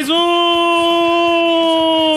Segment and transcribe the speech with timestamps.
[0.00, 0.16] Mais um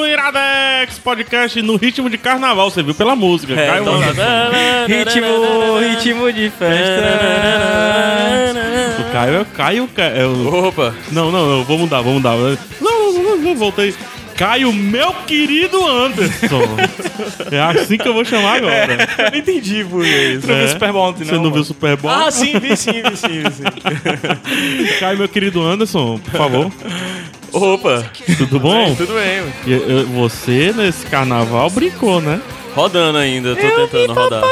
[0.05, 3.51] Iradex Podcast no ritmo de carnaval, você viu pela música.
[3.53, 3.99] É, Caio então,
[4.87, 7.03] ritmo, ritmo de festa.
[8.99, 9.89] O Caio é Caio.
[9.97, 10.67] É o...
[10.67, 10.95] Opa!
[11.11, 12.37] Não, não, não, vou mudar, vou mudar.
[12.79, 13.93] Não, não, não, não voltei.
[14.37, 16.63] Caio, meu querido Anderson.
[17.51, 19.07] é assim que eu vou chamar agora.
[19.19, 20.41] Eu não entendi por isso.
[20.41, 22.11] Você não viu o Super Bowl ontem, Você não viu o Super Bowl?
[22.11, 23.63] Ah, sim, vi sim, vi sim, vi sim.
[24.99, 26.71] Caio, meu querido Anderson, por favor.
[27.51, 28.03] Opa!
[28.37, 28.95] Tudo bom?
[28.95, 29.43] Tudo bem.
[29.67, 32.41] E, eu- Você, nesse carnaval, brincou, né?
[32.75, 34.43] Rodando ainda, tô tentando rodar.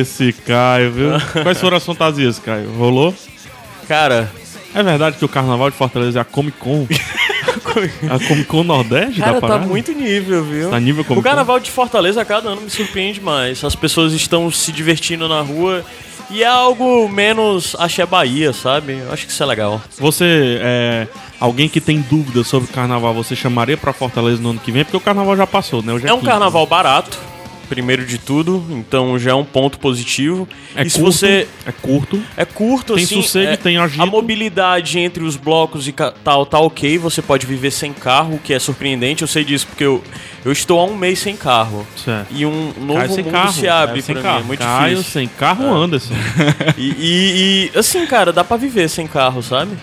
[0.00, 1.10] Esse Caio, viu?
[1.44, 2.70] Quais foram as fantasias, Caio?
[2.72, 3.14] Rolou?
[3.86, 4.28] Cara,
[4.74, 6.88] É verdade que o carnaval de Fortaleza é a Comic Con?
[8.08, 10.70] a Comic Con Nordeste cara da tá muito nível, viu?
[10.70, 13.62] Tá nível Comic O carnaval de Fortaleza a cada ano me surpreende mais.
[13.64, 15.84] As pessoas estão se divertindo na rua
[16.30, 18.98] e é algo menos axé Bahia, sabe?
[18.98, 19.80] Eu acho que isso é legal.
[19.98, 21.06] Você, é,
[21.38, 24.84] alguém que tem dúvidas sobre o carnaval, você chamaria pra Fortaleza no ano que vem?
[24.84, 25.92] Porque o carnaval já passou, né?
[25.92, 27.18] Hoje É um quinta, carnaval barato,
[27.64, 30.48] primeiro de tudo, então já é um ponto positivo.
[30.76, 32.22] É e se curto, você É curto.
[32.36, 34.02] é curto Tem assim, sossego, é- tem agito.
[34.02, 38.38] a mobilidade entre os blocos e tal tá ok, você pode viver sem carro, o
[38.38, 39.22] que é surpreendente.
[39.22, 40.02] Eu sei disso porque eu,
[40.44, 41.86] eu estou há um mês sem carro.
[41.96, 42.28] Certo.
[42.30, 43.52] E um novo Caio mundo carro.
[43.52, 44.38] se abre Caio sem pra carro.
[44.38, 45.12] mim, é muito Caio difícil.
[45.12, 46.14] sem carro, Anderson.
[46.76, 49.76] E, e- e, assim, cara, dá pra viver sem carro, sabe?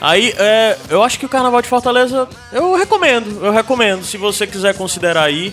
[0.00, 4.04] Aí, é, eu acho que o Carnaval de Fortaleza, eu recomendo, eu recomendo.
[4.04, 5.52] Se você quiser considerar aí.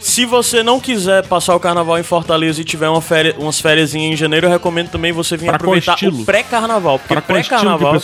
[0.00, 3.94] Se você não quiser passar o Carnaval em Fortaleza e tiver uma féria, umas férias
[3.94, 6.98] em janeiro, eu recomendo também você vir Pra aproveitar o pré-carnaval.
[6.98, 8.00] Porque pré-carnaval...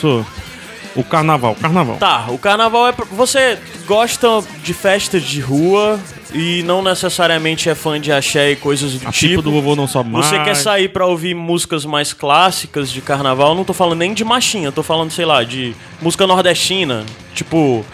[0.94, 1.96] O carnaval, carnaval.
[1.96, 2.94] Tá, o carnaval é.
[3.12, 4.28] Você gosta
[4.62, 5.98] de festas de rua
[6.34, 9.28] e não necessariamente é fã de axé e coisas do A tipo.
[9.28, 10.26] tipo do vovô não sobe mais.
[10.26, 13.54] Você quer sair pra ouvir músicas mais clássicas de carnaval?
[13.54, 17.04] Não tô falando nem de machinha, tô falando, sei lá, de música nordestina.
[17.34, 17.84] Tipo.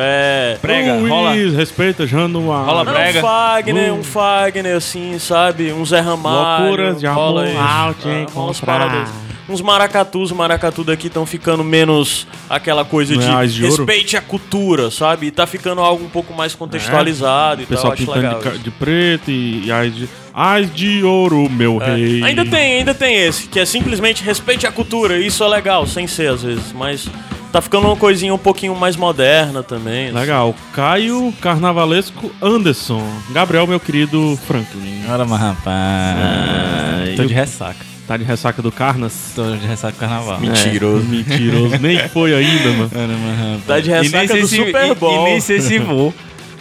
[0.00, 0.58] É.
[0.60, 1.32] Brega, Luiz, rola.
[1.34, 2.66] respeita Januário.
[2.66, 3.18] Rola Não, brega.
[3.18, 5.72] um Fagner, um Fagner, assim, sabe?
[5.72, 6.62] Um Zé Ramalho.
[6.64, 7.58] Loucuras de rola amor, isso.
[7.60, 8.78] Ah, rola umas encontrar.
[8.88, 9.08] paradas.
[9.48, 13.76] Uns maracatus, maracatu daqui estão ficando menos aquela coisa Não é de, as de ouro?
[13.86, 15.28] respeite a cultura, sabe?
[15.28, 18.38] E tá ficando algo um pouco mais contextualizado O e tal, pessoal acho pintando legal.
[18.40, 18.58] de, ca- isso.
[18.62, 21.94] de preto e, e as, de, as de ouro, meu É.
[21.94, 22.22] rei.
[22.24, 26.06] Ainda tem, ainda tem esse, que é simplesmente respeite a cultura, isso é legal, sem
[26.06, 27.08] ser às vezes, mas
[27.52, 30.08] tá ficando uma coisinha um pouquinho mais moderna também.
[30.08, 30.16] assim.
[30.18, 30.54] Legal.
[30.72, 33.02] Caio Carnavalesco Anderson.
[33.30, 35.02] Gabriel, meu querido Franklin.
[35.08, 37.16] Ora, mas rapaz.
[37.16, 37.86] Tô eu- de ressaca.
[38.06, 39.32] Tá de ressaca do Carnas?
[39.34, 40.40] Tô de ressaca do carnaval.
[40.40, 41.04] Mentiroso.
[41.04, 41.78] É, mentiroso.
[41.78, 42.90] Nem foi ainda, mano.
[42.94, 43.64] Mas rapaz.
[43.66, 45.26] Tá de E ressaca do se- Super e- Bowl.
[45.28, 46.14] E, nem sei se vou.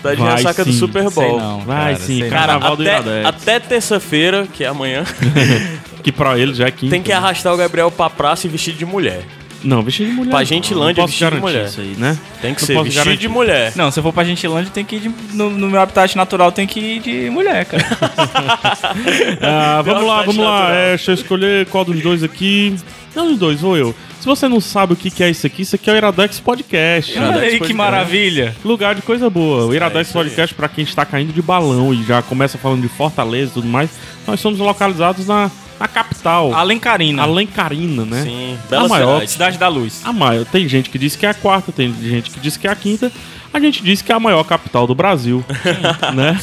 [0.03, 0.77] Tá de Vai ressaca do sim.
[0.79, 1.39] Super Sei Bowl.
[1.39, 2.53] não, Vai cara, sim, sei cara.
[2.53, 2.59] não.
[2.59, 5.03] Carnaval do até, até terça-feira, que é amanhã,
[6.03, 6.91] Que pra ele já é quinta.
[6.91, 9.21] tem que arrastar o Gabriel pra praça e vestir de mulher.
[9.63, 10.29] Não, vestido de mulher.
[10.31, 10.43] Pra.
[10.43, 11.65] Gentilândia, não posso vestido de mulher.
[11.65, 12.17] isso aí, né?
[12.41, 13.21] Tem que Não ser vestido garantir.
[13.21, 13.73] de mulher.
[13.75, 16.51] Não, se eu for pra Gentilândia, tem que ir de, no, no meu habitat natural,
[16.51, 17.85] tem que ir de mulher, cara.
[19.41, 20.71] Ah, vamos lá, vamos lá.
[20.71, 22.75] É, deixa eu escolher qual dos dois aqui.
[23.15, 23.95] Não dos dois, vou eu.
[24.19, 27.17] Se você não sabe o que é isso aqui, isso aqui é o Iradex Podcast.
[27.17, 28.55] Olha aí que maravilha.
[28.63, 29.65] Lugar de coisa boa.
[29.65, 30.13] O Iradex aí.
[30.13, 33.67] Podcast, pra quem está caindo de balão e já começa falando de Fortaleza e tudo
[33.67, 33.89] mais,
[34.25, 35.49] nós somos localizados na,
[35.79, 37.23] na capital, Alencarina.
[37.23, 38.23] Alencarina, né?
[38.23, 39.31] Sim, bela A maior cidade.
[39.31, 40.01] Cidade da Luz.
[40.03, 42.67] A maior, tem gente que diz que é a quarta, tem gente que diz que
[42.67, 43.11] é a quinta.
[43.53, 45.43] A gente diz que é a maior capital do Brasil,
[46.13, 46.37] né?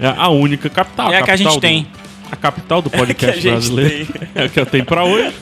[0.00, 1.12] É a única capital.
[1.12, 1.86] É a que a capital gente do- tem.
[2.30, 4.06] A capital do a podcast gente brasileiro.
[4.34, 5.32] É a que eu tenho pra hoje.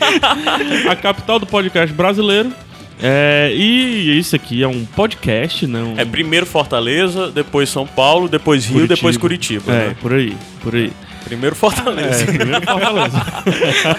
[0.89, 2.53] a capital do podcast brasileiro.
[3.03, 5.81] É, e isso aqui é um podcast, né?
[5.83, 8.95] Um É primeiro Fortaleza, depois São Paulo, depois Rio, Curitiba.
[8.97, 9.71] depois Curitiba.
[9.73, 9.97] É, né?
[10.01, 10.91] por aí, por aí.
[11.27, 12.25] Primeiro É, Fortaleza.
[12.27, 13.23] primeiro Fortaleza.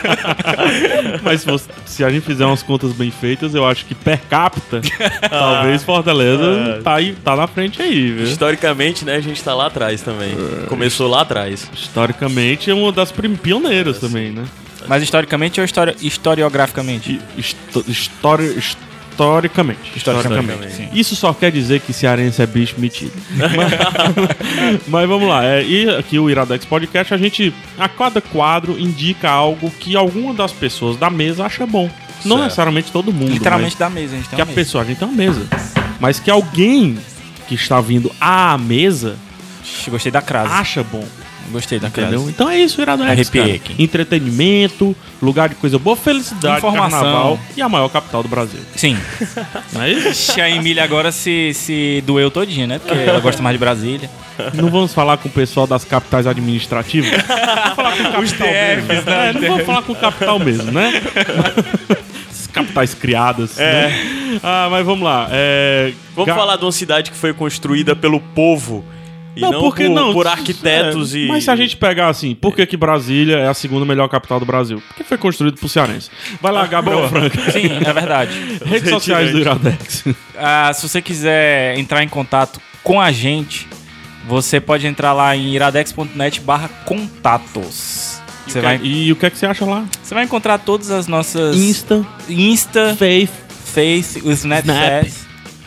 [1.21, 4.19] Mas se, você- se a gente fizer umas contas bem feitas, eu acho que per
[4.29, 4.81] capita,
[5.29, 6.83] talvez Fortaleza Ah.
[6.83, 8.23] tá, aí, tá na frente aí, viu?
[8.23, 10.35] Historicamente, né, a gente tá lá atrás também.
[10.67, 11.69] Começou lá atrás.
[11.73, 14.43] Historicamente é uma das pioneiras também, né?
[14.87, 17.19] Mas historicamente ou histori historiograficamente?
[17.37, 18.45] Histo- história.
[19.17, 19.97] His- Historicamente.
[19.97, 20.89] Historicamente, sim.
[20.93, 23.11] Isso só quer dizer que cearense é bicho metido.
[23.55, 25.43] mas, mas vamos lá.
[25.45, 30.33] É, e aqui o Iradex Podcast, a gente, a cada quadro, indica algo que alguma
[30.33, 31.89] das pessoas da mesa acha bom.
[32.25, 32.43] Não Certo.
[32.45, 33.31] necessariamente todo mundo.
[33.31, 34.55] Literalmente da mesa, a gente tem que a mesa.
[34.55, 35.47] pessoa, a gente tem uma mesa.
[35.99, 36.97] Mas que alguém
[37.47, 39.15] que está vindo à mesa
[39.87, 40.51] Gostei da crase.
[40.51, 41.05] acha bom.
[41.49, 41.87] Gostei da.
[41.87, 42.27] Entendeu?
[42.29, 43.01] Então é isso, cara.
[43.11, 43.75] aqui.
[43.81, 46.99] Entretenimento, lugar de coisa boa, felicidade, Informação.
[47.01, 48.59] carnaval e a maior capital do Brasil.
[48.75, 48.97] Sim.
[49.73, 50.39] Não é isso?
[50.39, 52.79] A Emília agora se, se doeu todinha, né?
[52.79, 54.09] Porque ela gosta mais de Brasília.
[54.53, 57.09] Não vamos falar com o pessoal das capitais administrativas?
[57.11, 58.81] Vamos falar com o capital mesmo.
[58.85, 59.29] DFs, né?
[59.29, 61.01] É, não vamos falar com o capital mesmo, né?
[62.53, 63.59] Capitais criadas.
[63.59, 63.87] É.
[63.87, 64.39] né?
[64.41, 65.27] Ah, mas vamos lá.
[65.31, 68.83] É, Vamos Ga- falar de uma cidade que foi construída pelo povo
[69.37, 71.27] e não, porque por, não, por isso- arquitetos é, e.
[71.27, 74.39] Mas se a gente pegar assim, por que, que Brasília é a segunda melhor capital
[74.39, 74.81] do Brasil?
[74.87, 76.09] Porque foi construído por cearense.
[76.41, 77.51] Vai lá, Gabriel Franca.
[77.51, 78.31] Sim, é verdade.
[78.65, 80.03] Redes sociais do Iradex.
[80.37, 83.67] Ah, se você quiser entrar em contato com a gente,
[84.27, 88.21] você pode entrar lá em iradex.net barra contatos.
[88.47, 89.85] Você vai, E o que é que você acha lá?
[90.01, 91.55] você vai encontrar todas as nossas...
[91.57, 95.11] Insta, Insta, Faith, Face, o Snapchat,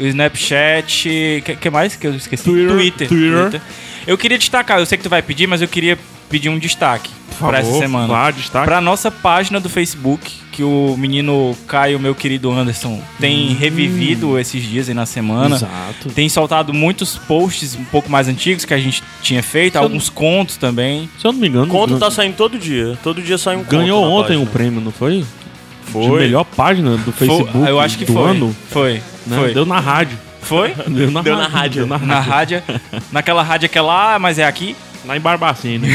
[0.01, 2.45] o Snapchat, que, que mais que eu esqueci?
[2.45, 3.61] Twitter, Twitter.
[4.07, 5.99] Eu queria destacar, eu sei que tu vai pedir, mas eu queria
[6.29, 8.07] pedir um destaque por pra essa semana.
[8.07, 8.65] Vá, destaque.
[8.65, 14.63] Pra nossa página do Facebook, que o menino Caio, meu querido Anderson, tem revivido esses
[14.63, 15.57] dias aí na semana.
[15.57, 16.09] Exato.
[16.15, 20.09] Tem soltado muitos posts um pouco mais antigos que a gente tinha feito, eu alguns
[20.09, 21.11] contos também.
[21.19, 22.97] Se eu não me engano, Conto gan- tá saindo todo dia.
[23.03, 23.71] Todo dia sai um conto.
[23.71, 24.51] ganhou ontem um página.
[24.53, 25.25] prêmio, não foi?
[25.99, 26.21] De Foi.
[26.21, 28.31] melhor página do Foi- Facebook eu acho que do foi.
[28.31, 28.57] ano.
[28.71, 29.03] Foi.
[29.27, 29.37] né?
[29.37, 29.55] Foi.
[29.55, 30.17] Deu na rádio.
[30.43, 30.73] Foi?
[30.89, 31.53] Deu na Deu na rádio.
[31.53, 31.87] rádio.
[31.87, 32.63] Deu na Na rádio.
[32.67, 32.81] rádio.
[33.13, 34.77] Naquela rádio que é lá, mas é aqui.
[35.07, 35.87] Lá em Barbacena.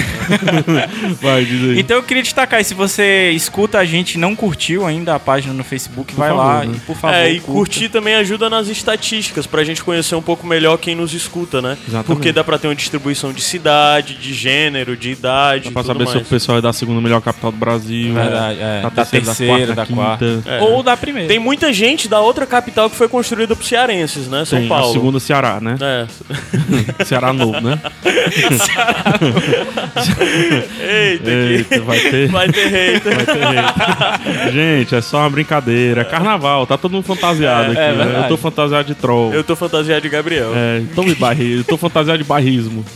[1.22, 1.80] Vai, diz aí.
[1.80, 5.54] Então eu queria destacar, se você escuta a gente e não curtiu ainda a página
[5.54, 6.74] no Facebook, vai favor, lá né?
[6.76, 7.16] e por favor.
[7.16, 7.52] É, e curta.
[7.54, 11.78] curtir também ajuda nas estatísticas, pra gente conhecer um pouco melhor quem nos escuta, né?
[11.88, 12.06] Exatamente.
[12.08, 15.94] Porque dá pra ter uma distribuição de cidade, de gênero, de idade, Dá pra tudo
[15.94, 16.28] saber se mais.
[16.28, 18.14] o pessoal é da segunda melhor capital do Brasil.
[18.14, 18.82] Verdade, é.
[18.82, 20.26] Da Da terceira, terceira, da da quarta, quarta.
[20.26, 20.50] quinta.
[20.50, 20.62] É.
[20.62, 21.28] Ou da primeira.
[21.28, 24.46] Tem muita gente da outra capital que foi construída por cearenses, né?
[24.46, 24.90] São Tem Paulo.
[24.90, 25.76] a segunda Ceará, né?
[25.80, 26.08] É.
[27.06, 27.80] Ceará novo, né?
[30.80, 32.28] Eita, Eita, vai ter.
[32.30, 33.16] vai ter hater.
[33.16, 34.52] Vai ter hate.
[34.54, 36.02] Gente, é só uma brincadeira.
[36.02, 37.80] É carnaval, tá todo mundo fantasiado aqui.
[37.80, 38.22] é né?
[38.24, 39.34] Eu tô fantasiado de troll.
[39.34, 40.52] Eu tô fantasiado de Gabriel.
[40.56, 41.58] É, tô, me barri...
[41.58, 42.86] eu tô fantasiado de barrismo.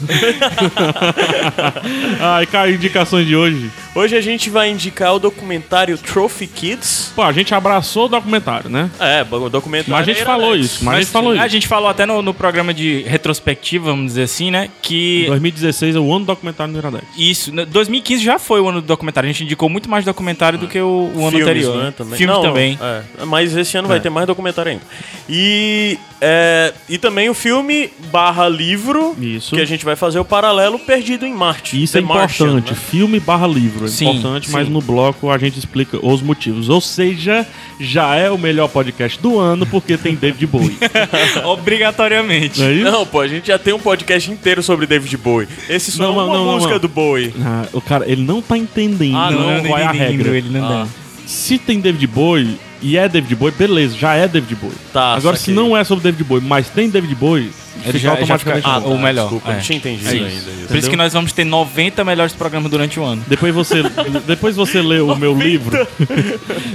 [2.19, 3.69] Ai, cara, indicações de hoje.
[3.95, 7.11] Hoje a gente vai indicar o documentário Trophy Kids.
[7.15, 8.89] Pô, a gente abraçou o documentário, né?
[8.99, 9.91] É, o documentário.
[9.91, 11.49] Mas a gente é falou isso, mas a gente falou A isso.
[11.49, 14.69] gente falou até no, no programa de retrospectiva, vamos dizer assim, né?
[14.81, 17.03] Que 2016 é o ano do documentário no Iradex.
[17.17, 19.29] isso, né, 2015 já foi o ano do documentário.
[19.29, 21.77] A gente indicou muito mais documentário do que o, o ano Filmes, anterior.
[21.77, 21.93] né, né?
[21.97, 22.17] também.
[22.17, 22.79] Filmes Não, também.
[22.81, 23.99] é, mas esse ano vai É.
[24.01, 24.83] ter mais documentário ainda.
[25.27, 29.55] E, é, e também o filme barra livro, Isso.
[29.55, 31.81] que a gente vai fazer o paralelo Perdido em Marte.
[31.81, 32.41] Isso The é importante.
[32.43, 32.75] Martian, né?
[32.89, 33.85] Filme barra livro.
[33.85, 34.73] É Sim, importante, mas sim.
[34.73, 36.69] no bloco a gente explica os motivos.
[36.69, 37.45] Ou seja,
[37.79, 40.77] já é o melhor podcast do ano porque tem David Bowie.
[41.45, 42.59] Obrigatoriamente.
[42.59, 42.73] Não é?
[42.91, 45.47] Não, pô, a gente já tem um podcast inteiro sobre David Bowie.
[45.69, 46.79] Esse só Não, é uma não, não, música não.
[46.79, 47.33] do Bowie.
[47.41, 50.37] Ah, o cara, ele não tá entendendo Ah, não, qual é a regra.
[50.37, 50.87] Ele não Ah.
[51.25, 54.75] Se tem David Bowie e é David Bowie, beleza, já é David Bowie.
[54.91, 55.55] Tá, Agora, se saquei.
[55.55, 57.51] não é sobre David Bowie, mas tem David Bowie,
[57.83, 58.91] Ele fica já- já automaticamente fica- bom.
[58.91, 59.53] Ah, o melhor, Desculpa, é.
[59.55, 60.27] não tinha entendido É ainda.
[60.29, 60.49] isso.
[60.49, 60.67] isso.
[60.67, 63.23] Por isso que nós vamos ter 90 melhores programas durante o ano.
[63.27, 63.83] Depois você,
[64.27, 65.87] depois você lê o meu livro.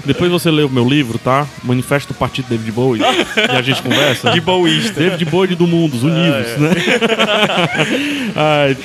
[0.04, 1.46] depois você lê o meu livro, tá?
[1.62, 3.02] Manifesto do Partido David Bowie.
[3.02, 4.30] e a gente conversa.
[4.30, 5.00] De boísta.
[5.00, 6.58] David Bowie do mundo, os unidos, é.
[6.58, 6.70] né?
[8.36, 8.76] Ai,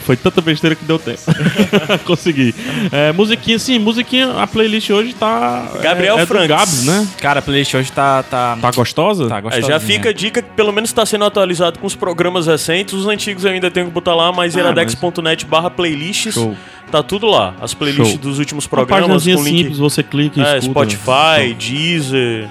[0.00, 1.20] foi tanta besteira que deu tempo.
[2.04, 2.54] Consegui.
[2.90, 5.70] É, musiquinha, sim, musiquinha, a playlist hoje tá.
[5.82, 6.48] Gabriel é, é Franks.
[6.48, 7.08] Gabs, né?
[7.20, 8.22] Cara, a playlist hoje tá.
[8.22, 9.28] Tá, Tá gostosa?
[9.28, 9.68] tá É, gostosinha.
[9.72, 11.24] já fica a dica que pelo menos está sendo
[11.60, 12.94] atualizado com os programas recentes.
[12.94, 16.34] Os antigos eu ainda tenho que botar lá, mas Ah, iradex.net barra playlists.
[16.34, 16.56] Show.
[16.90, 17.54] Tá tudo lá.
[17.60, 18.18] As playlists Show.
[18.18, 19.44] dos últimos programas com link.
[19.58, 20.88] simples, você clica e É, escuta.
[20.90, 22.48] Spotify, Deezer,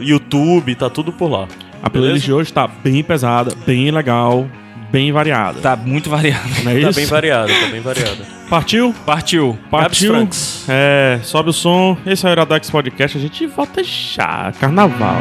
[0.00, 1.46] YouTube, tá tudo por lá.
[1.82, 4.46] A playlist de hoje tá bem pesada, bem legal,
[4.90, 5.60] bem variada.
[5.60, 6.48] Tá muito variado.
[6.64, 6.98] Não é Tá isso?
[7.00, 8.16] bem variado, tá bem variado.
[8.48, 8.94] Partiu?
[9.04, 9.58] Partiu.
[9.70, 10.28] Partiu.
[10.68, 11.96] É, sobe o som.
[12.06, 13.18] Esse é o Iradex Podcast.
[13.18, 14.52] A gente volta já.
[14.58, 15.20] Carnaval.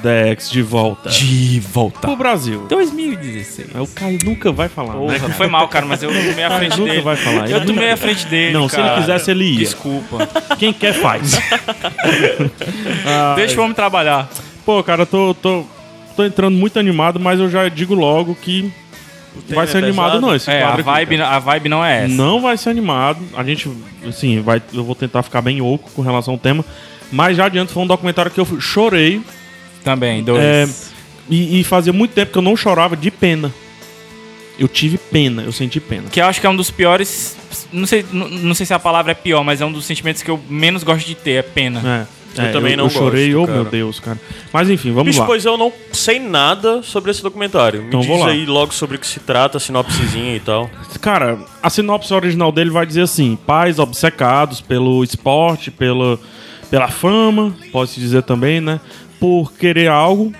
[0.00, 1.08] Iradex de volta.
[1.10, 2.00] De volta.
[2.00, 2.66] Pro Brasil.
[2.68, 3.68] 2016.
[3.76, 4.98] O Caio nunca vai falar, né?
[5.00, 5.32] Porra, cara?
[5.34, 7.02] foi mal, cara, mas eu tomei a Cara, frente nunca dele.
[7.02, 7.50] vai falar.
[7.50, 8.52] Eu tomei nunca- a frente dele.
[8.52, 9.00] Não, se ele cara.
[9.00, 9.58] quisesse, ele ia.
[9.58, 10.28] Desculpa.
[10.58, 11.38] Quem quer faz.
[13.36, 14.28] Deixa o homem trabalhar.
[14.64, 15.64] Pô, cara, eu tô, tô,
[16.16, 18.70] tô entrando muito animado, mas eu já digo logo que
[19.48, 21.36] vai tema ser é animado não esse É, a quadro aqui, vibe, cara.
[21.36, 22.14] a vibe não é essa.
[22.14, 23.18] Não vai ser animado.
[23.36, 23.68] A gente,
[24.06, 26.64] assim, vai, eu vou tentar ficar bem oco com relação ao tema.
[27.10, 29.20] Mas já adianto, foi um documentário que eu chorei.
[29.84, 30.40] Também, dois.
[30.42, 30.68] É,
[31.28, 33.52] e, e fazia muito tempo que eu não chorava de pena.
[34.58, 36.04] Eu tive pena, eu senti pena.
[36.10, 37.36] Que eu acho que é um dos piores.
[37.72, 40.22] Não sei, não, não sei se a palavra é pior, mas é um dos sentimentos
[40.22, 42.06] que eu menos gosto de ter, é pena.
[42.36, 43.62] É, Eu é, também não eu chorei, gosto, oh cara.
[43.62, 44.20] meu Deus, cara.
[44.52, 45.26] Mas enfim, vamos Bicho, lá.
[45.26, 47.80] pois eu não sei nada sobre esse documentário.
[47.82, 48.28] Me Então, diz vou lá.
[48.28, 50.70] aí logo sobre o que se trata, a sinopsezinha e tal.
[51.00, 56.18] Cara, a sinopse original dele vai dizer assim: pais obcecados pelo esporte, pela,
[56.70, 58.80] pela fama, pode-se dizer também, né?
[59.22, 60.32] Por querer algo,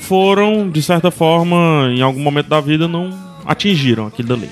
[0.00, 4.50] foram, de certa forma, em algum momento da vida, não atingiram aquilo dali.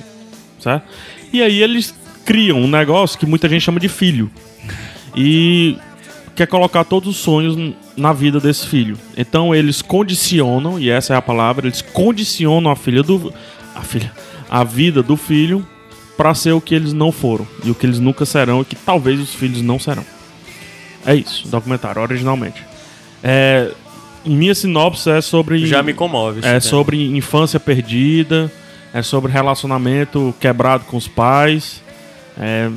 [0.61, 0.85] Certo?
[1.33, 1.93] E aí eles
[2.25, 4.31] criam um negócio que muita gente chama de filho.
[5.17, 5.77] E
[6.37, 8.97] quer colocar todos os sonhos na vida desse filho.
[9.17, 13.35] Então eles condicionam, e essa é a palavra, eles condicionam a filha do
[13.75, 14.13] a filha,
[14.49, 15.67] a vida do filho
[16.17, 18.77] para ser o que eles não foram e o que eles nunca serão e que
[18.77, 20.05] talvez os filhos não serão.
[21.05, 22.74] É isso, documentário originalmente.
[23.25, 23.71] É,
[24.25, 26.41] minha sinopse é sobre Já me comove.
[26.45, 28.53] é sobre infância perdida,
[28.93, 31.83] é sobre relacionamento quebrado com os pais,
[32.39, 32.69] é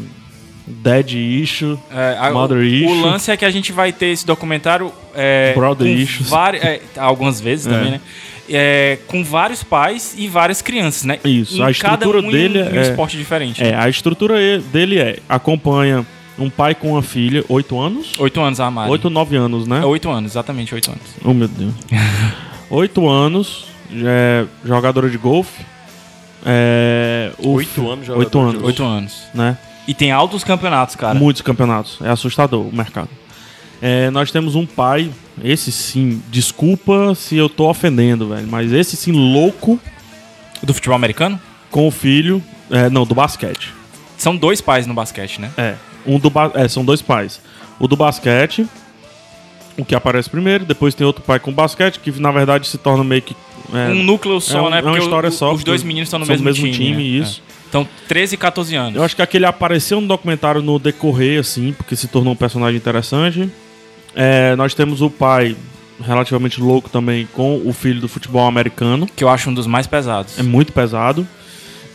[0.65, 2.87] dead issue, É, a- Mother o, issue.
[2.91, 6.29] o lance é que a gente vai ter esse documentário é, Brother issues.
[6.61, 8.01] é, algumas vezes também, né?
[8.49, 11.19] É, com vários pais e várias crianças, né?
[11.25, 13.61] Isso, Em a cada estrutura um em dele um, em um é- esporte diferente.
[13.61, 16.05] É, a estrutura dele é acompanha
[16.37, 18.91] um pai com uma filha, 8 anos, Oito anos a Mari.
[18.91, 19.79] 8 ou 9 anos, né?
[19.81, 21.03] É oito anos, exatamente oito anos.
[21.23, 21.73] Oh, meu Deus.
[22.69, 23.65] Oito anos,
[24.03, 25.63] é, jogadora de golfe.
[26.45, 28.65] É, Oito anos jogadora Oito de anos, golfe.
[28.67, 29.13] Oito anos.
[29.33, 29.57] né?
[29.87, 31.17] E tem altos campeonatos, cara.
[31.17, 31.97] Muitos campeonatos.
[32.01, 33.09] É assustador o mercado.
[33.81, 35.09] É, nós temos um pai,
[35.43, 39.79] esse sim, desculpa se eu tô ofendendo, velho, mas esse sim, louco
[40.61, 41.39] Do futebol americano?
[41.71, 42.43] com o filho.
[42.71, 43.73] é, não, do basquete.
[44.17, 45.51] São dois pais no basquete, né?
[45.57, 45.75] É,
[46.07, 47.39] um do é, são dois pais.
[47.79, 48.65] O do basquete,
[49.77, 53.03] o que aparece primeiro, depois tem outro pai com basquete, que na verdade se torna
[53.03, 53.35] meio que.
[53.73, 54.79] é, um núcleo só, é né?
[54.79, 57.01] é uma história o- só, Os dois meninos estão no mesmo, mesmo time, né?
[57.03, 57.41] isso.
[57.53, 57.57] É.
[57.69, 58.95] Então, 13 e 14 anos.
[58.95, 62.77] Eu acho que aquele apareceu no documentário no decorrer, assim, porque se tornou um personagem
[62.77, 63.49] interessante.
[64.15, 65.55] É, nós temos o pai,
[66.01, 69.05] relativamente louco também, com o filho do futebol americano.
[69.13, 71.27] Que eu acho um dos mais pesados É muito pesado.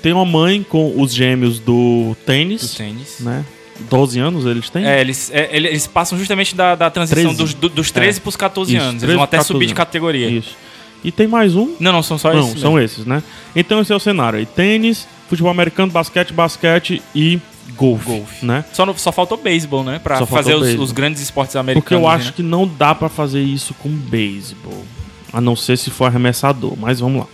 [0.03, 3.17] Tem uma mãe com os gêmeos do tênis, do tênis.
[3.21, 3.43] né?
[3.81, 4.85] 12 anos eles têm?
[4.87, 7.37] É, eles, é, ele- eles passam justamente da, da transição 13.
[7.37, 9.01] dos, do- dos 13 pros 14 Isso, anos.
[9.01, 10.29] 13 Eles vão até subir de 14 categoria.
[10.29, 10.57] Isso.
[11.05, 11.75] E tem mais um?
[11.81, 12.61] Não, não, são só Não, esses.
[12.61, 12.85] são mesmo.
[12.85, 13.23] esses, né?
[13.57, 14.47] Então esse é o cenário aí.
[14.47, 17.41] Tênis, futebol americano, basquete, basquete e
[17.77, 18.47] golfe, Golfe.
[18.47, 18.65] né?
[18.73, 19.99] Só, no- só faltou beisebol, né?
[19.99, 21.83] Pra Só fazer os, os grandes esportes americanos.
[21.85, 22.33] Porque eu acho né?
[22.37, 24.85] que não dá pra fazer isso com beisebol.
[25.33, 27.27] A não ser se for arremessador, mas vamos lá.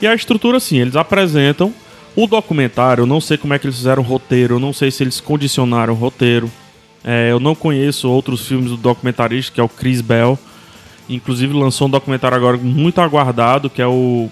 [0.00, 1.72] E a estrutura, assim, eles apresentam
[2.16, 3.02] o documentário.
[3.02, 5.20] Eu não sei como é que eles fizeram o roteiro, eu não sei se eles
[5.20, 6.50] condicionaram o roteiro.
[7.04, 10.38] É, eu não conheço outros filmes do documentarista, que é o Chris Bell.
[11.08, 14.30] Inclusive lançou um documentário agora muito aguardado, que é o,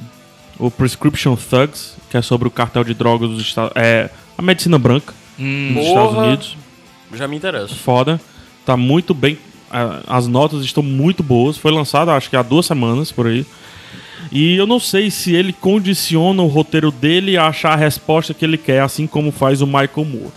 [0.59, 4.09] o Prescription Thugs, que é sobre o cartel de drogas dos Estados É,
[4.39, 5.87] a medicina branca Hum, nos.
[5.87, 6.57] Estados Unidos
[7.15, 7.75] Já me interessa.
[7.75, 8.21] foda.
[8.65, 9.37] Tá muito bem
[9.71, 11.57] a- as notas estão muito boas.
[11.57, 13.45] Foi lançado, acho que há duas semanas por aí.
[14.31, 18.45] E eu não sei se ele condiciona o roteiro dele a achar a resposta que
[18.45, 20.33] ele quer, assim como faz o Michael Moore.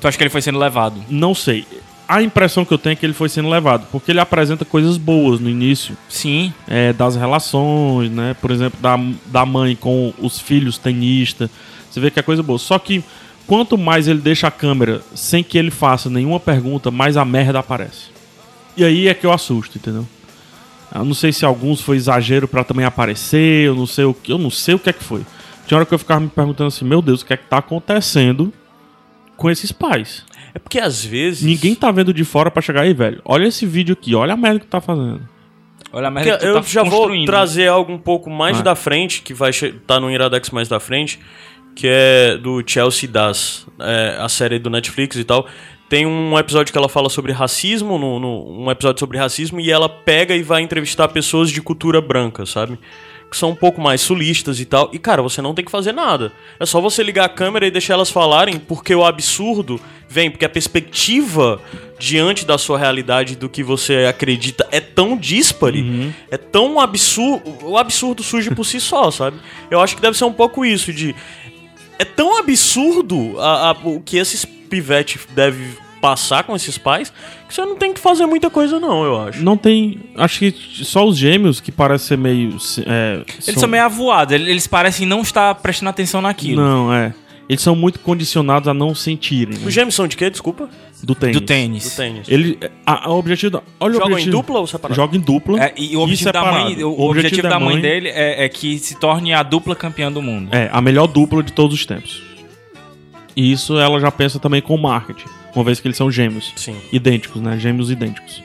[0.00, 1.02] Tu acha que ele foi sendo levado?
[1.08, 1.66] Não sei.
[2.08, 4.96] A impressão que eu tenho é que ele foi sendo levado, porque ele apresenta coisas
[4.96, 6.52] boas no início, Sim.
[6.66, 8.34] é, das relações, né?
[8.40, 11.48] Por exemplo, da, da mãe com os filhos tenistas.
[11.88, 12.58] Você vê que é coisa boa.
[12.58, 13.04] Só que
[13.46, 17.60] quanto mais ele deixa a câmera sem que ele faça nenhuma pergunta, mais a merda
[17.60, 18.10] aparece.
[18.76, 20.06] E aí é que eu assusto, entendeu?
[20.94, 24.32] Eu não sei se alguns foi exagero pra também aparecer, eu não sei o que,
[24.32, 25.22] eu não sei o que é que foi.
[25.66, 27.58] Tinha hora que eu ficava me perguntando assim, meu Deus, o que é que tá
[27.58, 28.52] acontecendo
[29.36, 30.24] com esses pais?
[30.52, 31.42] É porque às vezes.
[31.42, 33.20] Ninguém tá vendo de fora pra chegar aí, velho.
[33.24, 35.20] Olha esse vídeo aqui, olha a merda que tá fazendo.
[35.92, 38.62] Olha a merda que tu eu tá já vou trazer algo um pouco mais Ah.
[38.62, 41.20] da frente, que vai estar tá no Iradex mais da frente,
[41.74, 45.46] que é do Chelsea Das, é, a série do Netflix e tal.
[45.90, 49.70] Tem um episódio que ela fala sobre racismo, no, no- um episódio sobre racismo, e
[49.72, 52.78] ela pega e vai entrevistar pessoas de cultura branca, sabe?
[53.28, 54.88] Que são um pouco mais sulistas e tal.
[54.92, 56.32] E, cara, você não tem que fazer nada.
[56.60, 60.44] É só você ligar a câmera e deixar elas falarem, porque o absurdo vem, porque
[60.44, 61.60] a perspectiva
[61.98, 67.42] diante da sua realidade do que você acredita é tão díspare, é tão absurdo.
[67.64, 69.36] O absurdo surge por si só, sabe?
[69.70, 71.14] Eu acho que deve ser um pouco isso, de.
[72.00, 75.68] É tão absurdo a- a- o que esses pivetes devem
[76.00, 77.12] passar com esses pais
[77.46, 79.42] que você não tem que fazer muita coisa, não, eu acho.
[79.42, 80.00] Não tem.
[80.16, 80.54] Acho que
[80.84, 82.56] só os gêmeos que parecem ser meio.
[82.86, 86.62] É, Eles são meio avoados, eles- eles parecem não estar prestando atenção naquilo.
[86.62, 87.12] Não, é.
[87.48, 89.58] Eles são muito condicionados a não sentirem.
[89.58, 89.66] né?
[89.66, 90.30] Os gêmeos são de quê?
[90.30, 90.70] Desculpa?
[91.02, 91.34] Do tênis.
[91.36, 91.90] Do tênis.
[91.90, 92.28] Do tênis.
[92.28, 94.36] Ele, a, a objetivo da, olha o Jogam em objetivo.
[94.36, 94.94] dupla ou separado?
[94.94, 95.64] Joga em dupla.
[95.64, 96.64] É, e o objetivo, da separado.
[96.70, 100.20] mãe, o, objetivo da mãe, dele é, é que se torne a dupla campeã do
[100.20, 100.48] mundo.
[100.54, 102.22] É, a melhor dupla de todos os tempos.
[103.36, 105.28] E isso ela já pensa também com marketing.
[105.54, 106.52] Uma vez que eles são gêmeos.
[106.56, 106.76] Sim.
[106.92, 107.58] Idênticos, né?
[107.58, 108.42] Gêmeos idênticos.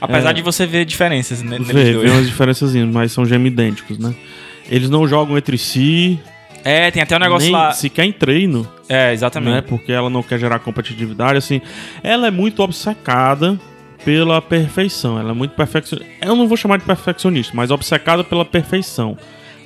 [0.00, 0.32] Apesar É.
[0.34, 2.04] de você ver diferenças né, neles Vê, dois.
[2.04, 4.14] vê umas diferenças, mas são gêmeos idênticos, né?
[4.68, 6.18] Eles não jogam entre si,
[6.64, 7.72] É, tem até um negócio nem lá.
[7.72, 8.66] sequer em treino.
[8.88, 9.12] É, né?
[9.12, 9.64] exatamente.
[9.68, 11.60] Porque ela não quer gerar competitividade, assim.
[12.02, 13.58] Ela é muito obcecada
[14.04, 15.18] pela perfeição.
[15.18, 16.10] Ela é muito perfeccionista.
[16.22, 19.16] Eu não vou chamar de perfeccionista, mas obcecada pela perfeição.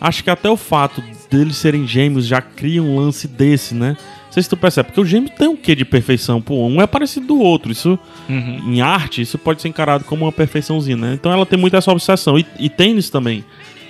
[0.01, 3.97] Acho que até o fato deles serem gêmeos já cria um lance desse, né?
[4.27, 6.41] Não sei se tu percebe, porque o gêmeo tem um quê de perfeição?
[6.41, 7.73] Pô, um é parecido do outro.
[7.73, 8.63] Isso, Uhum.
[8.75, 11.15] em arte, isso pode ser encarado como uma perfeiçãozinha, né?
[11.15, 12.39] Então ela tem muito essa obsessão.
[12.39, 13.45] E, e tênis também.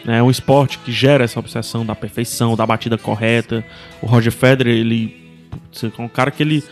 [0.08, 0.18] Né?
[0.18, 3.64] É um esporte que gera essa obsessão da perfeição, da batida correta.
[4.00, 5.16] O Roger Federer, ele
[5.50, 6.64] putz, é um cara que ele,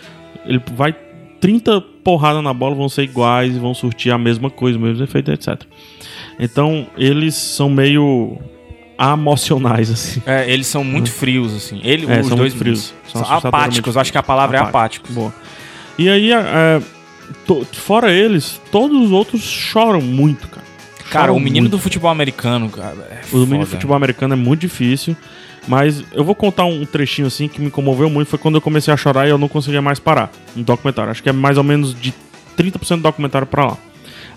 [0.46, 0.94] ele vai
[1.40, 5.04] 30 porradas na bola vão ser iguais e vão surtir a mesma coisa, o mesmo
[5.04, 5.62] efeito, etc.
[6.40, 8.38] Então, eles são meio
[8.98, 10.22] emocionais, assim.
[10.26, 11.80] É, eles são muito frios, assim.
[11.84, 12.94] Ele, É, os são dois muito frios.
[13.12, 15.14] São São apáticos, acho que a palavra é apáticos.
[15.14, 15.32] Boa.
[15.98, 16.80] E aí, é,
[17.46, 20.65] to- fora eles, todos os outros choram muito, cara.
[21.10, 21.70] Cara, o menino muito.
[21.72, 23.66] do futebol americano, cara, é O menino foda.
[23.66, 25.16] futebol americano é muito difícil.
[25.68, 28.28] Mas eu vou contar um trechinho assim que me comoveu muito.
[28.28, 30.30] Foi quando eu comecei a chorar e eu não conseguia mais parar.
[30.56, 31.10] Um documentário.
[31.10, 32.14] Acho que é mais ou menos de
[32.56, 33.76] 30% do documentário pra lá.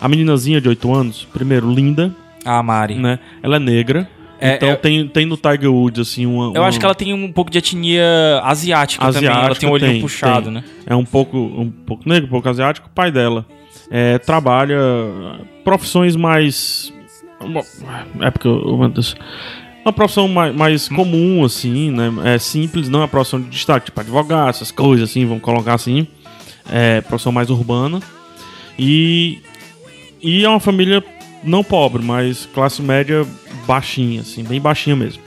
[0.02, 2.12] A meninazinha de 8 anos, primeiro, linda,
[2.44, 2.96] A Mari.
[2.96, 3.20] né?
[3.44, 4.10] Ela é negra.
[4.42, 6.52] É, então é- tem, tem no Tiger Woods, assim, uma.
[6.56, 9.26] Eu acho que ela tem um pouco de etnia asiática, também.
[9.30, 10.54] Ela Asiática, tem um olhinho tem, puxado, tem.
[10.54, 10.64] né?
[10.88, 12.88] É um pouco, um pouco negro, um pouco asiático.
[12.88, 13.46] O pai dela
[13.90, 14.80] é, trabalha
[15.64, 16.94] profissões mais.
[18.22, 18.78] É porque eu.
[18.78, 19.16] Meu Deus.
[19.84, 22.12] Uma profissão mais, mais comum, assim, né?
[22.36, 26.06] É simples, não é profissão de destaque, tipo advogado, essas coisas assim, vamos colocar assim.
[26.70, 28.00] É profissão mais urbana.
[28.78, 29.40] E.
[30.22, 31.02] E é uma família
[31.44, 33.26] não pobre, mas classe média
[33.66, 35.24] baixinha, assim, bem baixinha mesmo.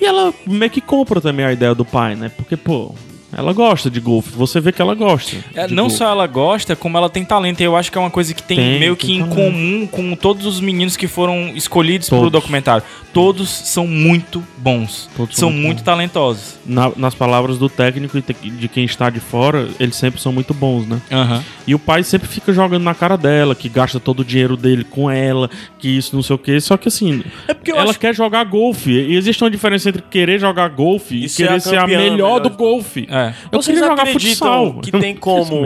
[0.00, 2.28] E ela meio que compra também a ideia do pai, né?
[2.28, 2.94] Porque, pô,
[3.32, 4.30] ela gosta de golfe.
[4.36, 5.36] Você vê que ela gosta.
[5.54, 5.96] É, não golfe.
[5.98, 7.60] só ela gosta, como ela tem talento.
[7.60, 9.34] E eu acho que é uma coisa que tem, Tem, meio tem que em talento.
[9.34, 12.32] comum com todos os meninos que foram escolhidos pro Todos.
[12.32, 12.82] documentário.
[13.12, 15.08] Todos são muito bons.
[15.16, 16.56] Todos são são muito muito talentosos.
[16.66, 20.52] Na- nas palavras do técnico e de quem está de fora, eles sempre são muito
[20.54, 21.00] bons, né?
[21.10, 21.42] Aham.
[21.66, 24.84] E o pai sempre fica jogando na cara dela, que gasta todo o dinheiro dele
[24.84, 26.60] com ela, que isso não sei o que.
[26.60, 28.90] Só que assim, É porque ela acho quer jogar golfe.
[28.92, 31.86] E existe uma diferença entre querer jogar golfe e, E ser querer a ser a
[31.86, 33.06] melhor melhor do golfe.
[33.10, 33.25] É.
[33.50, 34.80] Eu Vocês queria jogar acreditam futsal.
[34.80, 35.56] que tem não como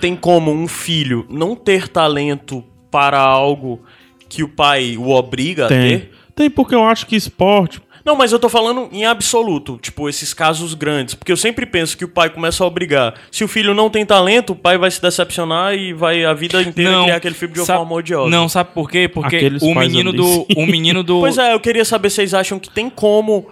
[0.00, 3.80] tem como um filho não ter talento para algo
[4.28, 5.98] que o pai o obriga a Tem.
[5.98, 6.10] ter?
[6.34, 7.80] Tem, porque eu acho que esporte.
[8.04, 11.14] Não, mas eu tô falando em absoluto, tipo, esses casos grandes.
[11.14, 13.14] Porque eu sempre penso que o pai começa a obrigar.
[13.30, 16.60] Se o filho não tem talento, o pai vai se decepcionar e vai a vida
[16.62, 18.30] inteira criar aquele filho de uma forma odiosa.
[18.30, 19.08] Não, sabe por quê?
[19.08, 20.46] Porque Aqueles o menino do.
[20.56, 21.20] O menino do.
[21.22, 23.46] Pois é, eu queria saber se vocês acham que tem como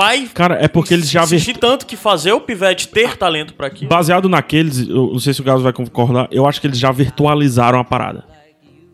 [0.00, 3.66] pai Cara, é porque eles já insistir tanto que fazer o pivete ter talento pra
[3.66, 3.90] aquilo.
[3.90, 6.90] Baseado naqueles, eu não sei se o Galo vai concordar, eu acho que eles já
[6.90, 8.24] virtualizaram a parada.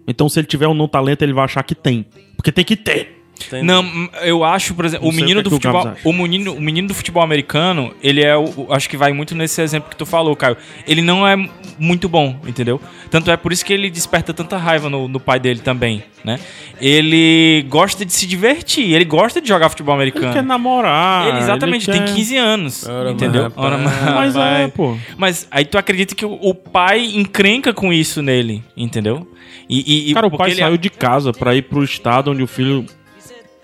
[0.09, 2.07] Então, se ele tiver um não talento, ele vai achar que tem.
[2.37, 3.16] Porque tem que ter.
[3.63, 3.85] Não,
[4.23, 6.01] eu acho, por exemplo, Não o menino o do é que o futebol, acha.
[6.09, 9.35] o menino, o menino do futebol americano, ele é o, o- acho que vai muito
[9.35, 10.57] nesse exemplo que tu falou, Caio.
[10.87, 11.37] Ele não é
[11.79, 12.81] muito bom, entendeu?
[13.11, 16.39] Tanto é por isso que ele desperta tanta raiva no, no pai dele também, né?
[16.81, 20.49] Ele gosta de se divertir, ele gosta de jogar futebol Ele quer americano.
[20.49, 21.29] namorar.
[21.29, 23.53] Ele, exatamente, ele tem quer- 15 anos, Ora, entendeu?
[23.57, 23.79] mas, Ora,
[24.15, 24.97] Mas é, pô.
[25.17, 29.27] Mas aí tu acredita que o, o pai encrenca com isso nele, entendeu?
[29.69, 32.47] E, e- Cara, o pai ele- saiu de casa pra ir pro estado onde o
[32.47, 32.85] filho.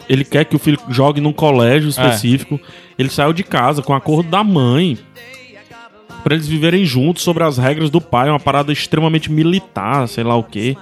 [0.08, 2.60] Ele quer que o filho jogue num colégio específico.
[2.98, 4.98] Ele saiu de casa com acordo da mãe.
[6.22, 8.28] Pra eles viverem juntos sobre as regras do pai.
[8.28, 10.76] Uma parada extremamente militar, sei lá o quê.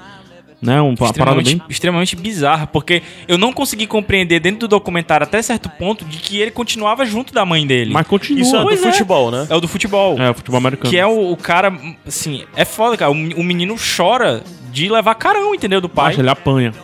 [0.61, 0.79] Né?
[0.79, 1.67] Uma parada extremamente, bem.
[1.71, 6.39] extremamente bizarra, porque eu não consegui compreender dentro do documentário até certo ponto de que
[6.39, 7.95] ele continuava junto da mãe dele.
[7.95, 8.43] Mas continua.
[8.43, 8.77] Isso é do é.
[8.77, 9.47] futebol, né?
[9.49, 10.21] É o do futebol.
[10.21, 10.91] É, o futebol americano.
[10.91, 11.73] Que é o, o cara,
[12.07, 13.11] assim, é foda, cara.
[13.11, 15.81] O, o menino chora de levar carão, entendeu?
[15.81, 16.13] Do pai.
[16.13, 16.75] Acha, ele apanha.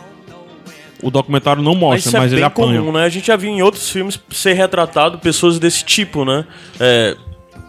[1.01, 2.79] O documentário não mostra, isso mas é ele bem apanha.
[2.79, 3.03] comum, né?
[3.03, 6.45] A gente já viu em outros filmes ser retratado pessoas desse tipo, né?
[6.79, 7.15] É,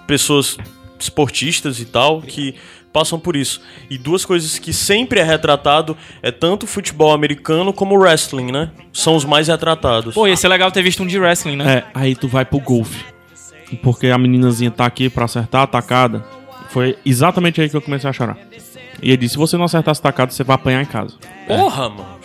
[0.06, 0.56] pessoas
[0.98, 2.54] esportistas e tal que
[2.92, 3.60] passam por isso.
[3.90, 8.50] E duas coisas que sempre é retratado é tanto o futebol americano como o wrestling,
[8.50, 8.70] né?
[8.92, 10.14] São os mais retratados.
[10.14, 11.78] Pô, ia ser legal ter visto um de wrestling, né?
[11.78, 13.04] É, aí tu vai pro golfe.
[13.82, 16.24] Porque a meninazinha tá aqui pra acertar a tacada.
[16.70, 18.38] Foi exatamente aí que eu comecei a chorar.
[19.02, 21.14] E ele disse: se você não acertar essa tacada, você vai apanhar em casa.
[21.46, 22.18] Porra, mano.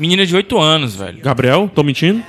[0.00, 1.20] Menina de 8 anos, velho.
[1.22, 2.22] Gabriel, tô mentindo?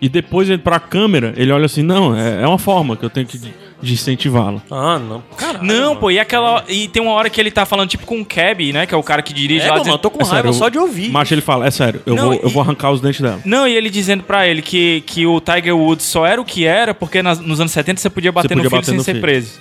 [0.00, 3.08] E depois ele pra câmera, ele olha assim: não, é, é uma forma que eu
[3.08, 3.50] tenho que de,
[3.94, 4.60] incentivá-la.
[4.70, 5.22] Ah, não.
[5.38, 5.64] Caralho.
[5.64, 6.00] Não, mano.
[6.00, 6.62] pô, e aquela.
[6.68, 8.84] E tem uma hora que ele tá falando, tipo, com o Cab, né?
[8.84, 9.72] Que é o cara que dirige É, lá.
[9.72, 11.08] mano, dizendo- eu tô com É raiva sério, eu- só de ouvir.
[11.10, 13.40] Mas ele fala: é sério, eu, Não, vou, eu e- vou arrancar os dentes dela.
[13.42, 16.66] Não, e ele dizendo pra ele que, que o Tiger Woods só era o que
[16.66, 19.02] era porque nas- nos anos 70 você podia bater podia no filho bater sem no
[19.02, 19.22] ser filho.
[19.22, 19.52] preso.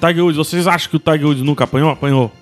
[0.00, 1.90] Tiger Woods, vocês acham que o Tiger Woods nunca apanhou?
[1.90, 2.32] Apanhou.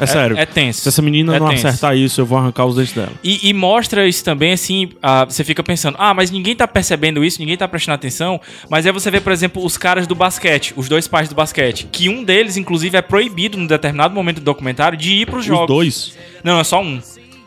[0.00, 0.38] É, sério.
[0.38, 0.80] É tenso.
[0.80, 1.66] Se essa menina É não tenso.
[1.66, 3.12] acertar isso, eu vou arrancar os dentes dela.
[3.22, 7.24] E, e mostra isso também, assim, ah, você fica pensando, ah, mas ninguém tá percebendo
[7.24, 8.40] isso, ninguém tá prestando atenção.
[8.68, 11.86] Mas aí você vê, por exemplo, os caras do basquete, os dois pais do basquete,
[11.90, 15.62] que um deles, inclusive, é proibido num determinado momento do documentário de ir pros jogos.
[15.62, 16.18] Os dois.
[16.42, 17.00] Não, é só um.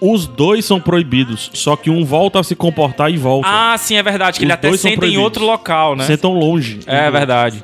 [0.06, 3.48] Os dois são proibidos, só que um volta a se comportar e volta.
[3.50, 6.04] Ah, sim, é verdade, que Os ele até senta em outro local, né?
[6.06, 6.82] Sentam longe.
[6.86, 7.64] É verdade.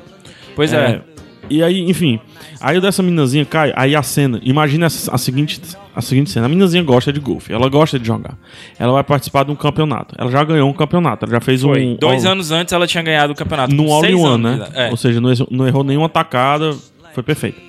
[0.56, 1.02] Pois é.
[1.50, 2.20] E aí, enfim,
[2.60, 5.60] aí o dessa meninazinha cai, aí a cena, imagina essa- a seguinte,
[5.94, 8.38] a seguinte cena, a meninazinha gosta de golfe, ela gosta de jogar,
[8.78, 11.84] ela vai participar de um campeonato, ela já ganhou um campeonato, ela já fez Foi.
[11.84, 11.96] um...
[11.96, 13.74] Dois all- anos antes ela tinha ganhado o campeonato.
[13.74, 14.68] No all in one, né?
[14.74, 14.90] É.
[14.90, 16.74] Ou seja, não errou, não errou nenhuma tacada,
[17.12, 17.60] foi perfeito.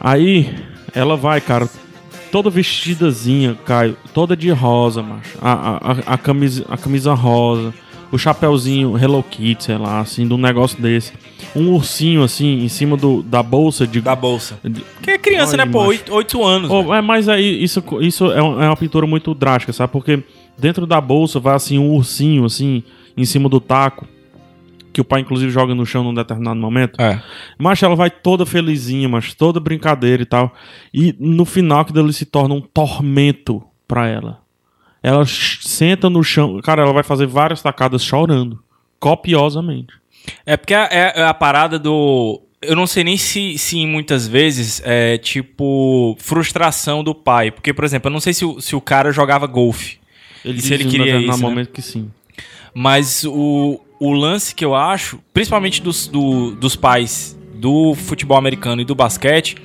[0.00, 0.52] Aí,
[0.94, 1.68] ela vai, cara,
[2.30, 5.38] toda vestidazinha, Caio, toda de rosa, macho.
[5.40, 7.72] A, a, a- a camisa, a camisa rosa,
[8.12, 11.12] o chapéuzinho Hello Kitty, sei lá, assim, de um negócio desse.
[11.54, 14.00] Um ursinho, assim, em cima do, da bolsa de...
[14.00, 14.58] Da bolsa.
[14.62, 15.84] de- Que é criança, Olha, né, pô?
[15.86, 16.70] Oito, oito anos.
[16.70, 19.92] Oh, é, mas aí isso, isso é, um- é uma pintura muito drástica, sabe?
[19.92, 20.22] Porque
[20.58, 22.82] dentro da bolsa vai assim um ursinho, assim,
[23.16, 24.06] em cima do taco.
[24.92, 26.98] Que o pai, inclusive, joga no chão num determinado momento.
[27.00, 27.20] É.
[27.58, 30.54] Mas ela vai toda felizinha, mas toda brincadeira e tal.
[30.92, 34.38] E no final que ele se torna um tormento pra ela.
[35.02, 36.60] Ela senta no chão.
[36.62, 38.58] Cara, ela vai fazer várias tacadas chorando.
[38.98, 39.94] Copiosamente.
[40.44, 42.42] É porque é, é a parada do.
[42.60, 47.50] Eu não sei nem se, se muitas vezes é tipo frustração do pai.
[47.50, 49.98] Porque, por exemplo, eu não sei se o, se o cara jogava golfe.
[50.44, 51.36] Ele se ele queria isso, né?
[51.36, 52.10] momento que sim.
[52.74, 58.82] Mas o, o lance que eu acho, principalmente dos, do- dos pais do futebol americano
[58.82, 59.56] e do basquete,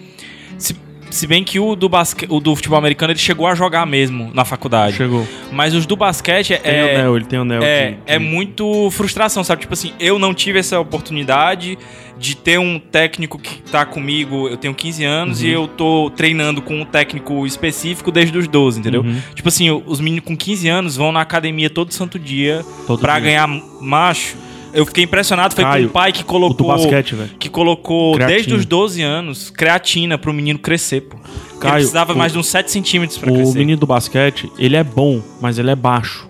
[1.12, 4.32] se, bem que o do, basque, o do futebol americano ele chegou a jogar mesmo
[4.34, 4.97] na faculdade.
[4.97, 5.28] Chegou.
[5.52, 6.95] Mas os do basquete Tem é.
[6.95, 7.62] anel, ele tem anel.
[7.62, 9.62] É, de- é muito frustração, sabe?
[9.62, 11.78] Tipo assim, eu não tive essa oportunidade
[12.17, 15.52] de ter um técnico que tá comigo, eu tenho 15 anos e Uhum.
[15.63, 19.02] eu tô treinando com um técnico específico desde os 12, entendeu?
[19.02, 19.19] Uhum.
[19.34, 23.13] Tipo assim, os meninos com 15 anos vão na academia todo santo dia Todo pra
[23.13, 23.21] dia.
[23.21, 24.36] ganhar macho.
[24.73, 27.29] Eu fiquei impressionado, foi Caio, com o pai que O colocou basquete, velho.
[27.38, 28.36] que colocou Creatina.
[28.38, 31.17] desde os 12 anos creatina pro menino crescer, pô.
[31.17, 33.57] Porque ele Caio, precisava o- mais de uns 7 centímetros pra O crescer.
[33.60, 36.29] menino do basquete, ele é bom, mas ele é baixo.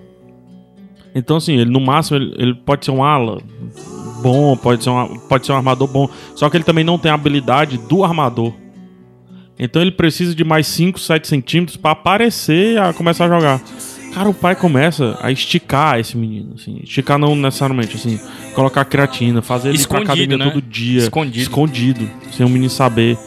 [1.13, 3.41] Então, assim, ele no máximo ele, ele pode ser um ala
[4.23, 6.09] bom, pode ser, um, pode ser um armador bom.
[6.35, 8.53] Só que ele também não tem a habilidade do armador.
[9.59, 13.61] Então ele precisa de mais 5, 7 centímetros pra aparecer a começar a jogar.
[14.13, 16.79] Cara, o pai começa a esticar esse menino, assim.
[16.83, 18.19] Esticar não necessariamente, assim.
[18.53, 20.51] Colocar creatina, fazer ele ir pra Escondido, academia né?
[20.51, 20.99] todo dia.
[20.99, 21.41] Escondido.
[21.41, 22.09] Escondido.
[22.35, 23.17] Sem o menino saber.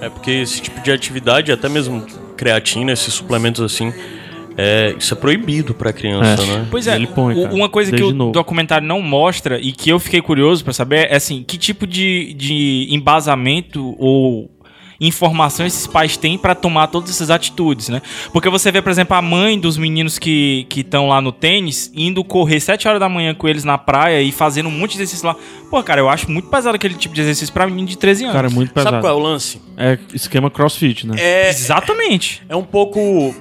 [0.00, 2.04] É porque esse tipo de atividade, até mesmo
[2.36, 3.92] creatina, esses suplementos assim,
[4.56, 6.46] É, isso é proibido pra criança, É.
[6.46, 6.66] né?
[6.70, 8.32] Pois é, Ele põe, cara, uma coisa que o novo.
[8.32, 12.34] documentário não mostra e que eu fiquei curioso pra saber é assim, que tipo de,
[12.34, 14.50] de embasamento ou
[15.00, 18.02] informação esses pais têm pra tomar todas essas atitudes, né?
[18.32, 22.22] Porque você vê, por exemplo, a mãe dos meninos que estão lá no tênis indo
[22.22, 25.26] correr 7 horas da manhã com eles na praia e fazendo um monte de exercício
[25.26, 25.34] lá.
[25.70, 28.36] Pô, cara, eu acho muito pesado aquele tipo de exercício pra menino de 13 anos.
[28.36, 28.96] Cara, é muito pesado.
[28.96, 29.60] Sabe qual é o lance?
[29.76, 31.16] É esquema crossfit, né?
[31.18, 32.42] É, Exatamente.
[32.48, 33.34] é um pouco.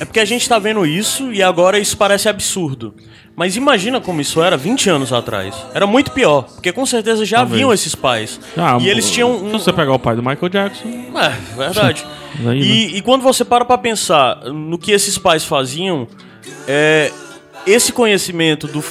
[0.00, 2.94] É porque a gente tá vendo isso e agora isso parece absurdo.
[3.36, 5.54] Mas imagina como isso era 20 anos atrás.
[5.74, 7.54] Era muito pior, porque com certeza já Talvez.
[7.54, 8.38] haviam esses pais.
[8.56, 9.50] Ah, e eles tinham Se um.
[9.50, 12.06] você pegar o pai do Michael Jackson, É, verdade.
[12.40, 12.56] Aí, né?
[12.56, 16.06] e, e quando você para pra pensar no que esses pais faziam,
[16.68, 17.10] é,
[17.66, 18.82] esse conhecimento do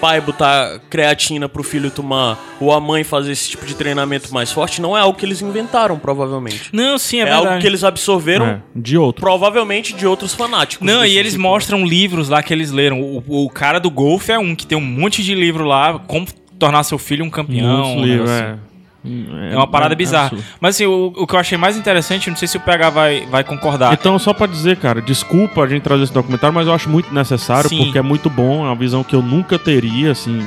[0.00, 4.52] pai botar creatina pro filho tomar, ou a mãe fazer esse tipo de treinamento mais
[4.52, 6.70] forte, não é algo que eles inventaram, provavelmente.
[6.72, 7.46] Não, sim, é, É, verdade.
[7.46, 9.20] algo que eles absorveram, é, de outro.
[9.22, 10.86] provavelmente, de outros fanáticos.
[10.86, 11.42] Não, e eles tipo.
[11.42, 13.00] mostram livros lá que eles leram.
[13.00, 16.26] O, o cara do golfe é um que tem um monte de livro lá, como
[16.58, 17.96] tornar seu filho um campeão.
[17.96, 18.56] Um negócio é.
[19.04, 19.26] Assim.
[19.50, 20.26] É uma parada é bizarra.
[20.28, 20.44] absurdo.
[20.60, 23.26] Mas assim, o, o que eu achei mais interessante, não sei se o PH vai,
[23.26, 23.92] vai concordar.
[23.92, 27.12] Então, só pra dizer, cara, desculpa a gente trazer esse documentário, mas eu acho muito
[27.12, 27.84] necessário, Sim.
[27.84, 30.46] porque é muito bom, é uma visão que eu nunca teria, assim,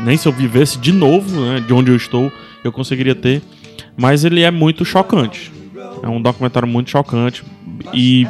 [0.00, 2.32] nem se eu vivesse de novo, né, de onde eu estou,
[2.62, 3.42] eu conseguiria ter.
[3.96, 5.52] Mas ele é muito chocante.
[6.02, 7.44] É um documentário muito chocante.
[7.92, 8.26] E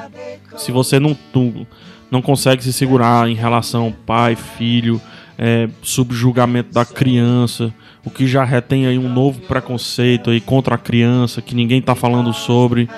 [0.56, 1.66] se você não, não,
[2.10, 5.00] não consegue se segurar em relação pai, filho,
[5.38, 7.72] é, subjugamento da criança,
[8.08, 11.94] o que já retém aí um novo preconceito aí contra a criança, que ninguém tá
[11.94, 12.88] falando sobre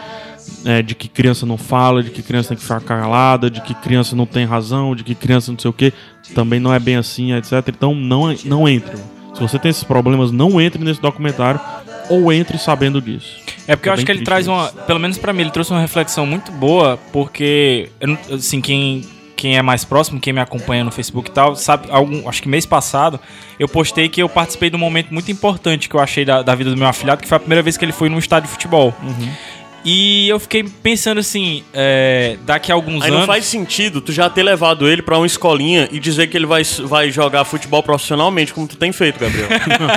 [0.64, 3.74] é, de que criança não fala, de que criança tem que ficar calada, de que
[3.74, 5.92] criança não tem razão, de que criança não sei o que,
[6.34, 7.52] também não é bem assim, etc.
[7.68, 8.96] Então não, não entre.
[9.34, 11.60] Se você tem esses problemas, não entre nesse documentário
[12.08, 13.36] ou entre sabendo disso.
[13.66, 14.52] É porque eu É acho bem que ele traz isso.
[14.52, 14.68] uma.
[14.68, 17.88] Pelo menos pra mim, ele trouxe uma reflexão muito boa, porque.
[18.00, 19.02] eu Assim, quem,
[19.40, 22.48] quem é mais próximo, quem me acompanha no Facebook e tal, sabe, algum, acho que
[22.48, 23.18] mês passado,
[23.58, 26.54] eu postei que eu participei de um momento muito importante que eu achei da, da
[26.54, 28.52] vida do meu afilhado, que foi a primeira vez que ele foi num estádio de
[28.52, 28.94] futebol.
[29.02, 29.32] Uhum.
[29.82, 33.20] E eu fiquei pensando assim, é, daqui a alguns Aí anos.
[33.20, 36.44] não faz sentido tu já ter levado ele pra uma escolinha e dizer que ele
[36.44, 39.48] vai, vai jogar futebol profissionalmente, como tu tem feito, Gabriel.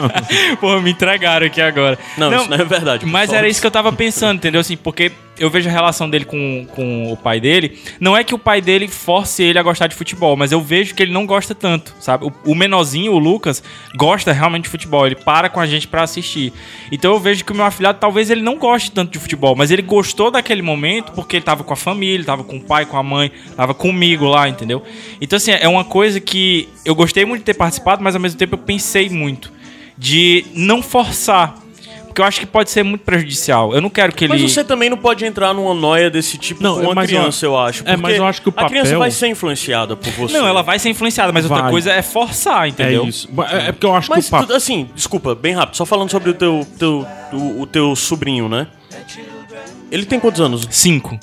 [0.62, 2.00] Pô, me entregaram aqui agora.
[2.18, 3.06] Não, isso não é verdade.
[3.06, 4.62] Mas era isso que eu tava pensando, entendeu?
[4.62, 7.80] Assim, porque eu vejo a relação dele com, com o pai dele.
[8.00, 10.94] Não é que o pai dele force ele a gostar de futebol, mas eu vejo
[10.94, 12.26] que ele não gosta tanto, sabe?
[12.26, 13.64] O, o menorzinho, o Lucas,
[13.96, 15.06] gosta realmente de futebol.
[15.06, 16.54] Ele para com a gente pra assistir.
[16.92, 19.72] Então eu vejo que o meu afilhado, talvez ele não goste tanto de futebol, mas
[19.72, 22.98] ele gostou daquele momento porque ele tava com a família, tava com o pai, com
[22.98, 24.84] a mãe, tava comigo lá, entendeu?
[25.20, 28.38] Então, assim, é uma coisa que eu gostei muito de ter participado, mas ao mesmo
[28.38, 29.52] tempo eu pensei muito
[29.98, 31.63] de não forçar.
[32.14, 33.74] Porque eu acho que pode ser muito prejudicial.
[33.74, 34.34] Eu não quero que ele.
[34.34, 37.44] Mas você também não pode entrar numa noia desse tipo Não, com uma mas criança,
[37.44, 37.84] eu, acho.
[37.88, 40.38] é, mas eu acho que o A criança papel- vai ser influenciada por você.
[40.38, 41.72] Não, ela vai ser influenciada, mas outra Vai.
[41.72, 43.04] coisa é forçar, entendeu?
[43.04, 43.28] É isso.
[43.52, 44.46] É, é porque eu acho Mas, que o papo...
[44.46, 48.48] tu- assim, desculpa, bem rápido, só falando sobre o teu, teu, o, o teu sobrinho,
[48.48, 48.68] né?
[49.92, 50.68] Ele tem quantos anos?
[50.70, 51.20] Cinco.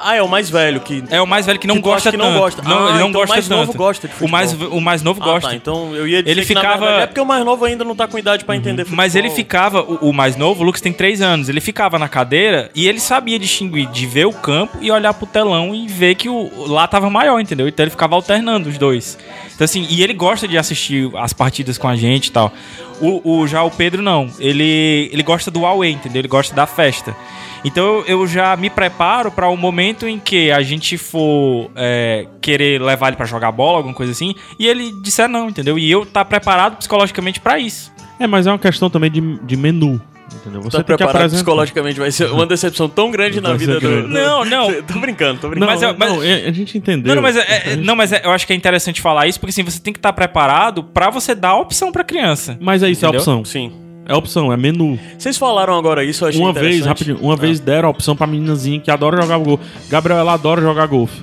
[0.00, 1.02] Ah, é o mais velho que.
[1.10, 2.38] É o mais velho que não Que gosta que não tanto.
[2.38, 2.62] gosta.
[2.62, 3.58] Não, Ah, ele não então o gosta mais tanto.
[3.66, 4.78] novo gosta de o mais futebol.
[4.78, 5.48] o mais novo Ah, gosta.
[5.50, 5.54] tá.
[5.56, 7.96] Então eu ia dizer Ele que, ficava- verdade, É porque o mais novo ainda não
[7.96, 8.96] tá com idade pra entender futebol.
[8.96, 12.08] Mas ele ficava, o, o mais novo, o Lucas tem três anos, ele ficava na
[12.08, 16.14] cadeira e ele sabia distinguir de ver o campo e olhar pro telão e ver
[16.14, 17.66] que o, lá tava maior, entendeu?
[17.68, 19.18] Então ele ficava alternando os dois.
[19.58, 22.52] Então assim, e ele gosta de assistir as partidas com a gente e tal.
[23.00, 26.20] O, o- já o Pedro não, ele, ele gosta do away, entendeu?
[26.20, 27.16] Ele gosta da festa.
[27.64, 32.80] Então eu, já me preparo para o momento em que a gente for é, querer
[32.80, 35.76] levar ele pra jogar bola, alguma coisa assim, e ele disser não, entendeu?
[35.76, 37.92] E eu tá preparado psicologicamente pra isso.
[38.20, 40.00] É, mas é uma questão também de, de menu,
[40.36, 40.60] entendeu?
[40.62, 41.36] Você Tá tem que preparado apresentar...
[41.38, 44.02] psicologicamente, vai ser uma decepção tão grande na vida grande.
[44.02, 44.82] do- Não, não.
[44.82, 45.72] tô brincando, tô Não, brincando.
[45.72, 47.08] Mas eu- mas- não, a gente entendeu.
[47.08, 49.38] Não, não, mas, é- é- não, mas é- eu acho que é interessante falar isso,
[49.40, 52.56] porque assim, você tem que estar preparado pra você dar a opção pra criança.
[52.60, 53.20] Mas é isso, é Entendeu?
[53.20, 53.44] opção.
[53.44, 53.72] Sim.
[54.06, 54.98] É opção, é menu.
[55.18, 57.36] Vocês falaram agora isso, eu achei Uma vez, rapidinho, uma Ah.
[57.36, 59.62] vez deram a opção pra meninazinha que adora jogar golfe.
[59.90, 61.22] Gabriel, ela adora jogar golfe.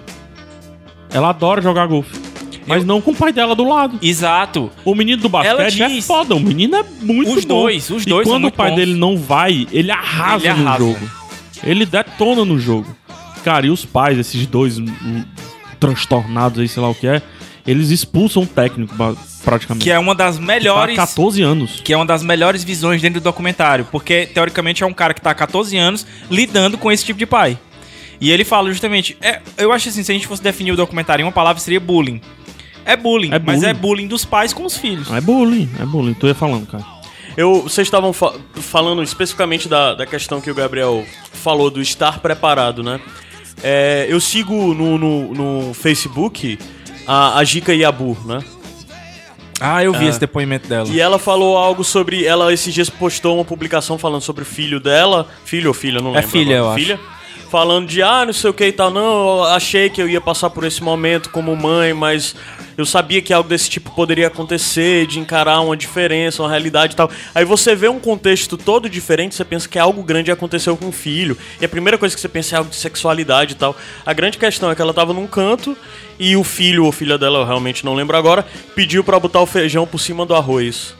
[1.11, 2.24] Ela adora jogar golfe.
[2.67, 3.99] Mas não com o pai dela do lado.
[4.01, 4.71] Exato.
[4.83, 7.61] O menino do basquete é foda, o menino é muito Os bom.
[7.61, 8.75] dois, os E dois são quando o pai bons.
[8.77, 10.83] dele não vai, ele arrasa, Ele no arrasa.
[10.85, 11.09] jogo.
[11.63, 12.95] Ele detona no jogo.
[13.43, 15.23] Cara, e os pais, esses dois hum,
[15.79, 17.21] transtornados aí, sei lá o que é,
[17.65, 18.93] eles expulsam o técnico,
[19.43, 19.83] praticamente.
[19.83, 20.95] Que é uma das Tá há melhores.
[20.95, 21.81] 14 anos.
[21.83, 23.85] Que é uma das melhores visões dentro do documentário.
[23.91, 27.25] Porque, teoricamente, é um cara que tá há 14 anos lidando com esse tipo de
[27.25, 27.57] pai.
[28.21, 29.17] E ele fala justamente.
[29.21, 31.79] É, eu acho assim, se a gente fosse definir o documentário em uma palavra, seria
[31.79, 32.21] bullying.
[32.85, 33.69] É bullying, É mas bullying.
[33.69, 35.11] é bullying dos pais com os filhos.
[35.11, 36.13] É bullying, é bullying.
[36.13, 36.85] Tu ia falando, cara.
[37.35, 42.19] Eu, vocês estavam fa- falando especificamente da, da questão que o Gabriel falou do estar
[42.19, 42.99] preparado, né?
[43.63, 46.57] É, eu sigo no, no, no Facebook
[47.07, 48.39] a, a Gica Yabu, né?
[49.59, 50.87] Ah, eu vi esse depoimento dela.
[50.89, 52.25] E ela falou algo sobre.
[52.25, 55.27] Ela esses dias postou uma publicação falando sobre o filho dela.
[55.45, 56.29] Filho ou filha, não É lembro.
[56.29, 56.81] filha, agora.
[56.81, 56.99] eu acho.
[57.49, 58.91] Falando de, ah, não sei o que e tal.
[58.91, 62.35] Não, eu achei que eu ia passar por esse momento como mãe, mas
[62.77, 66.95] eu sabia que algo desse tipo poderia acontecer, de encarar uma diferença, uma realidade e
[66.95, 67.09] tal.
[67.33, 70.91] Aí você vê um contexto todo diferente, você pensa que algo grande aconteceu com o
[70.91, 71.37] filho.
[71.61, 73.75] E a primeira coisa que você pensa é algo de sexualidade e tal.
[74.05, 75.77] A grande questão é que ela tava num canto
[76.19, 79.45] e o filho ou filha dela, eu realmente não lembro agora, pediu pra botar o
[79.45, 80.95] feijão por cima do arroz.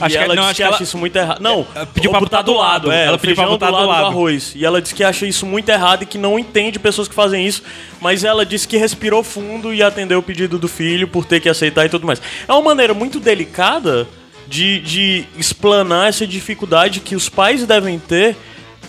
[0.00, 1.40] Acho e que- ela não, disse acho que que acha ela- isso muito errado.
[1.40, 2.90] Não, É, pediu pra botar do lado.
[2.92, 4.06] É, Ela pediu pra botar do do lado.
[4.06, 4.52] arroz.
[4.56, 7.46] E ela disse que acha isso muito errado e que não entende pessoas que fazem
[7.46, 7.62] isso.
[8.00, 11.48] Mas ela disse que respirou fundo e atendeu o pedido do filho por ter que
[11.48, 12.20] aceitar e tudo mais.
[12.48, 14.08] É uma maneira muito delicada
[14.48, 18.36] de, de explanar essa dificuldade que os pais devem ter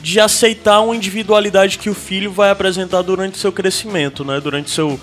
[0.02, 4.42] de aceitar uma individualidade que o filho vai apresentar durante seu crescimento, né?
[4.42, 5.00] Durante seu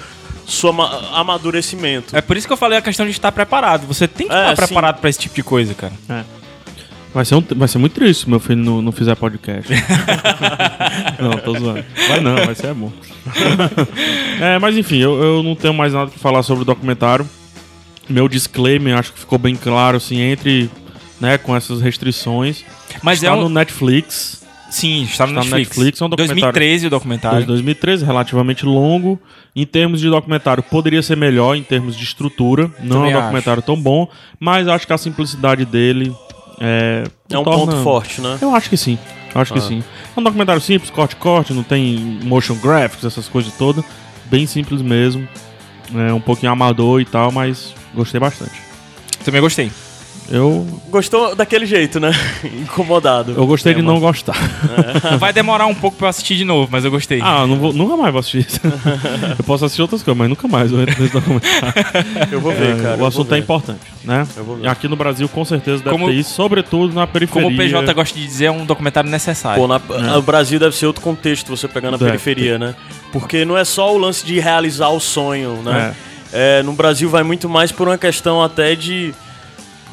[0.51, 2.17] seu ama- amadurecimento.
[2.17, 3.87] É por isso que eu falei a questão de estar preparado.
[3.87, 5.93] Você tem que É, estar preparado pra esse tipo de coisa, cara.
[7.13, 9.69] Vai ser, um- vai ser muito triste se meu filho não, não fizer podcast.
[11.19, 11.85] não, tô zoando.
[12.09, 12.93] Vai não, vai ser bom.
[14.41, 17.29] é, mas enfim, eu, eu não tenho mais nada pra falar sobre o documentário.
[18.09, 20.71] Meu disclaimer, acho que ficou bem claro, assim, entre,
[21.21, 22.65] né, com essas restrições.
[23.03, 23.43] Mas Está é um.
[23.43, 24.40] no Netflix,
[24.71, 25.69] Sim, está no Está no Netflix.
[25.71, 26.43] Netflix, é um documentário.
[26.45, 27.47] 2013 o documentário.
[27.47, 29.21] 2013, relativamente longo.
[29.55, 32.71] Em termos de documentário, poderia ser melhor em termos de estrutura.
[32.81, 36.15] Não Também é um documentário tão bom, mas acho que a simplicidade dele
[36.61, 37.05] é.
[37.29, 38.39] É um torna- ponto forte, né?
[38.41, 38.97] Eu acho que sim.
[39.35, 39.83] Acho que sim.
[40.17, 43.85] É um documentário simples, corte-corte, não tem motion graphics, essas coisas todas.
[44.27, 45.27] Bem simples mesmo.
[45.95, 48.53] É um pouquinho amador e tal, mas gostei bastante.
[49.25, 49.71] Também gostei.
[50.31, 52.13] Eu, Gostou daquele jeito, né?
[52.45, 53.33] Incomodado.
[53.37, 54.37] eu gostei É, de não gostar.
[55.19, 57.21] Vai demorar um pouco pra eu assistir de novo, mas eu gostei.
[57.23, 58.61] Ah, eu não vou, nunca mais vou assistir isso.
[59.39, 61.75] eu posso assistir outras coisas, mas nunca mais eu entro nesse documentário.
[62.31, 62.97] Eu vou ver, É, cara.
[63.03, 64.27] o assunto é importante, né?
[64.37, 64.65] Eu vou ver.
[64.65, 67.43] E aqui no Brasil, com certeza, deve Como- ter isso, sobretudo na periferia.
[67.49, 69.61] Como o PJ gosta de dizer, é um documentário necessário.
[69.61, 69.79] Pô, na,
[70.15, 72.11] no Brasil deve ser outro contexto você pegar na Deve.
[72.13, 72.75] periferia, né?
[73.13, 75.95] Porque não é só o lance de realizar o sonho, né?
[76.33, 79.13] É, no Brasil vai muito mais por uma questão até de,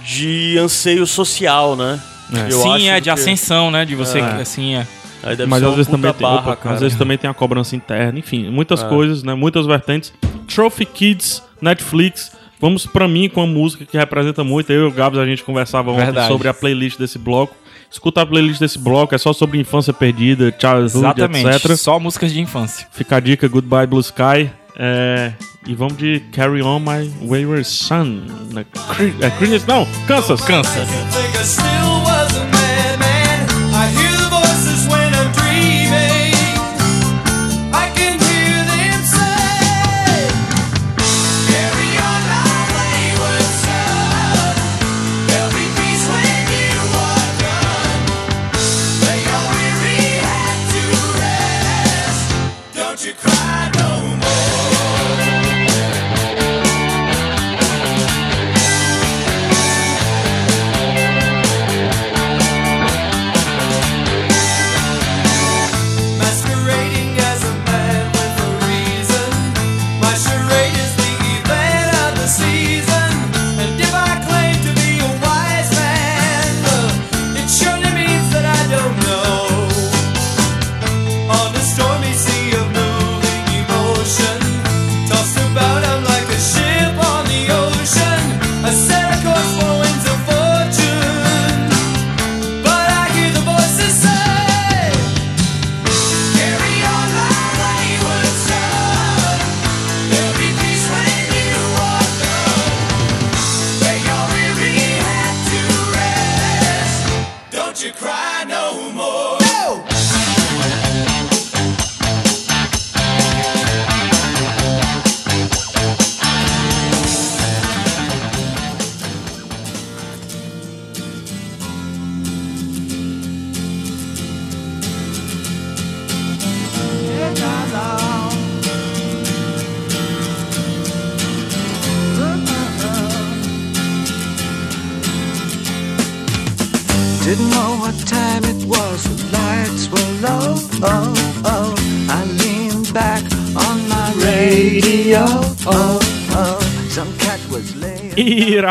[0.08, 2.00] de anseio social, né?
[2.34, 2.52] É.
[2.52, 3.84] Eu acho Sim, é de que- ascensão, né?
[3.86, 4.41] De você, É.
[4.41, 4.88] assim, é.
[5.24, 6.76] Aí deve Mas ser às vezes, também tem, barra, opa, cara.
[6.76, 8.88] às vezes também tem a cobrança interna, enfim, muitas É.
[8.88, 9.34] coisas, né?
[9.34, 10.13] Muitas vertentes.
[10.48, 12.32] Trophy Kids, Netflix.
[12.60, 14.72] Vamos pra mim com uma música que representa muito.
[14.72, 16.28] Eu e o Gabs a gente conversava ontem Verdade.
[16.30, 17.56] sobre a playlist desse bloco.
[17.91, 21.48] Escuta a playlist desse bloco, é só sobre infância perdida, childhood, Exatamente.
[21.48, 21.76] etc.
[21.78, 22.88] Só músicas de infância.
[22.91, 24.50] Fica a dica, Goodbye Blue Sky.
[24.80, 25.34] É,
[25.66, 28.22] e vamos de Carry On My Wayward Son.
[28.52, 30.42] Na Cre- É, Creedence, não, Kansas.
[30.42, 30.86] Cansa.
[33.82, 34.16] think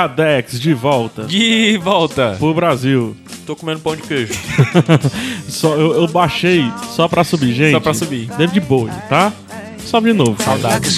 [0.07, 1.25] Iradex, de volta.
[1.25, 2.37] De volta.
[2.39, 3.17] Pro Brasil.
[3.45, 4.35] Tô comendo pão de queijo.
[5.49, 7.73] Só, eu, eu baixei só pra subir, gente.
[7.73, 8.27] Só pra subir.
[8.37, 9.33] David Bowie, tá?
[9.85, 10.37] Sobe de novo.
[10.61, 10.89] Like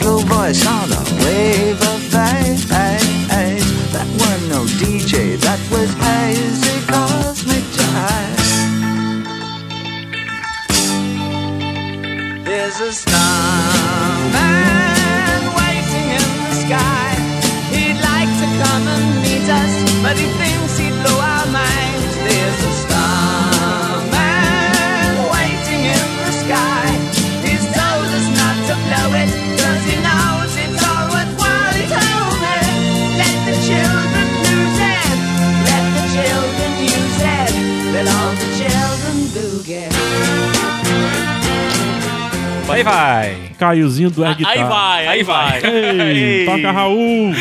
[42.79, 43.37] Aí vai.
[43.59, 45.61] Caiozinho do air Aí vai, aí vai.
[45.61, 45.71] vai.
[46.11, 47.35] Ei, toca Raul.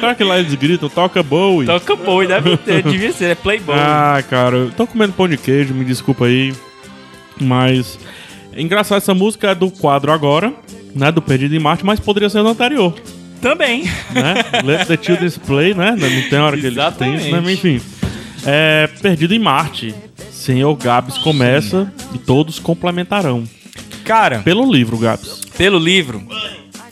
[0.00, 1.66] Será que lá eles gritam, toca Bowie?
[1.66, 3.76] Toca boi, deve ter, devia ser, é Playboy.
[3.78, 6.52] Ah, cara, eu tô comendo pão de queijo, me desculpa aí.
[7.40, 7.98] Mas.
[8.52, 10.52] É engraçado, essa música é do quadro agora,
[10.94, 11.12] né?
[11.12, 12.94] Do Perdido em Marte, mas poderia ser do anterior,
[13.40, 13.84] Também.
[14.10, 14.34] né?
[14.64, 15.94] Let the Children Play, né?
[15.96, 17.40] Não tem hora que eles têm isso, né?
[17.40, 17.80] Mas, enfim.
[18.44, 18.88] É.
[19.00, 19.94] Perdido em Marte.
[20.32, 23.44] Senhor Gabs começa e todos complementarão.
[24.08, 25.42] Cara, Pelo livro, Gabs.
[25.58, 26.26] pelo livro.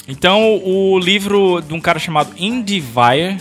[0.07, 3.39] Então, o livro de um cara chamado Andy Wire.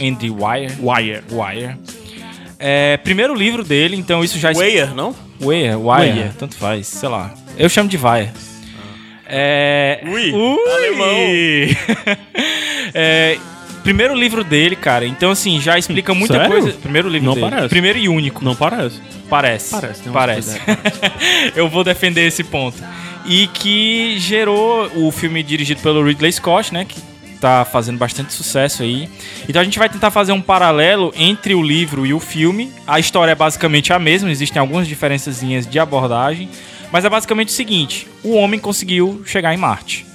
[0.00, 0.72] Andy Wire.
[0.80, 1.22] Wire.
[1.30, 1.76] Wire.
[2.58, 5.14] É, primeiro livro dele, então isso já Weyer, não?
[5.40, 6.30] Wire, Wire, Wire.
[6.38, 7.34] tanto faz, sei lá.
[7.58, 8.30] Eu chamo de Wire.
[9.26, 10.00] É.
[10.06, 11.16] Ui, alemão.
[12.94, 13.36] é,
[13.84, 15.04] primeiro livro dele, cara.
[15.04, 16.50] Então, assim, já explica muita Sério?
[16.50, 16.72] coisa.
[16.78, 17.50] Primeiro livro Não dele.
[17.50, 17.68] parece.
[17.68, 18.42] Primeiro e único.
[18.42, 19.00] Não parece.
[19.28, 19.70] Parece.
[19.70, 20.60] Parece, Parece.
[21.54, 22.82] Eu vou defender esse ponto.
[23.24, 26.84] E que gerou o filme dirigido pelo Ridley Scott, né?
[26.84, 27.00] Que
[27.40, 29.08] tá fazendo bastante sucesso aí.
[29.48, 32.72] Então a gente vai tentar fazer um paralelo entre o livro e o filme.
[32.86, 36.48] A história é basicamente a mesma, existem algumas diferençazinhas de abordagem.
[36.90, 40.06] Mas é basicamente o seguinte: o homem conseguiu chegar em Marte.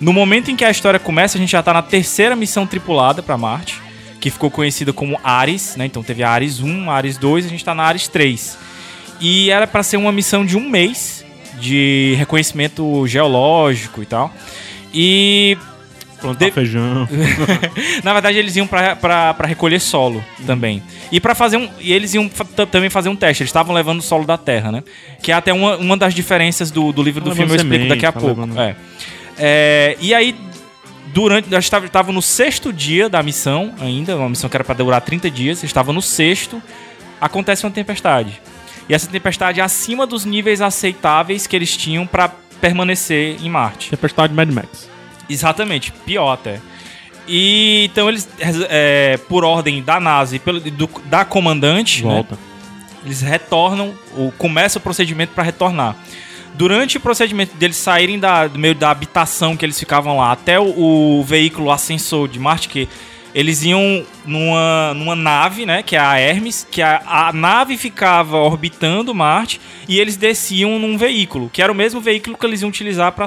[0.00, 3.22] No momento em que a história começa, a gente já tá na terceira missão tripulada
[3.22, 3.80] para Marte,
[4.20, 5.86] que ficou conhecida como Ares, né?
[5.86, 8.58] Então teve a Ares 1, a Ares 2, a gente tá na Ares 3.
[9.20, 11.23] E era para ser uma missão de um mês
[11.60, 14.32] de reconhecimento geológico e tal.
[14.92, 15.56] E
[16.20, 17.06] Plantar De- feijão.
[18.02, 20.82] na verdade eles iam pra recolher solo também.
[21.12, 22.30] E para fazer um e eles iam
[22.70, 24.82] também fazer um teste, eles estavam levando o solo da Terra, né?
[25.22, 27.88] Que é até uma, uma das diferenças do, do livro do Tá filme, eu explico
[27.88, 28.40] daqui a tá pouco.
[28.40, 28.74] levando- É.
[29.38, 30.34] É, e aí
[31.12, 34.76] durante nós estava estava no sexto dia da missão ainda, uma missão que era para
[34.76, 36.62] durar 30 dias, estava no sexto,
[37.20, 38.40] acontece uma tempestade.
[38.88, 42.28] E essa tempestade acima dos níveis aceitáveis que eles tinham para
[42.60, 43.90] permanecer em Marte.
[43.90, 44.88] Tempestade Mad Max.
[45.28, 46.60] Exatamente, pior até.
[47.26, 48.28] E então eles,
[48.68, 52.38] é, por ordem da NASA e pelo, do- da comandante, né, Volta.
[53.04, 55.96] eles retornam, o, começa o procedimento para retornar.
[56.54, 60.60] Durante o procedimento deles saírem da, do meio da habitação que eles ficavam lá até
[60.60, 62.88] o, o veículo ascensor de Marte, que
[63.34, 68.36] eles iam numa, numa nave, né, que é a Hermes, que a, a nave ficava
[68.38, 72.68] orbitando Marte e eles desciam num veículo, que era o mesmo veículo que eles iam
[72.68, 73.26] utilizar para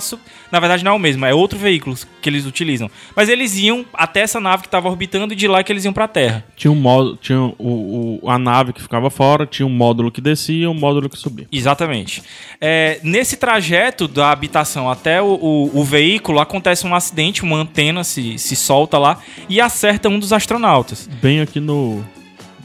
[0.52, 2.90] na verdade não é o mesmo, é outro veículo que eles utilizam.
[3.16, 5.94] Mas eles iam até essa nave que estava orbitando e de lá que eles iam
[5.94, 6.46] para a Terra.
[6.56, 10.22] Tinha um módulo, tinha o, o- a nave que ficava fora, tinha um módulo que
[10.22, 11.48] descia e um módulo que subia.
[11.52, 12.24] Exatamente.
[12.62, 18.04] É, nesse trajeto da habitação até o, o- o veículo, acontece um acidente, uma antena
[18.04, 22.04] se, se solta lá e acerta um dos astronautas Bem aqui no.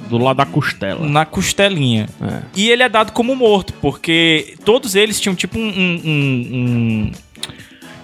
[0.08, 1.06] Do lado da costela.
[1.08, 2.08] na costelinha.
[2.20, 2.42] É.
[2.56, 5.62] E ele é dado como morto, porque todos eles tinham tipo um.
[5.68, 7.12] um- um- um-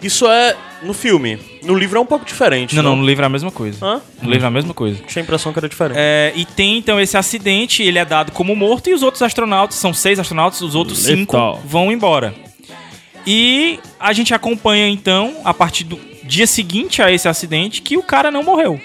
[0.01, 1.39] Isso é no filme.
[1.64, 2.74] No livro é um pouco diferente.
[2.76, 3.85] Não, não, no livro é a mesma coisa.
[3.85, 4.01] Hã?
[4.22, 5.03] No livro é a mesma coisa.
[5.09, 5.97] Tinha a impressão que era diferente.
[5.99, 9.76] É, e tem então esse acidente, ele é dado como morto e os outros astronautas,
[9.76, 12.33] são seis astronautas, os outros Lift cinco vão embora.
[13.26, 18.03] E a gente acompanha então, a partir do dia seguinte a esse acidente, que o
[18.03, 18.81] cara não morreu.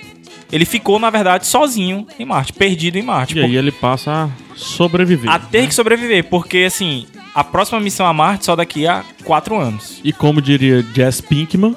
[0.53, 3.39] Ele ficou, na verdade, sozinho em Marte, perdido em Marte.
[3.39, 5.27] E aí ele passa a sobreviver.
[5.29, 9.59] a ter que sobreviver, porque assim, a próxima missão a Marte só daqui a quatro
[9.59, 9.99] anos.
[10.03, 11.75] E como diria Jess Pinkman,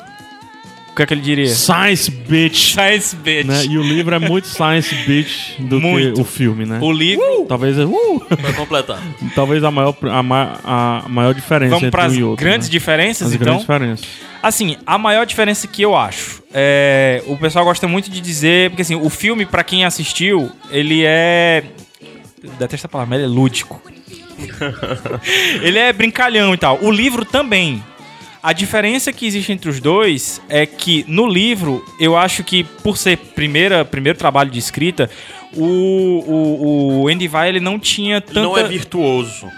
[0.96, 1.46] que é que ele diria?
[1.48, 2.72] Science Bitch.
[2.72, 3.46] Science bitch.
[3.46, 3.64] Né?
[3.66, 6.14] E o livro é muito Science Bitch do Muito.
[6.14, 6.78] que o filme, né?
[6.80, 7.44] O livro.
[7.48, 9.00] Talvez, uh, Pra completar.
[9.34, 12.44] talvez a, maior, a, ma- a maior diferença Vamos entre para um e outro.
[12.44, 12.72] grandes né?
[12.72, 13.44] diferenças, As então.
[13.44, 14.06] grandes diferenças.
[14.42, 17.22] Assim, a maior diferença que eu acho é.
[17.26, 18.70] O pessoal gosta muito de dizer.
[18.70, 21.62] Porque assim, o filme, pra quem assistiu, ele é.
[22.42, 23.82] eu Detesto a palavra, mas ele é lúdico.
[25.62, 26.78] ele é brincalhão e tal.
[26.82, 27.82] O livro também.
[28.46, 32.96] A diferença que existe entre os dois é que no livro, eu acho que por
[32.96, 35.10] ser primeira, primeiro trabalho de escrita,
[35.52, 38.42] o, o, o Andy Vai ele não tinha tanta.
[38.42, 39.48] Não é virtuoso.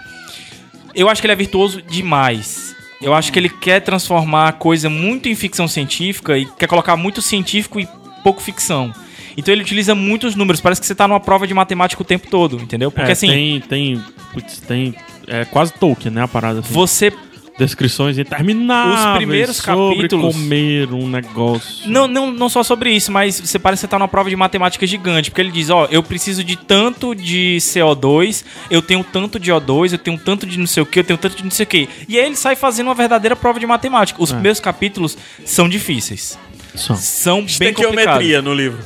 [0.95, 2.75] Eu acho que ele é virtuoso demais.
[2.99, 6.97] Eu acho que ele quer transformar a coisa muito em ficção científica e quer colocar
[6.97, 7.87] muito científico e
[8.23, 8.91] pouco ficção.
[9.37, 12.27] Então ele utiliza muitos números, parece que você tá numa prova de matemática o tempo
[12.27, 12.89] todo, entendeu?
[12.89, 14.95] Porque É, assim, Tem, tem, putz, tem,
[15.27, 16.73] é quase Tolkien, né, a parada assim.
[16.73, 17.13] você
[17.59, 21.87] Descrições intermináveis Os primeiros sobre capítulos- comer um negócio.
[21.89, 24.35] Não, não, não só sobre isso, mas você parece que você tá numa prova de
[24.35, 25.29] matemática gigante.
[25.29, 29.91] Porque ele diz, ó, eu preciso de tanto de CO2, eu tenho tanto de O2,
[29.91, 31.67] eu tenho tanto de não sei o que, eu tenho tanto de não sei o
[31.67, 31.89] que.
[32.07, 34.23] E aí ele sai fazendo uma verdadeira prova de matemática.
[34.23, 36.39] Os primeiros capítulos são difíceis.
[36.75, 36.95] São.
[36.95, 38.03] São Tem bem complicados.
[38.05, 38.79] geometria no livro.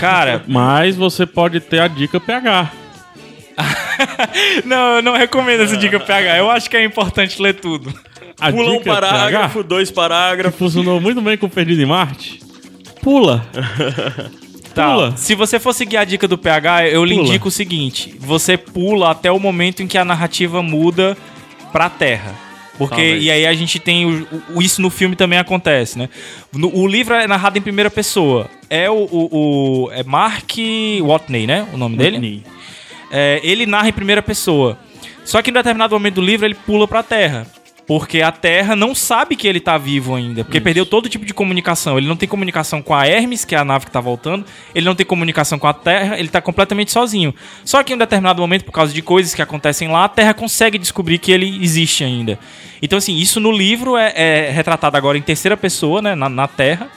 [0.00, 2.72] Cara, Mas você pode ter a dica PH.
[4.64, 6.38] não, eu não recomendo essa dica PH.
[6.38, 7.92] Eu acho que é importante ler tudo.
[8.40, 10.58] A Pula um dica parágrafo, dois PH parágrafos.
[10.58, 12.40] funcionou muito bem com o Perdido em Marte.
[13.02, 13.46] Pula.
[14.74, 15.16] Tá, Pula.
[15.16, 17.26] se você for seguir a dica do PH, eu lhe Pula.
[17.28, 21.16] indico o seguinte: você pula até o momento em que a narrativa muda
[21.72, 22.32] pra Terra.
[22.76, 23.24] Porque, Talvez.
[23.24, 24.06] e aí a gente tem.
[24.06, 26.08] O, o- isso no filme também acontece, né?
[26.52, 28.48] No- o livro é narrado em primeira pessoa.
[28.70, 28.94] É o.
[29.10, 30.52] o, o- é Mark
[31.02, 31.66] Watney, né?
[31.72, 32.44] O nome dele?
[33.10, 34.78] É, ele narra em primeira pessoa.
[35.24, 37.46] Só que em determinado momento do livro ele pula pra Terra.
[37.88, 40.44] Porque a Terra não sabe que ele tá vivo ainda.
[40.44, 41.96] Porque perdeu todo tipo de comunicação.
[41.96, 44.44] Ele não tem comunicação com a Hermes, que é a nave que tá voltando.
[44.74, 46.18] Ele não tem comunicação com a Terra.
[46.18, 47.34] Ele tá completamente sozinho.
[47.64, 50.34] Só que em um determinado momento, por causa de coisas que acontecem lá, a Terra
[50.34, 52.38] consegue descobrir que ele existe ainda.
[52.82, 56.14] Então, assim, isso no livro é, é retratado agora em terceira pessoa, né?
[56.14, 56.90] Na, na Terra.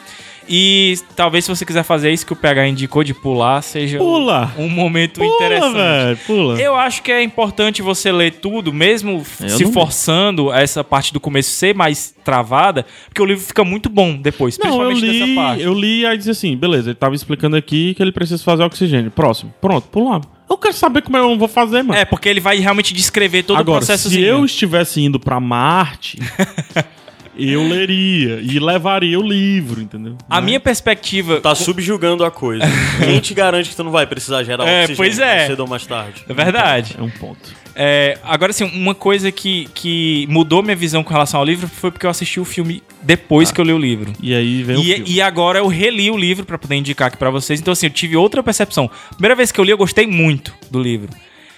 [0.50, 4.52] E talvez se você quiser fazer isso que o PH indicou de pular, seja Pula.
[4.58, 5.74] um momento Pula, interessante.
[5.76, 6.18] velho.
[6.26, 6.62] Pula.
[6.62, 11.20] Eu acho que é importante você ler tudo, mesmo Eu se forçando essa parte do
[11.20, 15.26] começo ser mais travada, porque o livro fica muito bom depois, Não, eu principalmente dessa
[15.30, 15.64] li, parte.
[15.64, 18.64] eu li e aí disse assim, beleza, ele tava explicando aqui que ele precisa fazer
[18.64, 19.12] oxigênio.
[19.12, 19.54] Próximo.
[19.62, 20.22] Pronto, pula.
[20.50, 21.98] Eu quero saber como eu vou fazer, mano.
[21.98, 24.10] É, porque ele vai realmente descrever todo Agora, o processo.
[24.10, 26.18] se eu estivesse indo pra Marte,
[27.38, 30.18] eu leria e levaria o livro, entendeu?
[30.30, 31.40] A minha perspectiva.
[31.40, 32.64] Tá subjugando a coisa.
[33.04, 35.36] Quem te garante que tu não vai precisar gerar É, oxigênio pois é.
[35.36, 36.24] mais cedo ou mais tarde?
[36.28, 36.96] É verdade.
[36.98, 37.62] É um ponto.
[37.74, 41.90] É, agora, assim, uma coisa que, que mudou minha visão com relação ao livro foi
[41.90, 44.12] porque eu assisti o filme depois que eu li o livro.
[44.22, 45.04] E aí vem o filme.
[45.10, 47.62] E, e agora eu reli o livro pra poder indicar aqui pra vocês.
[47.62, 48.90] Então, assim, eu tive outra percepção.
[49.12, 51.10] Primeira vez que eu li, eu gostei muito do livro.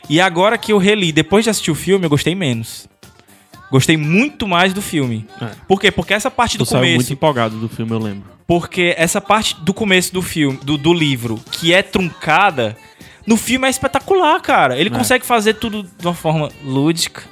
[0.09, 2.87] E agora que eu reli, depois de assistir o filme, eu gostei menos.
[3.73, 5.25] Gostei muito mais do filme.
[5.41, 5.49] É.
[5.67, 5.91] Por quê?
[5.91, 7.13] Porque essa parte do Tu saiu muito começo.
[7.13, 8.29] empolgado do filme, eu lembro.
[8.45, 12.77] Porque essa parte do começo do filme, do, do livro, que é truncada,
[13.25, 14.77] no filme é espetacular, cara.
[14.77, 17.23] Ele consegue fazer tudo de uma forma lúdica.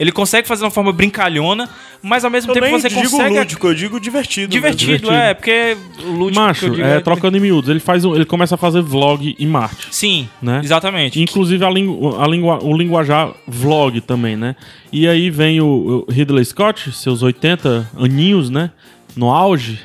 [0.00, 1.68] Ele consegue fazer de uma forma brincalhona,
[2.02, 3.38] mas ao mesmo Eu tempo nem você digo consegue.
[3.38, 4.48] lúdico, eu digo divertido.
[4.50, 5.12] Divertido, Divertido.
[5.12, 6.30] é, porque o lúdico.
[6.32, 8.80] que Macho, eu digo é, trocando em miúdos, ele faz um- ele começa a fazer
[8.80, 9.88] vlog em Marte.
[9.90, 10.62] Sim, Né?
[10.64, 11.20] exatamente.
[11.20, 14.56] Inclusive a lingu, a lingua, o linguajar vlog também, né?
[14.90, 18.70] E aí vem o, o Ridley Scott, seus 80 aninhos, né?
[19.14, 19.78] No auge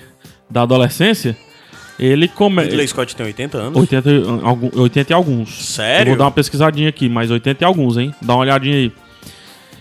[0.50, 1.36] da adolescência.
[2.00, 2.70] Ele começa.
[2.70, 3.78] Ridley Scott tem 80 anos.
[3.80, 5.50] 80, e algum- 80 e alguns.
[5.66, 6.04] Sério?
[6.04, 8.14] Eu vou dar uma pesquisadinha aqui, mas 80 e alguns, hein?
[8.22, 8.92] Dá uma olhadinha aí.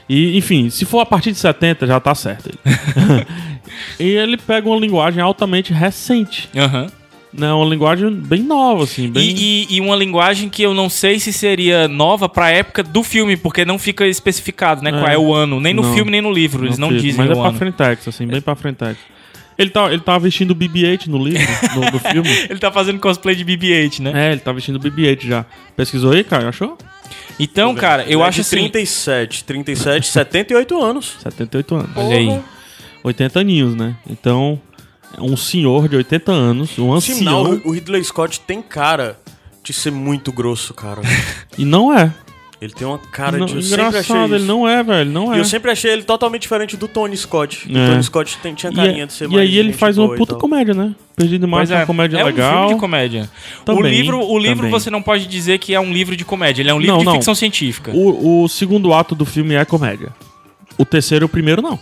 [0.09, 2.51] E, enfim, se for a partir de 70, já tá certo.
[3.99, 6.49] E ele pega uma linguagem altamente recente.
[6.57, 6.87] Aham.
[7.33, 7.53] Né?
[7.53, 9.11] Uma linguagem bem nova, assim.
[9.11, 9.29] Bem...
[9.29, 13.03] E, e- e uma linguagem que eu não sei se seria nova pra época do
[13.03, 14.93] filme, porque não fica especificado, né?
[14.93, 15.15] Qual É.
[15.15, 15.59] é o ano.
[15.59, 15.95] Nem no Não.
[15.95, 16.65] filme, nem no livro.
[16.67, 17.59] Eles não dizem Mas é pra ano.
[17.59, 18.97] frentex, assim, bem pra frentex.
[19.59, 22.29] Ele tá, ele tá vestindo BB-8 no livro, no, no filme.
[22.51, 24.13] Ele tá fazendo cosplay de BB-8, né?
[24.29, 25.45] É, ele tá vestindo BB-8 já.
[25.77, 26.49] Pesquisou aí, cara?
[26.49, 26.77] Achou?
[27.39, 28.57] Então, cara, eu é acho de assim...
[28.57, 31.17] 37, 37, 78 anos.
[31.23, 31.91] 78 anos.
[31.97, 32.43] Olha aí.
[33.03, 33.97] 80 aninhos, né?
[34.09, 34.61] Então,
[35.19, 37.63] um senhor de 80 anos, um Sinal, ancião.
[37.65, 39.19] o Ridley Scott tem cara
[39.63, 41.03] de ser muito grosso, cara.
[41.57, 42.13] E não é.
[42.65, 43.57] Ele tem uma cara Não- de.
[43.57, 45.11] Eu sempre achei engraçado, ele não é, velho.
[45.11, 45.41] Não E é.
[45.41, 47.69] eu sempre achei ele totalmente diferente do Tony Scott.
[47.71, 47.87] O É.
[47.91, 49.41] Tony Scott tem- tinha E, carinha de ser e mais.
[49.41, 50.95] aí ele faz uma e puta comédia, né?
[51.17, 52.51] Perdido mais é uma comédia é legal.
[52.55, 53.31] um filme de comédia.
[53.61, 54.71] o Também, livro, o livro também.
[54.73, 56.63] você não pode dizer que é um livro de comédia.
[56.63, 57.13] Ele é um livro Não, de não.
[57.15, 57.93] ficção científica.
[57.95, 60.09] O, o segundo ato do filme é comédia.
[60.77, 61.79] O terceiro e o primeiro não.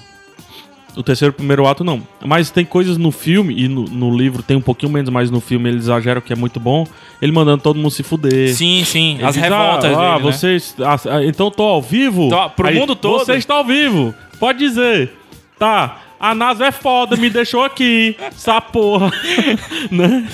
[0.96, 2.02] O terceiro primeiro ato não.
[2.24, 5.40] Mas tem coisas no filme, e no, no livro tem um pouquinho menos, mas no
[5.40, 6.86] filme eles exageram que é muito bom.
[7.20, 8.54] Ele mandando todo mundo se fuder.
[8.54, 9.14] Sim, sim.
[9.14, 10.32] Ele As diz, revoltas ah, ah, dele, né?
[10.32, 12.28] vocês, ah, ah, então eu tô ao vivo?
[12.28, 13.24] Tô- pro mundo todo?
[13.24, 14.14] Você está ao vivo.
[14.38, 15.12] Pode dizer.
[15.58, 15.98] Tá.
[16.20, 18.14] A NASA é foda, me deixou aqui.
[18.22, 19.10] Essa porra.
[19.90, 20.28] né?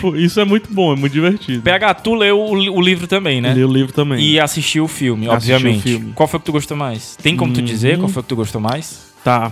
[0.00, 1.62] Pô, Isso é muito bom, é muito divertido.
[1.62, 3.54] PH, tu leu o, o livro também, né?
[3.54, 4.20] Li o livro também.
[4.22, 5.82] E assistiu o filme, Assisti o obviamente.
[5.82, 6.12] filme.
[6.14, 7.16] Qual foi que tu gostou mais?
[7.16, 9.10] Tem como tu dizer qual foi que tu gostou mais?
[9.24, 9.50] Tá.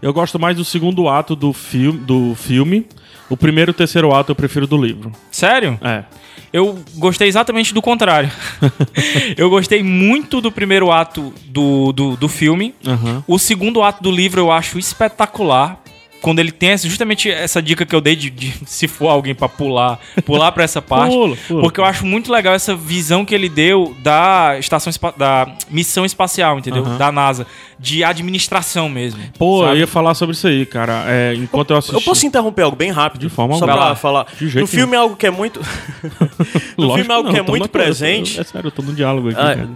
[0.00, 2.86] Eu gosto mais do segundo ato do filme, do filme
[3.28, 5.12] O primeiro e o terceiro ato eu prefiro do livro.
[5.30, 5.78] Sério?
[5.82, 6.04] É.
[6.52, 8.30] Eu gostei exatamente do contrário.
[9.36, 12.74] eu gostei muito do primeiro ato do, do, do filme.
[12.86, 13.24] Aham.
[13.26, 15.82] O segundo ato do livro eu acho espetacular.
[16.22, 19.34] Quando ele tem essa- justamente essa dica que eu dei de, de se for alguém
[19.34, 21.12] pra pular, pular pra essa parte.
[21.14, 21.60] Pula, pula.
[21.62, 26.58] Porque eu acho muito legal essa visão que ele deu da estação da missão espacial,
[26.58, 26.84] entendeu?
[26.84, 26.96] Aham.
[26.98, 27.46] Da NASA,
[27.78, 29.20] de administração mesmo.
[29.38, 29.76] Pô, sabe?
[29.76, 31.04] eu ia falar sobre isso aí, cara.
[31.06, 31.94] É, enquanto eu assisti.
[31.94, 33.20] Eu posso interromper algo bem rápido?
[33.22, 33.94] De forma Só lá.
[33.94, 34.26] falar.
[34.38, 35.60] De jeito no filme é algo que é muito.
[36.76, 38.40] no Lógico filme é algo não, que é muito presente.
[38.40, 39.68] É sério, eu tô no diálogo aqui, Ah, cara.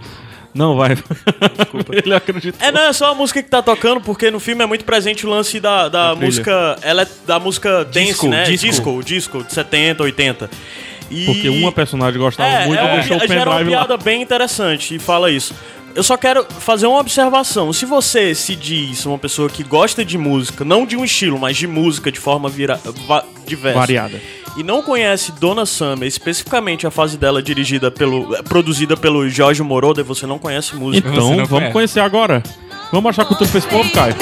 [0.53, 0.95] Não, vai.
[0.95, 1.93] Desculpa.
[2.03, 2.65] Ele acreditou.
[2.67, 5.25] É, não, é só a música que tá tocando, porque no filme é muito presente
[5.25, 6.77] o lance da, da música.
[6.81, 8.43] Ela é da música dance, Disco, né?
[8.43, 8.67] disco.
[8.67, 10.49] disco, disco, de 70, 80.
[11.09, 11.25] E...
[11.25, 13.85] Porque uma personagem gostava É, muito é e uma, deixou o gera uma pendrive lá.
[13.85, 15.53] piada bem interessante e fala isso.
[15.93, 17.73] Eu só quero fazer uma observação.
[17.73, 21.57] Se você se diz uma pessoa que gosta de música, não de um estilo, mas
[21.57, 24.21] de música de forma vira, va- diversa, Variada.
[24.55, 30.03] E não conhece Donna Summer, especificamente a fase dela dirigida pelo, produzida pelo Jorge Moroder,
[30.03, 31.07] você não conhece música.
[31.09, 31.73] Então, vamos conhece.
[31.73, 32.43] conhecer agora.
[32.91, 34.15] Vamos achar cultura pra esse povo, Caio.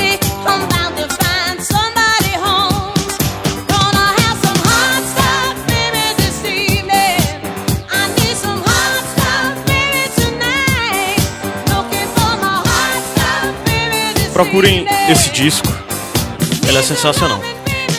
[14.33, 15.67] Procurem esse disco.
[16.65, 17.41] Ele é sensacional.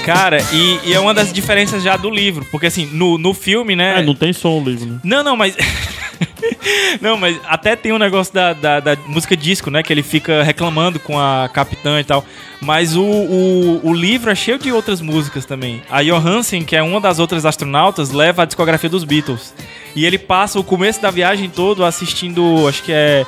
[0.05, 2.45] Cara, e, e é uma das diferenças já do livro.
[2.51, 4.01] Porque assim, no, no filme, né?
[4.01, 5.01] É, não tem som o livro, né?
[5.05, 5.57] Não, não, mas.
[7.01, 9.83] não, mas até tem um negócio da, da, da música disco, né?
[9.83, 12.25] Que ele fica reclamando com a capitã e tal.
[12.61, 15.83] Mas o, o, o livro é cheio de outras músicas também.
[15.91, 19.55] A Johansen, que é uma das outras astronautas, leva a discografia dos Beatles.
[19.95, 23.27] E ele passa o começo da viagem todo assistindo, acho que é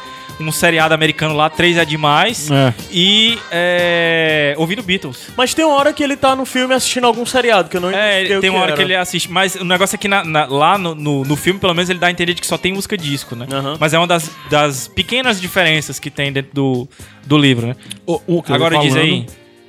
[0.48, 2.50] um seriado americano lá, Três é Demais.
[2.50, 2.74] É.
[2.90, 5.28] E é, ouvindo Beatles.
[5.36, 7.90] Mas tem uma hora que ele tá no filme assistindo algum seriado, que eu não
[7.90, 8.76] É, tem uma hora era.
[8.76, 9.30] que ele assiste.
[9.30, 11.98] Mas o negócio é que na- na- lá no, no, no filme, pelo menos, ele
[11.98, 13.46] dá a entender de que só tem música disco, né?
[13.50, 13.76] Aham.
[13.78, 16.88] Mas é uma das, das pequenas diferenças que tem dentro do,
[17.26, 17.76] do livro, né?
[18.06, 19.26] O, o que Agora diz aí.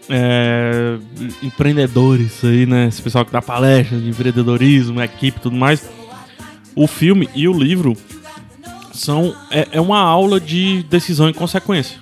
[0.09, 0.97] É,
[1.41, 2.87] empreendedores aí, né?
[2.87, 5.81] Esse pessoal que dá palestra de empreendedorismo, equipe e tudo mais.
[6.75, 7.95] O filme e o livro
[8.93, 11.97] são é, é uma aula de decisão e consequência,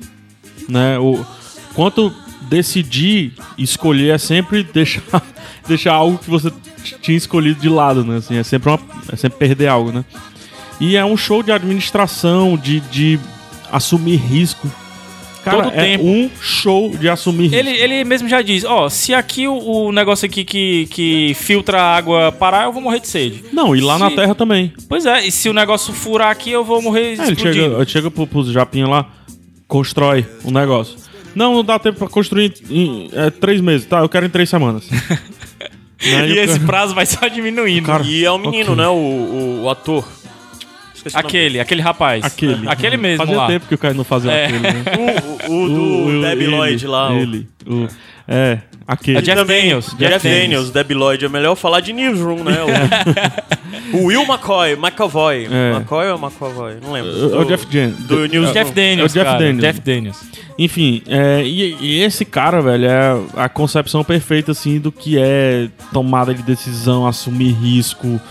[0.67, 0.99] né?
[0.99, 1.25] O
[1.73, 2.13] quanto
[2.49, 5.23] decidir escolher é sempre deixar
[5.67, 6.51] deixar algo que você
[7.01, 8.17] tinha escolhido de lado, né?
[8.17, 8.79] Assim, é sempre uma,
[9.11, 10.03] é sempre perder algo, né?
[10.79, 13.19] E é um show de administração, de, de
[13.71, 14.67] assumir risco.
[15.43, 16.03] Cara, Todo é tempo.
[16.05, 17.55] um show de assumir risco.
[17.57, 21.81] Ele, ele mesmo já diz, ó, se aqui o, o negócio aqui que, que filtra
[21.81, 23.43] a água parar, eu vou morrer de sede.
[23.51, 24.71] Não, e lá na Se- Terra também.
[24.87, 27.53] Pois é, e se o negócio furar aqui, eu vou morrer É, ele explodindo.
[27.53, 29.07] chega, ele chega pro, pros japinha lá,
[29.67, 30.95] constrói um negócio.
[31.33, 33.87] Não, não dá tempo pra construir em é, três meses.
[33.87, 34.83] Tá, eu quero em três semanas.
[36.03, 37.85] Né, E esse cara- prazo vai só diminuindo.
[37.85, 38.75] Cara, E é o menino, Ok.
[38.75, 38.87] né?
[38.89, 40.03] O, o, o ator.
[41.01, 42.23] Esqueci o Aquele, aquele rapaz.
[42.23, 42.67] Aquele.
[42.69, 43.47] Aquele mesmo Fazia lá.
[43.47, 44.45] tempo que o cara não fazia É.
[44.45, 44.83] aquele, né?
[45.47, 45.67] O, o, o
[46.13, 47.11] do Debbie ele, Lloyd lá.
[47.11, 47.47] o- Ele.
[47.65, 47.87] O,
[48.27, 49.17] é, aquele.
[49.17, 50.69] É Jeff Também, Daniels, Jeff, Jeff Daniels, Daniels.
[50.71, 51.25] Debbie Lloyd.
[51.25, 52.57] É melhor falar de Newsroom, né?
[53.93, 55.47] O, o Will McCoy, McAvoy.
[55.51, 55.71] É.
[55.77, 56.75] McCoy ou McAvoy?
[56.81, 57.11] Não lembro.
[57.11, 58.53] É o Jeff Jan- Do Newsroom.
[58.53, 59.39] Jeff Daniels, É o Jeff cara.
[59.39, 59.61] Daniels.
[59.61, 60.21] Jeff Daniels.
[60.59, 65.67] Enfim, é, e, e esse cara, velho, é a concepção perfeita, assim, do que é
[65.91, 68.21] tomada de decisão, assumir risco,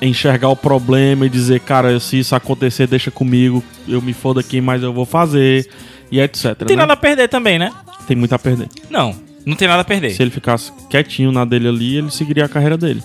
[0.00, 4.60] enxergar o problema e dizer, cara, se isso acontecer, deixa comigo, eu me fodo aqui,
[4.60, 5.68] mas eu vou fazer,
[6.10, 6.44] e etc.
[6.44, 6.82] Não tem né?
[6.82, 7.72] nada a perder também, né?
[8.06, 8.68] Tem muito a perder.
[8.90, 10.10] Não, não tem nada a perder.
[10.10, 13.02] Se ele ficasse quietinho na dele ali, ele seguiria a carreira dele.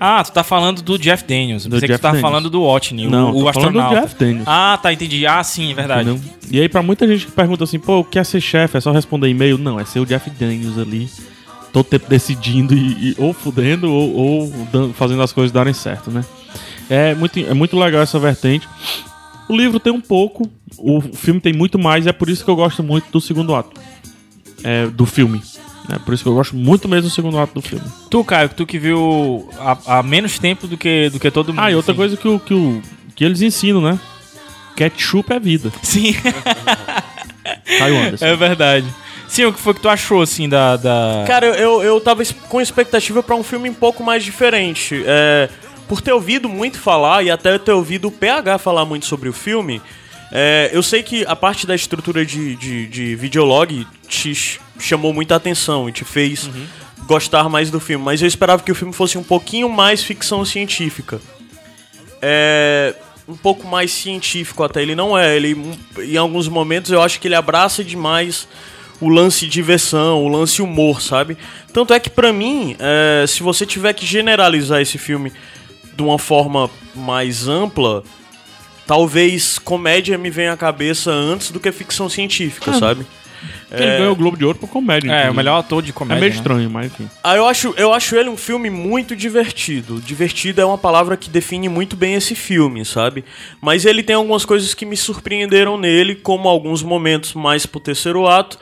[0.00, 1.64] Ah, tu tá falando do Jeff Daniels.
[1.64, 2.30] Do pensei que tu tava Daniels.
[2.30, 4.00] falando do Watney, Não, o, o tô falando do astronauta.
[4.00, 4.44] Jeff Daniels.
[4.46, 5.26] Ah, tá, entendi.
[5.26, 6.10] Ah, sim, é verdade.
[6.10, 6.32] Entendeu?
[6.50, 8.76] E aí, pra muita gente que pergunta assim, pô, o que é ser chefe?
[8.76, 9.58] É só responder e-mail?
[9.58, 11.08] Não, é ser o Jeff Daniels ali,
[11.76, 16.10] todo tempo decidindo e, e- ou fudendo ou, ou dan- fazendo as coisas darem certo,
[16.10, 16.24] né?
[16.88, 18.66] É muito, é muito legal essa vertente.
[19.46, 22.50] O livro tem um pouco, o filme tem muito mais, e é por isso que
[22.50, 23.78] eu gosto muito do segundo ato.
[24.64, 25.42] É, do filme.
[25.90, 27.84] É por isso que eu gosto muito mesmo do segundo ato do filme.
[28.10, 31.60] Tu, Caio, tu que viu há, há menos tempo do que, do que todo mundo.
[31.60, 31.98] Ah, e outra assim.
[31.98, 32.80] coisa que, o, que, o,
[33.14, 34.00] que eles ensinam, né?
[34.74, 35.70] Ketchup é vida.
[35.82, 36.14] Sim,
[37.78, 38.24] Caio Anderson.
[38.24, 38.86] é verdade.
[39.28, 40.76] Sim, o que foi que tu achou, assim, da...
[40.76, 41.24] da...
[41.26, 45.02] Cara, eu, eu, tava com expectativa pra um filme um pouco mais diferente.
[45.06, 45.48] É,
[45.88, 49.32] por ter ouvido muito falar e até ter ouvido o PH falar muito sobre o
[49.32, 49.82] filme,
[50.32, 55.12] é, eu sei que a parte da estrutura de, de, de videolog te ch- chamou
[55.12, 56.48] muita atenção e te fez
[57.06, 60.44] gostar mais do filme, mas eu esperava que o filme fosse um pouquinho mais ficção
[60.44, 61.20] científica.
[62.20, 62.94] É.
[63.28, 64.82] Um pouco mais científico até.
[64.82, 65.34] Ele não é.
[65.36, 68.46] Ele, em alguns momentos, eu acho que ele abraça demais
[69.00, 71.36] o lance diversão, o lance humor, sabe?
[71.72, 75.32] Tanto é que pra mim, é, se você tiver que generalizar esse filme
[75.94, 78.02] de uma forma mais ampla,
[78.86, 83.06] talvez comédia me venha à cabeça antes do que ficção científica, sabe?
[83.70, 85.10] Ele ganhou o Globo de Ouro por comédia.
[85.12, 86.20] É, o melhor ator de É comédia.
[86.20, 86.36] meio né?
[86.36, 87.08] estranho, mas enfim.
[87.22, 90.00] Ah, eu acho, eu acho ele um filme muito divertido.
[90.00, 93.24] Divertido é uma palavra que define muito bem esse filme, sabe?
[93.60, 98.26] Mas ele tem algumas coisas que me surpreenderam nele, como alguns momentos mais pro terceiro
[98.26, 98.58] ato,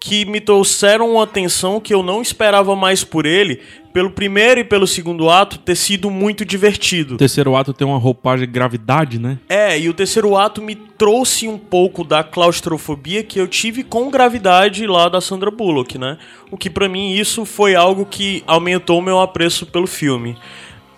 [0.00, 3.60] que me trouxeram uma atenção que eu não esperava mais por ele,
[3.92, 7.14] pelo primeiro e pelo segundo ato ter sido muito divertido.
[7.14, 9.38] O terceiro ato tem uma roupagem de gravidade, né?
[9.48, 14.08] É, e o terceiro ato me trouxe um pouco da claustrofobia que eu tive com
[14.08, 16.16] gravidade lá da Sandra Bullock, né?
[16.50, 20.36] O que pra mim isso foi algo que aumentou meu apreço pelo filme.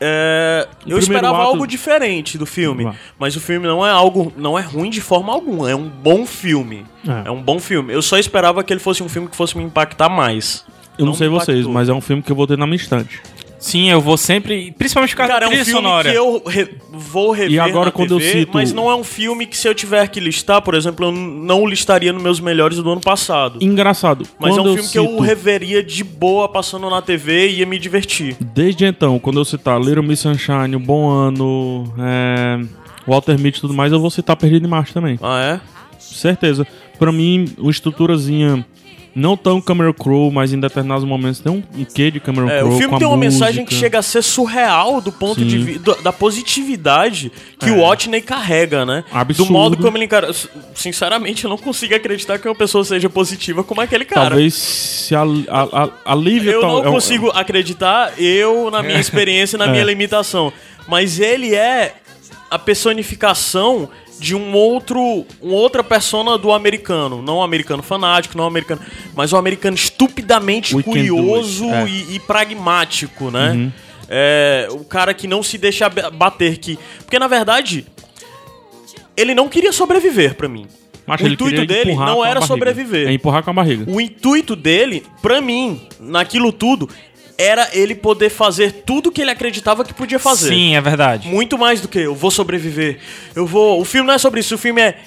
[0.00, 2.94] É, eu esperava ato- algo diferente do filme, Vá.
[3.18, 6.24] mas o filme não é algo, não é ruim de forma alguma, é um bom
[6.24, 6.86] filme.
[7.06, 7.28] É.
[7.28, 7.92] É, um bom filme.
[7.92, 10.64] Eu só esperava que ele fosse um filme que fosse me impactar mais.
[10.98, 12.76] Eu não, Não sei vocês, mas é um filme que eu vou ter na minha
[12.76, 13.20] estante.
[13.60, 14.72] Sim, eu vou sempre.
[14.72, 16.10] Principalmente causa Cara, é um filme sonora.
[16.10, 18.94] que eu re- vou rever E agora na quando eu TV, cito- mas não é
[18.96, 22.22] um filme que se eu tiver que listar, por exemplo, eu não o listaria nos
[22.22, 23.58] meus melhores do ano passado.
[23.62, 24.26] Engraçado.
[24.38, 27.78] Mas é um filme que eu reveria de boa passando na TV e ia me
[27.78, 28.36] divertir.
[28.40, 32.60] Desde então, quando eu citar Little Miss Sunshine, O Bom Ano, é,
[33.06, 35.18] Walter Mitty e tudo mais, eu vou citar Perdido em Marte também.
[35.22, 35.60] Ah, é?
[35.98, 36.66] Certeza.
[36.98, 38.64] Pra mim, uma estruturazinha
[39.14, 42.58] não tão Cameron Crowe, mas em determinados momentos tem um, um quê de Cameron É,
[42.60, 43.32] Crowe o filme tem uma música.
[43.32, 45.46] mensagem que chega a ser surreal do ponto Sim.
[45.46, 49.04] de vista da positividade que o Watney carrega, né?
[49.12, 49.46] Absurdo.
[49.48, 50.30] Do modo como ele encara.
[50.74, 54.30] Sinceramente, eu não consigo acreditar que uma pessoa seja positiva como aquele cara.
[54.30, 56.52] Talvez se a, a, a, a Lívia...
[56.52, 59.84] Eu não é consigo acreditar, eu, na minha experiência, na minha É.
[59.86, 60.52] limitação.
[60.88, 61.94] Mas ele é
[62.50, 63.88] a personificação
[64.20, 67.22] de um outro, uma outra persona do americano.
[67.22, 68.80] Não o americano fanático, não o americano.
[69.14, 71.80] Mas o americano estupidamente We curioso É.
[71.80, 71.88] Uhum.
[71.88, 73.72] e, e pragmático, né?
[74.08, 76.78] É, o cara que não se deixa ba- bater que.
[76.98, 77.86] Porque na verdade.
[79.16, 80.66] Ele não queria sobreviver pra mim.
[81.06, 82.46] Mas o intuito dele não era barriga.
[82.46, 83.08] sobreviver.
[83.08, 83.90] É empurrar com a barriga.
[83.90, 86.88] O intuito dele, pra mim, naquilo tudo,
[87.40, 90.48] era ele poder fazer tudo que ele acreditava que podia fazer.
[90.48, 91.28] Sim, é verdade.
[91.28, 92.98] Muito mais do que eu vou sobreviver.
[93.34, 93.80] Eu vou.
[93.80, 94.98] O filme não é sobre isso, o filme é.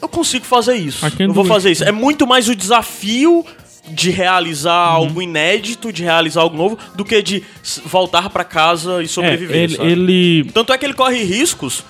[0.00, 1.00] Eu consigo fazer isso.
[1.16, 1.82] Can Eu vou fazer isso.
[1.84, 3.44] É muito mais o desafio
[3.88, 4.96] de realizar Uhum.
[5.06, 7.42] algo inédito, de realizar algo novo, do que de
[7.84, 9.56] voltar pra casa e É, sobreviver.
[9.56, 9.90] ele, sabe?
[9.92, 11.84] ele Tanto é que ele corre riscos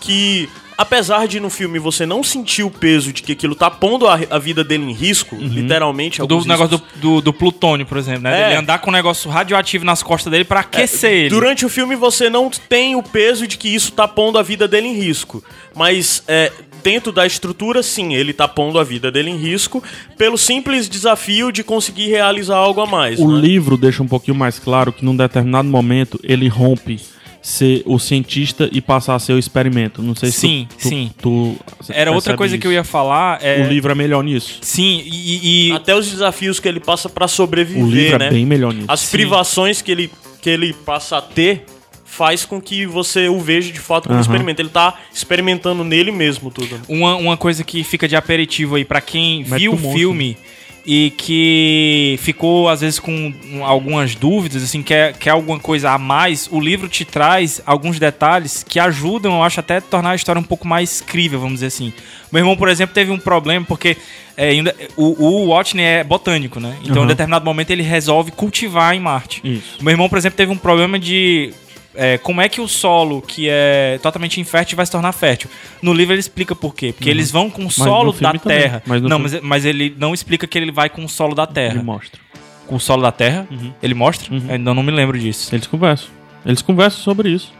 [0.00, 4.06] que, apesar de no filme você não sentir o peso de que aquilo tá pondo
[4.06, 6.18] a, a vida dele em risco, literalmente.
[6.18, 7.00] Do alguns negócio riscos.
[7.00, 8.42] do, do, do plutônio, por exemplo, né?
[8.42, 8.46] É.
[8.48, 11.28] Ele andar com um negócio radioativo nas costas dele pra aquecer ele.
[11.28, 14.66] Durante o filme você não tem o peso de que isso tá pondo a vida
[14.66, 15.42] dele em risco.
[15.74, 16.52] Mas é,
[16.82, 19.82] dentro da estrutura, sim, ele tá pondo a vida dele em risco
[20.18, 23.18] pelo simples desafio de conseguir realizar algo a mais.
[23.18, 23.40] O né?
[23.40, 27.00] livro deixa um pouquinho mais claro que num determinado momento ele rompe
[27.42, 30.00] ser o cientista e passar a ser o experimento.
[30.00, 31.10] Não sei se Sim, tu, tu- sim.
[31.20, 31.56] tu
[31.90, 32.76] Era outra coisa que eu isso.
[32.78, 33.38] ia falar.
[33.42, 33.62] É...
[33.64, 34.58] O livro é melhor nisso.
[34.62, 35.68] Sim, e.
[35.68, 38.28] e- Até os desafios que ele passa pra sobreviver, O livro né?
[38.28, 38.86] é bem melhor nisso.
[38.88, 39.10] As Sim.
[39.16, 41.64] privações que ele, que ele passa a ter
[42.04, 44.20] faz com que você o veja de fato como Aham.
[44.20, 44.60] experimento.
[44.62, 46.78] Ele tá experimentando nele mesmo tudo.
[46.88, 49.98] Uma, uma coisa que fica de aperitivo aí pra quem Mete viu o monstro.
[49.98, 50.36] filme
[50.84, 55.98] e que ficou às vezes com um, algumas dúvidas, assim, quer, quer alguma coisa a
[55.98, 60.14] mais, o livro te traz alguns detalhes que ajudam, eu acho, até a tornar a
[60.14, 61.92] história um pouco mais crível, vamos dizer assim.
[62.32, 63.96] Meu irmão, por exemplo, teve um problema porque
[64.36, 66.76] é, ainda, o, o Watney é botânico, né?
[66.82, 67.06] Então, em Aham.
[67.06, 69.40] determinado momento, ele resolve cultivar em Marte.
[69.44, 69.76] Isso.
[69.80, 71.52] Meu irmão, por exemplo, teve um problema de
[71.94, 75.50] é, como é que o solo que é totalmente infértil vai se tornar fértil.
[75.80, 76.92] No livro ele explica por quê.
[76.92, 78.40] Porque eles vão com o solo da também.
[78.40, 78.82] terra.
[78.86, 81.46] Mas não, filme- mas, mas ele não explica que ele vai com o solo da
[81.46, 81.74] terra.
[81.74, 82.20] Ele mostra.
[82.66, 83.46] Com o solo da terra?
[83.82, 84.32] Ele mostra?
[84.32, 84.46] Uhum.
[84.48, 85.54] Ainda não me lembro disso.
[85.54, 86.08] Eles conversam.
[86.46, 87.52] Eles conversam sobre isso.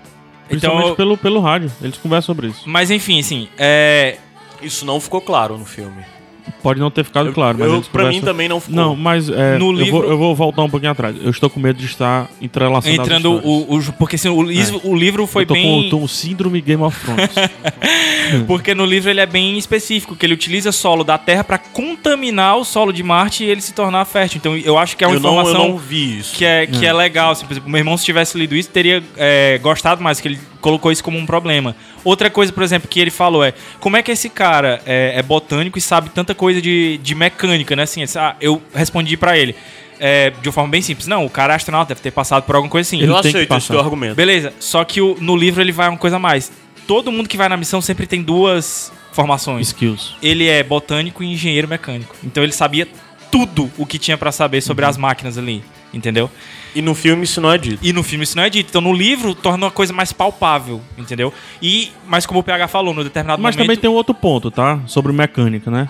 [0.49, 1.71] Principalmente Então, pelo, pelo rádio.
[1.83, 2.63] Eles conversam sobre isso.
[2.67, 4.17] mas enfim, assim, é,
[4.61, 6.03] Isso não ficou claro no filme.
[6.63, 8.75] Pode não ter ficado claro, mas eu, pra mim também não ficou.
[8.77, 11.17] Não, mas é, No eu, livro- vou, eu vou voltar um pouquinho atrás.
[11.23, 14.95] Eu estou com medo de estar entrelaçando entrando o, o- Porque assim, o, livro- o
[14.95, 15.85] livro foi eu tô bem.
[15.85, 17.31] com, tô com síndrome Game of Thrones.
[18.47, 22.57] Porque no livro ele é bem específico, que ele utiliza solo da Terra pra contaminar
[22.57, 24.39] o solo de Marte e ele se tornar fértil.
[24.39, 25.63] Então eu acho que é uma eu, não, informação.
[25.65, 26.37] eu não vi isso.
[26.37, 27.33] que é, que é legal.
[27.33, 30.39] Assim, por exemplo, meu irmão, se tivesse lido isso, teria é, gostado mais, que ele
[30.61, 31.75] colocou isso como um problema.
[32.05, 35.23] Outra coisa, por exemplo, que ele falou é: como é que esse cara é, é
[35.23, 37.83] botânico e sabe tanta coisa de, de mecânica, né?
[37.85, 39.55] Assim, ah, eu respondi pra ele.
[40.01, 41.07] é, de uma forma bem simples.
[41.07, 43.01] Não, o cara é astronauta, deve ter passado por alguma coisa assim.
[43.01, 44.15] Eu aceito esse teu argumento.
[44.17, 46.51] Beleza, só que o- no livro ele vai uma coisa a mais.
[46.89, 49.69] Todo mundo que vai na missão sempre tem duas formações.
[49.69, 50.17] Skills.
[50.21, 52.17] Ele é botânico e engenheiro mecânico.
[52.25, 52.89] Então ele sabia
[53.31, 55.63] tudo o que tinha pra saber sobre as máquinas ali,
[55.93, 56.31] entendeu?
[56.75, 57.79] E no filme isso não é dito.
[57.83, 58.69] E no filme isso não é dito.
[58.71, 61.33] Então no livro torna uma coisa mais palpável, entendeu?
[61.61, 63.67] E, mas como o PH falou, no determinado Mas momento...
[63.67, 64.81] também tem um outro ponto, tá?
[64.87, 65.89] Sobre mecânica, né?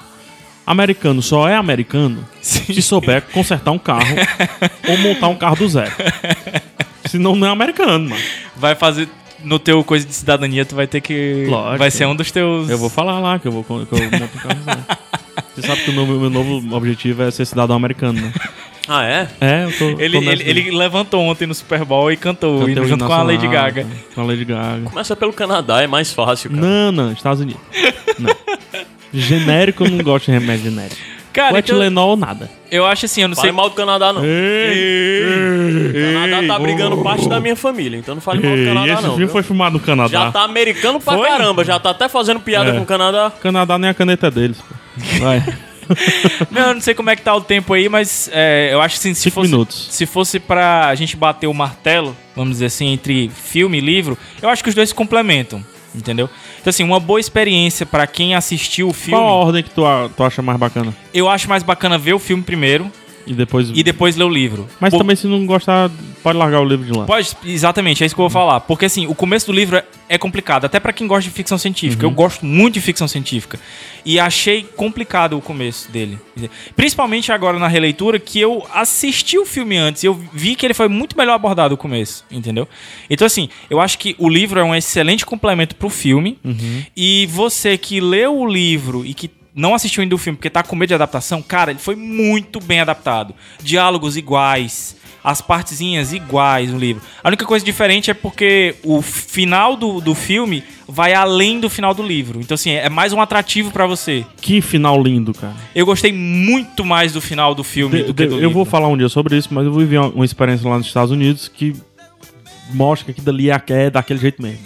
[0.67, 2.73] Americano só é americano Sim.
[2.73, 4.15] se souber consertar um carro
[4.89, 5.93] ou montar um carro do zero.
[7.07, 8.23] Senão não é americano, mano.
[8.57, 9.09] Vai fazer...
[9.45, 11.47] No teu coisa de cidadania, tu vai ter que...
[11.49, 11.79] Lógico.
[11.79, 12.71] Vai ser um dos teus...
[12.71, 14.85] Eu vou falar lá que eu vou que eu monto um carro do zero.
[15.53, 18.33] Você sabe que o meu, meu novo objetivo é ser cidadão americano, né?
[18.89, 19.29] Ah, é?
[19.41, 20.01] É, eu tô.
[20.01, 23.23] Ele, ele, ele levantou ontem no Super Bowl e cantou, Cantei junto hino com a
[23.23, 23.87] Lady nacional, Gaga.
[24.15, 24.91] Com a Lady Gaga.
[24.91, 26.63] Começa pelo Canadá, é mais fácil, cara.
[26.63, 27.63] Não, não, Estados Unidos.
[28.19, 28.35] Não.
[29.15, 30.97] Genérico eu não gosto de remédio genérico.
[31.33, 32.51] Cara, O então, Etilenol ou nada.
[32.71, 33.57] eu acho assim, eu não Fale sei...
[33.57, 34.21] mal do Canadá, não.
[34.21, 37.03] O Canadá tá brigando oh.
[37.03, 39.11] parte da minha família, então não fale mal do Ei, Canadá, esse não.
[39.11, 39.29] filme viu?
[39.29, 40.27] foi filmado no Canadá.
[40.27, 41.27] Já tá americano pra Foi?
[41.27, 42.75] caramba, já tá até fazendo piada É.
[42.75, 43.33] com o Canadá.
[43.41, 44.75] Canadá nem a caneta é deles, pô.
[45.21, 45.43] Vai.
[46.51, 49.01] Não, não sei como é que tá o tempo aí, mas é, eu acho que
[49.01, 49.89] assim, se Cinco fosse, minutos.
[49.91, 54.49] se fosse pra gente bater o martelo, vamos dizer assim, entre filme e livro, eu
[54.49, 55.65] acho que os dois se complementam,
[55.95, 56.29] entendeu?
[56.61, 59.83] Então assim, uma boa experiência pra quem assistiu o filme, Qual a ordem que tu,
[60.17, 60.95] tu acha mais bacana?
[61.13, 62.91] eu acho mais bacana ver o filme primeiro
[63.27, 63.71] E depois.
[63.75, 64.67] e depois ler o livro.
[64.81, 65.91] Mas Por- também, se não gostar,
[66.23, 67.05] pode largar o livro de lá.
[67.05, 68.61] Pode, exatamente, é isso que eu vou falar.
[68.61, 71.57] Porque assim, o começo do livro é, é complicado, até pra quem gosta de ficção
[71.59, 72.05] científica.
[72.05, 73.59] Eu gosto muito de ficção científica.
[74.05, 76.19] E achei complicado o começo dele.
[76.75, 80.75] Principalmente agora na releitura, que eu assisti o filme antes e eu vi que ele
[80.75, 82.67] foi muito melhor abordado o começo, entendeu?
[83.09, 86.39] Então, assim, eu acho que o livro é um excelente complemento pro filme.
[86.97, 90.63] E você que leu o livro e que não assistiu ainda o filme porque tá
[90.63, 93.35] com medo de adaptação, cara, ele foi muito bem adaptado.
[93.63, 97.03] Diálogos iguais, as partezinhas iguais no livro.
[97.23, 101.95] A única coisa diferente é porque o final do, do filme vai além do final
[101.95, 102.41] do livro.
[102.41, 104.25] Então, assim, é mais um atrativo pra você.
[104.41, 105.55] Que final lindo, cara.
[105.75, 108.55] Eu gostei muito mais do final do filme De- do que do eu livro.
[108.55, 111.11] vou falar um dia sobre isso, mas eu vivi uma, uma experiência lá nos Estados
[111.13, 111.75] Unidos que
[112.73, 114.65] mostra que aquilo dali é, é daquele jeito mesmo.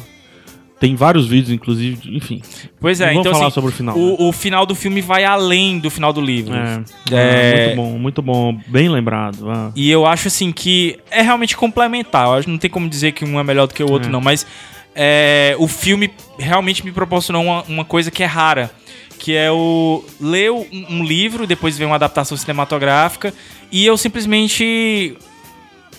[0.79, 2.43] Tem vários vídeos, inclusive, enfim.
[2.79, 5.25] Pois é, vamos então falar assim, sobre o final, O, o final do filme vai
[5.25, 6.55] além do final do livro.
[6.55, 7.67] É, É.
[7.67, 9.51] muito bom, muito bom, bem lembrado.
[9.51, 9.71] ah.
[9.75, 12.27] E eu acho assim que é realmente complementar.
[12.27, 14.13] Eu acho não tem como dizer que um é melhor do que o outro, É.
[14.13, 14.21] não.
[14.21, 14.47] Mas
[14.95, 18.71] é, o filme realmente me proporcionou uma, uma coisa que é rara.
[19.19, 23.33] Que é o ler um, um livro, depois ver uma adaptação cinematográfica,
[23.73, 25.17] e eu simplesmente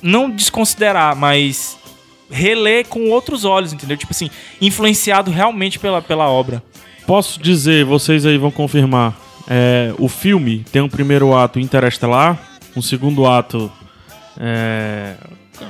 [0.03, 1.75] não desconsiderar, mas
[2.29, 3.95] reler com outros olhos, entendeu?
[3.97, 4.29] Tipo assim,
[4.61, 6.61] influenciado realmente pela, pela obra.
[7.05, 9.15] Posso dizer, vocês aí vão confirmar.
[9.49, 12.37] é, o filme tem um primeiro ato interestelar,
[12.75, 13.71] um segundo ato
[14.39, 15.15] é,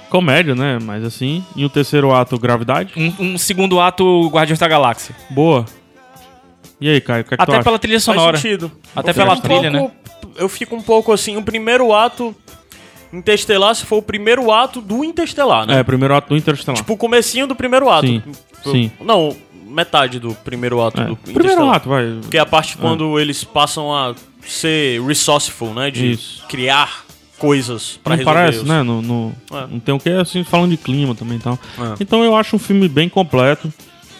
[0.10, 0.80] comédia, né?
[0.82, 2.92] Mas assim, e um terceiro ato gravidade.
[2.98, 5.16] Um, um segundo ato Guardiões da Galáxia.
[5.30, 5.66] Boa.
[6.80, 7.64] E aí, Caio, o que é que tu Até acha?
[7.64, 8.32] pela trilha sonora.
[8.34, 8.72] Faz sentido.
[8.96, 9.80] Até Eu pela fico um trilha, né?
[9.80, 9.96] pouco-
[10.36, 12.36] Eu fico um pouco assim, o primeiro ato
[13.14, 15.80] Interestelar se for o primeiro ato do Interestelar, né?
[15.80, 16.78] É, primeiro ato do Interestelar.
[16.78, 18.08] Tipo o comecinho do primeiro ato.
[18.08, 18.22] Sim,
[18.64, 18.92] sim.
[19.00, 19.36] Não,
[19.66, 21.76] metade do primeiro ato É, do primeiro Interestelar.
[21.76, 22.20] ato, vai.
[22.30, 24.14] Que é a parte quando eles passam a
[24.46, 25.90] ser resourceful, né?
[25.92, 26.44] De Isso.
[26.48, 27.06] criar
[27.38, 28.82] coisas pra não resolver parece, os- né?
[28.84, 29.68] No, no- É.
[29.70, 31.58] Não tem o que, assim, falando de clima também e tal.
[31.78, 31.96] É.
[32.00, 33.72] Então eu acho um filme bem completo.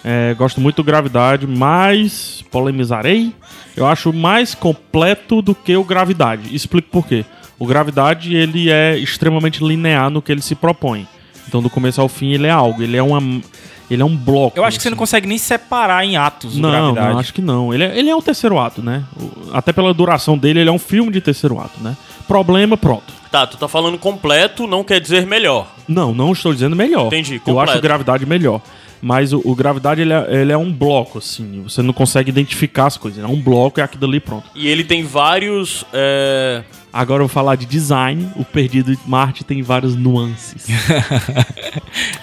[0.04, 3.34] É, gosto muito do Gravidade, mas polemizarei.
[3.76, 6.56] Eu acho mais completo do que o Gravidade.
[6.56, 7.26] Explico por quê.
[7.60, 11.08] O Gravidade, ele é extremamente linear no que ele se propõe.
[11.48, 12.82] Então, do começo ao fim, ele é algo.
[12.84, 13.42] Ele é uma...
[13.90, 14.60] Ele é um bloco.
[14.60, 17.14] Eu acho que você não consegue nem separar em atos o Não, Gravidade.
[17.14, 17.74] não, acho que não.
[17.74, 19.02] Ele é, ele é um terceiro ato, né?
[19.18, 21.96] O- Até pela duração dele, ele é um filme de terceiro ato, né?
[22.28, 23.14] Problema, pronto.
[23.32, 25.68] Tá, tu tá falando completo, não quer dizer melhor.
[25.88, 27.08] Não, não estou dizendo melhor.
[27.08, 27.70] Entendi, Eu completo.
[27.72, 28.60] acho o Gravidade melhor.
[29.02, 31.62] Mas o, o Gravidade, ele é, ele é um bloco, assim.
[31.64, 33.24] Você não consegue identificar as coisas.
[33.24, 34.50] É um bloco e aquilo ali pronto.
[34.56, 35.86] E ele tem vários.
[35.94, 38.28] é, Agora eu vou falar de design.
[38.36, 40.66] O Perdido de Marte tem várias nuances.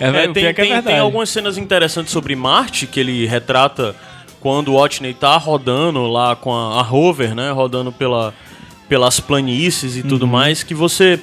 [0.00, 3.26] É, É, o tem, que é tem- tem algumas cenas interessantes sobre Marte que ele
[3.26, 3.94] retrata
[4.40, 7.50] quando o Watney tá rodando lá com a, a rover, né?
[7.50, 8.34] Rodando pela,
[8.88, 10.08] pelas planícies e Uhum.
[10.08, 11.20] tudo mais, que você.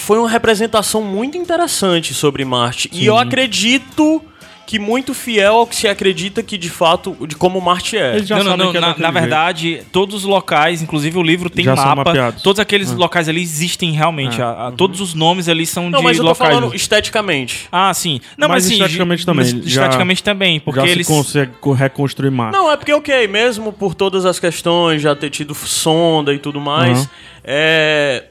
[0.00, 2.88] Foi uma representação muito interessante sobre Marte.
[2.92, 4.22] E eu acredito
[4.66, 8.14] que muito fiel ao que se acredita que de fato, de como Marte é.
[8.14, 8.70] Eles já não, não, sabem não.
[8.72, 12.32] que é Na, na verdade, todos os locais, inclusive o livro tem Já mapa.
[12.40, 14.40] Todos aqueles locais ali existem realmente.
[14.40, 14.44] É.
[14.44, 16.54] A- a- Todos os nomes ali são Não, de mas eu tô locais.
[16.54, 17.66] falando esteticamente.
[17.72, 18.20] Ah, sim.
[18.38, 21.04] Não, mas, Mas sim, esteticamente também, mas já- Esteticamente também, porque Já eles.
[21.04, 22.56] se consegue co- reconstruir Marte.
[22.56, 26.60] Não, é porque, ok, mesmo por todas as questões, já ter tido sonda e tudo
[26.60, 27.06] mais, Uhum.
[27.42, 28.24] é.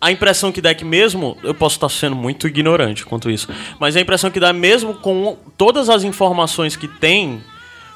[0.00, 1.36] A impressão que dá é que mesmo.
[1.42, 3.48] Eu posso estar sendo muito ignorante quanto isso.
[3.80, 7.40] Mas a impressão que dá, mesmo com todas as informações que tem,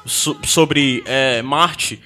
[0.05, 1.99] so- sobre é, Marte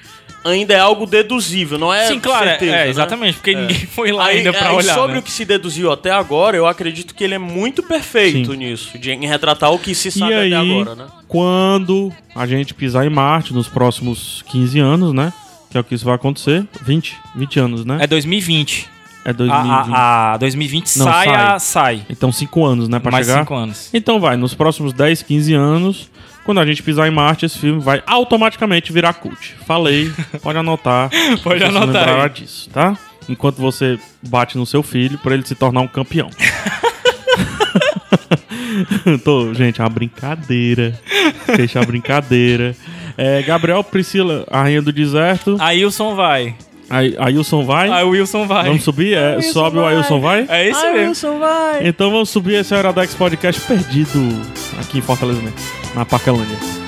[0.43, 2.89] ainda é algo deduzível, não é Sim, claro, é- certeza, é, né?
[2.89, 4.93] exatamente, porque ninguém foi lá Aí, ainda pra aí olhar.
[4.93, 5.19] sobre né?
[5.19, 8.57] o que se deduziu até agora, eu acredito que ele é muito perfeito Sim.
[8.57, 11.07] nisso, de, em retratar o que se sabe e aí, até agora, né?
[11.27, 15.33] quando a gente pisar em Marte, nos próximos 15 anos, né?
[15.71, 16.63] Que é o que isso vai acontecer.
[16.83, 17.97] 20, 20 anos, né?
[18.01, 18.87] É 2020.
[19.25, 19.71] É 2020.
[19.91, 21.35] A, a, a 2020 Não, sai, sai.
[21.35, 22.05] a, sai.
[22.09, 22.99] Então 5 anos, né?
[22.99, 23.39] Pra Mais chegar.
[23.39, 23.89] 5 anos.
[23.91, 26.11] Então vai, nos próximos 10, 15 anos,
[26.45, 29.55] quando a gente pisar em Marte, esse filme vai automaticamente virar cult.
[29.65, 30.11] Falei,
[30.43, 31.09] pode anotar.
[31.43, 32.29] Pode anotar aí.
[32.29, 32.95] disso, tá?
[33.27, 36.29] Enquanto você bate no seu filho pra ele se tornar um campeão.
[39.23, 40.93] Tô, gente, é uma brincadeira.
[41.55, 42.75] Deixa a brincadeira.
[43.17, 45.57] É, Gabriel Priscila, a rainha do deserto.
[45.59, 46.55] Ailson vai.
[46.89, 47.89] Aí, Ailson vai.
[47.89, 48.65] Aí o Wilson vai.
[48.65, 49.17] Vamos subir?
[49.17, 50.45] É, sobe o Ailson vai?
[50.47, 51.39] É esse mesmo.
[51.39, 51.87] vai!
[51.87, 54.19] Então vamos subir esse Aerodex Podcast perdido
[54.79, 55.57] aqui em Fortaleza mesmo,
[55.95, 56.84] na Parquelândia.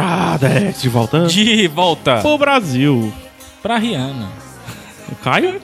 [0.00, 3.12] Iradex de volta De volta pro Brasil.
[3.62, 4.28] pra Rihanna.
[5.10, 5.60] O Caio?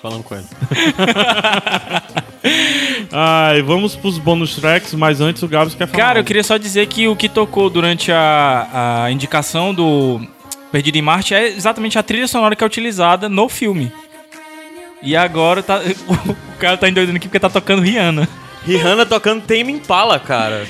[0.00, 0.44] Falando com ele.
[3.12, 6.02] Ai, vamos pros bônus tracks, mas antes o Gabs quer falar.
[6.04, 10.20] Cara, eu queria só dizer que o que tocou durante a, a indicação do
[10.72, 13.92] Perdido em Marte é exatamente a trilha sonora que é utilizada no filme.
[15.02, 18.28] E agora tá, o cara tá endoidando aqui porque tá tocando Rihanna.
[18.64, 20.66] Rihanna tocando Tame Impala, cara.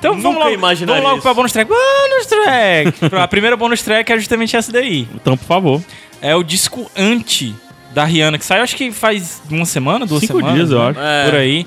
[0.00, 1.22] Então Nunca vamos logo, vamos logo isso.
[1.22, 1.70] pra bonus track.
[1.70, 3.14] Bonus track!
[3.22, 5.06] a primeira bonus track é justamente essa daí.
[5.14, 5.82] Então, por favor.
[6.22, 7.54] É o disco Anti
[7.94, 10.56] da Rihanna, que saiu acho que faz uma semana, duas Cinco semanas.
[10.56, 10.88] dias, eu né?
[10.90, 11.00] acho.
[11.00, 11.24] É.
[11.30, 11.66] Por aí.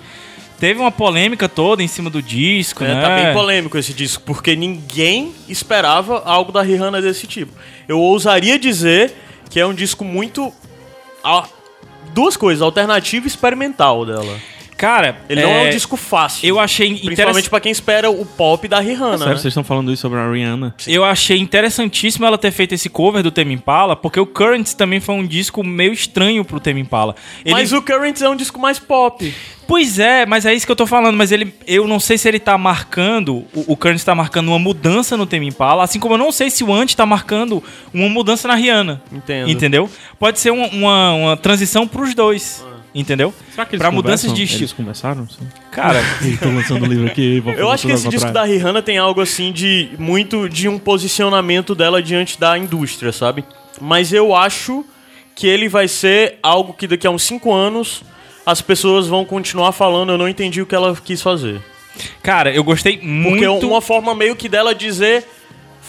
[0.60, 3.02] Teve uma polêmica toda em cima do disco, É, né?
[3.02, 7.52] Tá bem polêmico esse disco, porque ninguém esperava algo da Rihanna desse tipo.
[7.88, 9.14] Eu ousaria dizer
[9.50, 10.52] que é um disco muito.
[11.24, 11.44] ah,
[12.14, 14.38] Duas coisas, alternativo e experimental dela.
[14.84, 16.46] Cara, Ele não é um disco fácil.
[16.46, 19.18] Eu achei Principalmente pra quem espera o pop da Rihanna.
[19.18, 19.40] Sério, né?
[19.40, 20.76] vocês estão falando isso sobre a Rihanna?
[20.86, 25.00] Eu achei interessantíssimo ela ter feito esse cover do Tame Impala, porque o Currents também
[25.00, 27.16] foi um disco meio estranho pro Tame Impala.
[27.46, 29.34] Ele- Mas o Currents é um disco mais pop.
[29.66, 32.28] Pois é, mas é isso que eu tô falando, mas ele eu não sei se
[32.28, 36.16] ele tá marcando, o, o Currents tá marcando uma mudança no Tame Impala, assim como
[36.16, 37.64] eu não sei se o Anti tá marcando
[37.94, 39.02] uma mudança na Rihanna.
[39.10, 39.50] Entendo.
[39.50, 39.90] Entendeu?
[40.20, 42.62] Pode ser uma, uma, uma transição pros dois.
[42.96, 43.34] Entendeu?
[43.52, 44.62] Será que eles Pra mudanças de estilo.
[44.62, 45.28] Eles conversaram?
[45.28, 45.48] Sim.
[45.72, 47.39] Cara, Estou lançando o livro aqui.
[47.39, 48.44] vou Eu acho que esse disco da.
[48.44, 53.44] Rihanna tem algo assim de muito de um posicionamento dela diante da indústria, sabe?
[53.82, 54.86] Mas eu acho
[55.36, 58.04] que ele vai ser algo que daqui a uns 5 anos
[58.46, 61.62] as pessoas vão continuar falando, eu não entendi o que ela quis fazer.
[62.22, 63.66] cara, eu gostei Porque muito.
[63.66, 65.26] é uma forma meio que dela dizer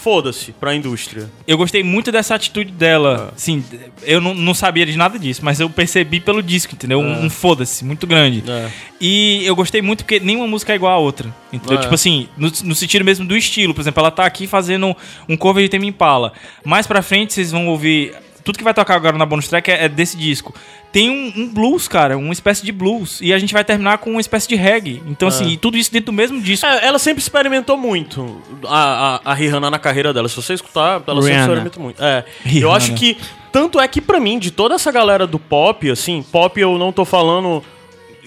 [0.05, 1.27] foda-se pra indústria.
[1.47, 3.33] Eu gostei muito dessa atitude dela.
[3.35, 3.65] Sim,
[4.03, 6.99] eu não, não sabia de nada disso, mas eu percebi pelo disco, entendeu?
[6.99, 8.43] Um, um foda-se muito grande.
[8.47, 8.69] É.
[9.01, 11.33] E eu gostei muito porque nenhuma música é igual a outra.
[11.51, 11.79] Entendeu?
[11.79, 11.81] É.
[11.81, 13.73] Tipo assim, no, no sentido mesmo do estilo.
[13.73, 14.95] Por exemplo, ela tá aqui fazendo
[15.27, 16.33] um cover de Tame Impala.
[16.63, 18.13] Mais pra frente vocês vão ouvir
[18.45, 20.53] tudo que vai tocar agora na bonus track é, é desse disco.
[20.91, 23.19] Tem um, um blues, cara, uma espécie de blues.
[23.19, 25.03] E a gente vai terminar com uma espécie de reggae.
[25.07, 26.65] Então, assim, e tudo isso dentro do mesmo disco.
[26.65, 30.29] É, ela sempre experimentou muito, a, a, a Rihanna na carreira dela.
[30.29, 31.41] Se você escutar, ela sempre Rihanna.
[31.41, 32.01] experimenta muito.
[32.01, 32.75] É, eu Rihanna.
[32.75, 33.17] acho que,
[33.51, 36.93] tanto é que pra mim, de toda essa galera do pop, assim, pop eu não
[36.93, 37.61] tô falando...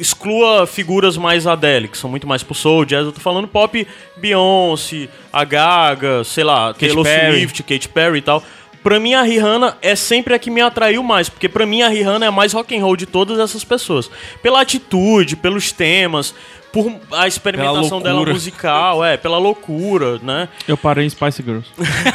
[0.01, 3.05] Exclua figuras mais Adele, que são muito mais pro soul, jazz.
[3.05, 3.85] Eu tô falando pop
[4.17, 7.39] Beyoncé, a Gaga, sei lá, Taylor Perry.
[7.39, 8.41] Swift, Katy Perry e tal.
[8.89, 11.91] Pra mim, a Rihanna é sempre a que me atraiu mais, porque pra mim a
[11.91, 14.11] Rihanna é a mais rock and roll de todas essas pessoas.
[14.43, 16.35] Pela atitude, pelos temas,
[16.73, 20.49] por a experimentação dela musical, é, pela loucura, né?
[20.67, 21.69] Eu parei em Spice Girls.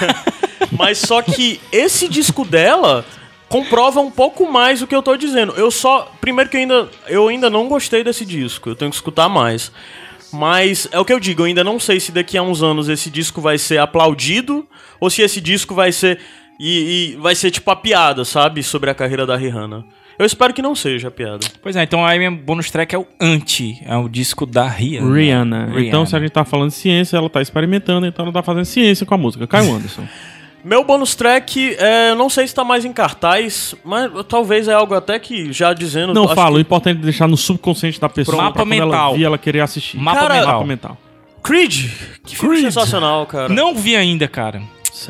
[0.76, 3.06] Mas só que esse disco dela
[3.48, 5.54] comprova um pouco mais o que eu tô dizendo.
[5.56, 6.12] Eu só.
[6.20, 9.72] Primeiro que eu ainda, eu ainda não gostei desse disco, eu tenho que escutar mais.
[10.34, 12.90] Mas é o que eu digo, eu ainda não sei se daqui a uns anos
[12.90, 14.68] esse disco vai ser aplaudido
[15.00, 16.20] ou se esse disco vai ser.
[16.60, 18.62] E, e vai ser tipo a piada, sabe?
[18.64, 19.84] Sobre a carreira da Rihanna.
[20.18, 21.40] Eu espero que não seja a piada.
[21.62, 25.14] Pois é, então aí minha bonus track é o Anti, é o disco da Rihanna.
[25.16, 25.74] Rihanna.
[25.82, 28.66] Então, se a gente tá falando de ciência, ela tá experimentando, então ela tá fazendo
[28.66, 29.48] ciência com a música.
[29.48, 30.04] Caio Anderson.
[30.64, 34.74] Meu bônus track, é, eu não sei se tá mais em cartaz, mas talvez é
[34.74, 36.14] algo até que já dizendo.
[36.14, 38.38] Não, acho fala, o que- importante é deixar no subconsciente da pessoa.
[38.38, 39.16] Mapa pra quando ela mental.
[39.16, 39.98] vir, ela querer assistir.
[39.98, 40.54] Mapa Cara, mental.
[40.54, 40.98] Mapa mental.
[41.44, 41.90] Creed!
[42.26, 42.72] Que filme Creed.
[42.72, 43.50] sensacional, cara.
[43.50, 44.62] Não vi ainda, cara.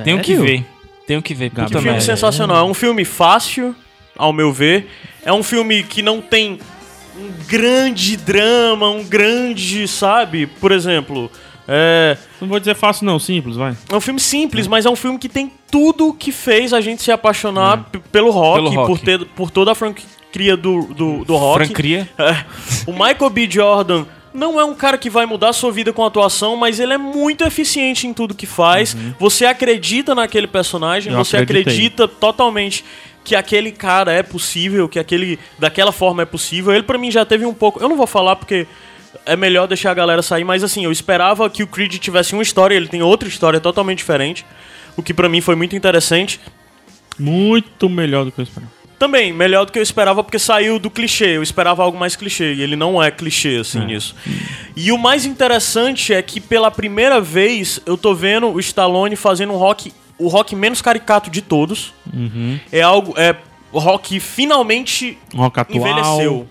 [0.03, 0.41] Tenho que Sério?
[0.43, 0.65] ver.
[1.07, 1.49] Tenho que ver.
[1.49, 2.01] Puta Que filme merda.
[2.01, 2.57] sensacional.
[2.57, 3.75] É um filme fácil,
[4.17, 4.87] ao meu ver.
[5.25, 6.59] É um filme que não tem
[7.17, 10.47] um grande drama, um grande, sabe?
[10.47, 11.29] Por exemplo,
[11.67, 13.75] é, Não vou dizer fácil, não, simples, vai.
[13.91, 17.01] é um filme simples, mas é um filme que tem tudo que fez a gente
[17.03, 18.87] se apaixonar p- pelo rock, Pelo rock.
[18.87, 21.65] Por, ter, por toda a franquia do, do, do rock.
[21.65, 22.09] Francria.
[22.17, 22.43] É.
[22.87, 23.47] O Michael B.
[23.49, 26.93] Jordan não é um cara que vai mudar a sua vida com atuação, mas ele
[26.93, 28.95] é muito eficiente em tudo que faz.
[29.19, 31.19] Você acredita naquele personagem, Uhum.
[31.19, 31.73] Eu você acreditei.
[31.73, 32.83] acredita totalmente
[33.23, 36.73] que aquele cara é possível, que aquele daquela forma é possível.
[36.73, 38.67] Ele pra mim já teve um pouco, eu não vou falar porque
[39.25, 42.43] é melhor deixar a galera sair, mas assim, eu esperava que o Creed tivesse uma
[42.43, 44.45] história, ele tem outra história totalmente diferente,
[44.97, 46.39] o que pra mim foi muito interessante.
[47.17, 48.71] Muito melhor do que eu esperava.
[48.99, 51.35] Também, melhor do que eu esperava, porque saiu do clichê.
[51.37, 54.15] Eu esperava algo mais clichê, e ele não é clichê, assim, nisso.
[54.75, 59.51] E o mais interessante é que, pela primeira vez, eu tô vendo o Stallone fazendo
[59.53, 61.93] um rock, o rock menos caricato de todos.
[62.71, 63.35] É algo, é
[63.71, 65.77] o rock finalmente rock atual.
[65.79, 66.47] envelheceu.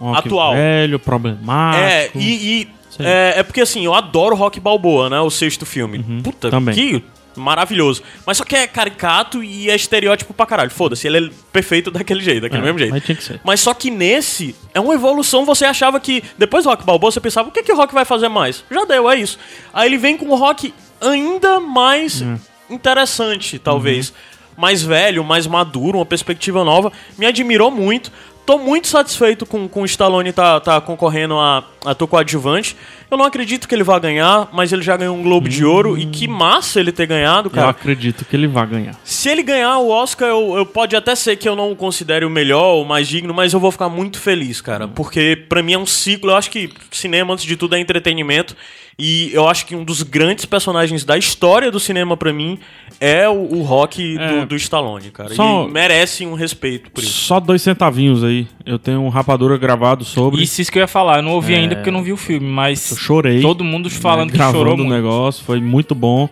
[0.00, 0.54] Um rock atual.
[0.54, 1.82] velho, problemático.
[1.84, 2.68] É, e, e
[3.00, 5.20] é, é porque assim, eu adoro Rock Balboa, né?
[5.20, 6.00] O sexto filme.
[6.22, 6.50] Puta, Uhum.
[6.50, 6.74] também.
[6.74, 7.04] que
[7.36, 8.02] maravilhoso.
[8.26, 10.70] Mas só que é caricato e é estereótipo pra caralho.
[10.70, 12.90] Foda-se, ele é perfeito daquele jeito, daquele É, mesmo jeito.
[12.92, 13.40] mas tinha que ser.
[13.44, 15.44] Mas só que nesse, é uma evolução.
[15.44, 18.04] Você achava que, depois do Rock Balboa, você pensava, o que, que o Rock vai
[18.04, 18.64] fazer mais?
[18.70, 19.38] Já deu, é isso.
[19.72, 22.36] Aí ele vem com um Rock ainda mais Hum.
[22.68, 24.08] interessante, talvez.
[24.10, 24.14] Uhum.
[24.56, 26.92] Mais velho, mais maduro, uma perspectiva nova.
[27.16, 28.10] Me admirou muito.
[28.44, 32.74] Tô muito satisfeito com, com o Stallone tá, tá concorrendo a ator coadjuvante.
[33.10, 35.96] Eu não acredito que ele vá ganhar, mas ele já ganhou um Globo de Ouro.
[35.98, 37.70] E que massa ele ter ganhado, Eu cara.
[37.70, 38.94] acredito que ele vai ganhar.
[39.02, 42.24] Se ele ganhar o Oscar, eu, eu pode até ser que eu não o considere
[42.26, 44.86] o melhor, o mais digno, mas eu vou ficar muito feliz, cara.
[44.86, 46.30] Porque pra mim é um ciclo.
[46.32, 48.54] Eu acho que cinema, antes de tudo, é entretenimento.
[49.00, 52.58] E eu acho que um dos grandes personagens da história do cinema, pra mim,
[53.00, 54.40] é o, o rock É.
[54.40, 55.32] do, do Stallone, cara.
[55.34, 57.12] Só- E merece um respeito por isso.
[57.12, 58.48] Só dois centavinhos aí.
[58.70, 60.42] Eu tenho um rapadura gravado sobre.
[60.42, 61.16] Isso, isso que eu ia falar.
[61.18, 63.40] Eu não ouvi ainda porque eu não vi o filme, mas Eu chorei.
[63.40, 64.90] todo mundo falando né, que chorou o muito.
[64.92, 65.42] negócio.
[65.44, 66.28] Foi muito bom.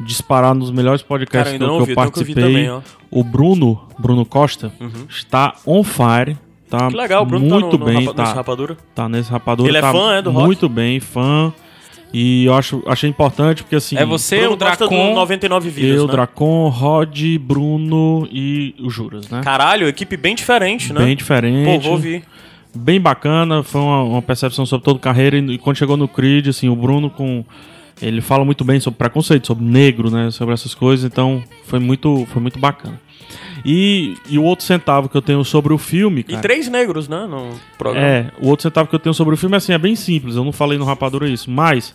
[0.00, 2.34] Disparar nos melhores podcasts Cara, que, eu- ouvi, eu participei.
[2.34, 2.80] também, ó.
[3.10, 4.70] o Bruno, Bruno Costa,
[5.08, 6.36] está on fire.
[6.70, 8.76] Tá Que legal, o Bruno muito tá no, no bem, rapa- tá, nesse rapadura.
[8.94, 9.68] tá nesse rapadura.
[9.70, 10.44] Ele é tá fã, é, do rock?
[10.46, 11.52] Muito bem, fã.
[12.12, 13.96] E eu acho, achei importante porque assim.
[13.96, 15.14] É você, Bruno o do Dracon.
[15.14, 16.12] 99 vidas, Eu, né?
[16.12, 19.42] Dracon, Rod, Bruno e o Juras, né?
[19.42, 21.04] Caralho, equipe bem diferente, né?
[21.04, 21.70] Bem diferente.
[21.70, 22.24] Pô, vou ouvir.
[22.74, 26.08] bem bacana, foi uma, uma percepção sobre toda a carreira e, e quando chegou no
[26.08, 27.44] Creed, assim, o Bruno com
[28.00, 32.26] ele fala muito bem sobre preconceito, sobre negro, né, sobre essas coisas, então foi muito
[32.32, 32.98] foi muito bacana.
[33.64, 37.08] E, e o outro centavo que eu tenho sobre o filme, E cara, três negros,
[37.08, 37.26] né?
[37.26, 38.06] No programa.
[38.06, 40.44] é, o outro centavo que eu tenho sobre o filme assim, é bem simples, eu
[40.44, 41.94] não falei no Rapadura isso, mas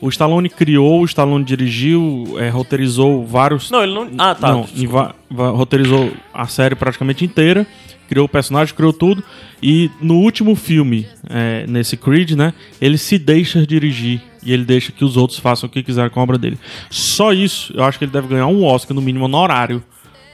[0.00, 4.10] o Stallone criou, o Stallone dirigiu, é, roteirizou vários Não, ele não.
[4.18, 4.50] Ah, tá.
[4.50, 4.88] não, e
[5.30, 7.64] roteirizou a série praticamente inteira,
[8.08, 9.22] criou o personagem, criou tudo.
[9.62, 14.90] E no último filme, é, nesse Creed, né, ele se deixa dirigir e ele deixa
[14.90, 16.58] que os outros façam o que quiserem com a obra dele.
[16.90, 19.82] Só isso, eu acho que ele deve ganhar um Oscar, no mínimo honorário,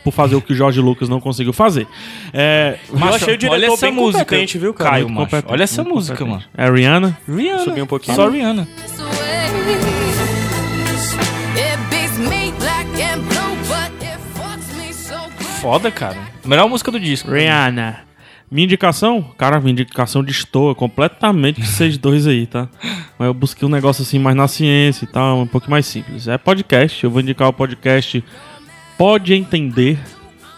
[0.04, 1.86] por fazer o que o Jorge Lucas não conseguiu fazer.
[2.32, 4.90] É, Eu achei o diretor olha essa bem música, competente, viu, cara?
[4.90, 5.36] Caio, macho.
[5.46, 6.48] Olha essa muito música, competente.
[6.56, 6.66] mano.
[6.66, 7.18] É a Rihanna?
[7.28, 7.64] Rihanna.
[7.64, 8.16] Subi um pouquinho.
[8.16, 8.66] Só Rihanna.
[15.60, 16.16] Foda, cara.
[16.44, 17.30] Melhor música do disco.
[17.30, 18.00] Rihanna.
[18.50, 19.22] Minha indicação?
[19.36, 22.68] Cara, minha indicação destoa completamente de vocês dois aí, tá?
[23.18, 26.26] Mas eu busquei um negócio assim mais na ciência e tal, um pouco mais simples.
[26.28, 27.04] É podcast.
[27.04, 28.24] Eu vou indicar o podcast
[28.98, 29.96] Pode Entender.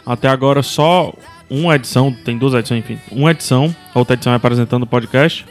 [0.05, 1.13] Até agora só
[1.51, 2.99] uma edição, tem duas edições, enfim.
[3.13, 5.45] Uma edição, outra edição é apresentando o podcast.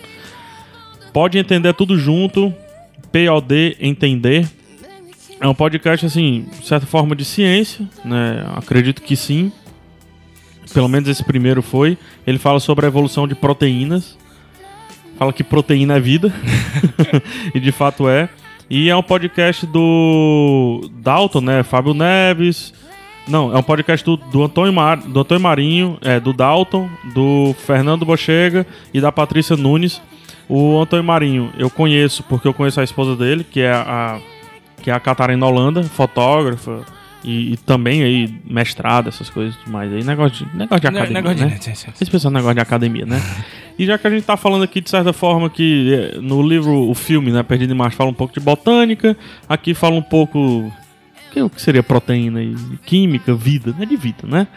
[1.14, 2.52] Pode Entender tudo junto.
[3.12, 4.50] POD Entender.
[5.40, 8.44] É um podcast, assim, certa forma de ciência, né?
[8.56, 9.52] Acredito que sim.
[10.74, 11.96] Pelo menos esse primeiro foi.
[12.26, 14.18] Ele fala sobre a evolução de proteínas.
[15.18, 16.34] Fala que proteína é vida.
[17.54, 18.30] e de fato é.
[18.70, 21.64] E é um podcast do Dalton, né?
[21.64, 22.74] Fábio Neves.
[23.28, 27.56] Não, é um podcast do, do, Antônio, Mar, do Antônio Marinho, é, do Dalton, do
[27.66, 30.02] Fernando Bochega e da Patrícia Nunes.
[30.48, 34.20] O Antônio Marinho eu conheço porque eu conheço a esposa dele, que é a,
[34.82, 36.86] que é a Catarina Holanda, fotógrafa
[37.24, 40.04] e, e também aí mestrada, essas coisas mais aí.
[40.04, 41.60] Negócio de, negócio de academia, negócio de- né?
[42.02, 43.22] Esse pessoal negócio de academia, né?
[43.80, 46.90] E já que a gente tá falando aqui, de certa forma, que eh, no livro,
[46.90, 49.16] o filme, né, Perdido em Março, fala um pouco de botânica,
[49.48, 50.70] aqui fala um pouco...
[51.38, 52.54] O que seria proteína e
[52.86, 53.86] química, vida, né?
[53.86, 54.48] De vida, né?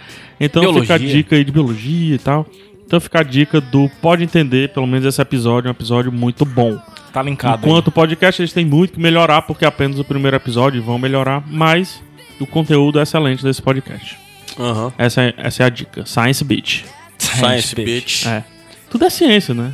[0.40, 1.08] Então fica a Biologia.
[1.08, 2.44] dica aí de biologia e tal.
[2.84, 6.44] Então fica a dica do Pode Entender, pelo menos esse episódio, é um episódio muito
[6.44, 6.76] bom.
[7.12, 7.64] Tá linkado.
[7.64, 10.98] Enquanto o podcast eles têm muito que melhorar, porque é apenas o primeiro episódio vão
[10.98, 12.02] melhorar, mas
[12.42, 14.18] o conteúdo é excelente desse podcast.
[14.58, 14.92] Aham.
[14.98, 16.04] Essa é, essa é a dica.
[16.04, 16.84] Science Beach.
[17.18, 18.26] Science Bitch.
[18.26, 18.44] É.
[18.90, 19.72] Tudo é ciência, né?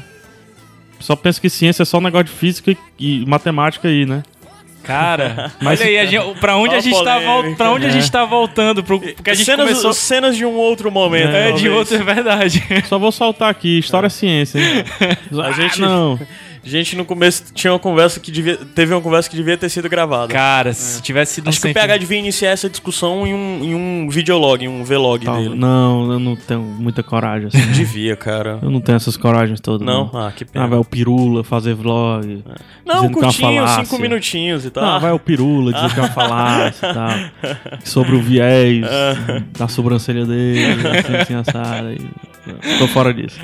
[1.00, 2.76] Só pensa que ciência é só um negócio de física e,
[3.22, 4.22] e matemática aí, né?
[4.82, 7.18] Cara, Mas- olha aí, a gente, pra onde a gente tá,
[7.56, 7.92] pra onde a É.
[7.92, 8.82] gente tá voltando?
[8.82, 9.92] Pro, porque a gente cenas, começou...
[9.92, 11.28] cenas de um outro momento.
[11.30, 11.72] É, de talvez.
[11.74, 12.62] outro, é verdade.
[12.88, 14.84] Só vou soltar aqui, história é ciência, hein?
[15.44, 16.20] A gente- Ah, não.
[16.68, 18.56] Gente no começo tinha uma conversa que devia.
[18.56, 20.32] Teve uma conversa que devia ter sido gravada.
[20.32, 23.64] Cara, se tivesse sido um Acho que o PH devia iniciar essa discussão em um,
[23.64, 25.54] em um videolog, em um vlog Tal- dele.
[25.54, 27.58] Não, eu não tenho muita coragem, assim.
[27.72, 28.58] Devia, cara.
[28.60, 29.86] Eu não tenho essas coragens todas.
[29.86, 30.10] Não?
[30.14, 30.66] Ah, que Ah, pena.
[30.68, 32.44] vai o Pirula fazer vlog.
[32.84, 34.84] não, dizendo que é curtinho, cinco minutinhos e tal.
[34.84, 37.78] Não, vai o Pirula dizer que é uma falácia e tal.
[37.84, 39.42] Sobre o viés Ah.
[39.58, 41.92] da sobrancelha dele, assim, assim, assada.
[41.94, 42.78] E...
[42.78, 43.38] Tô fora disso.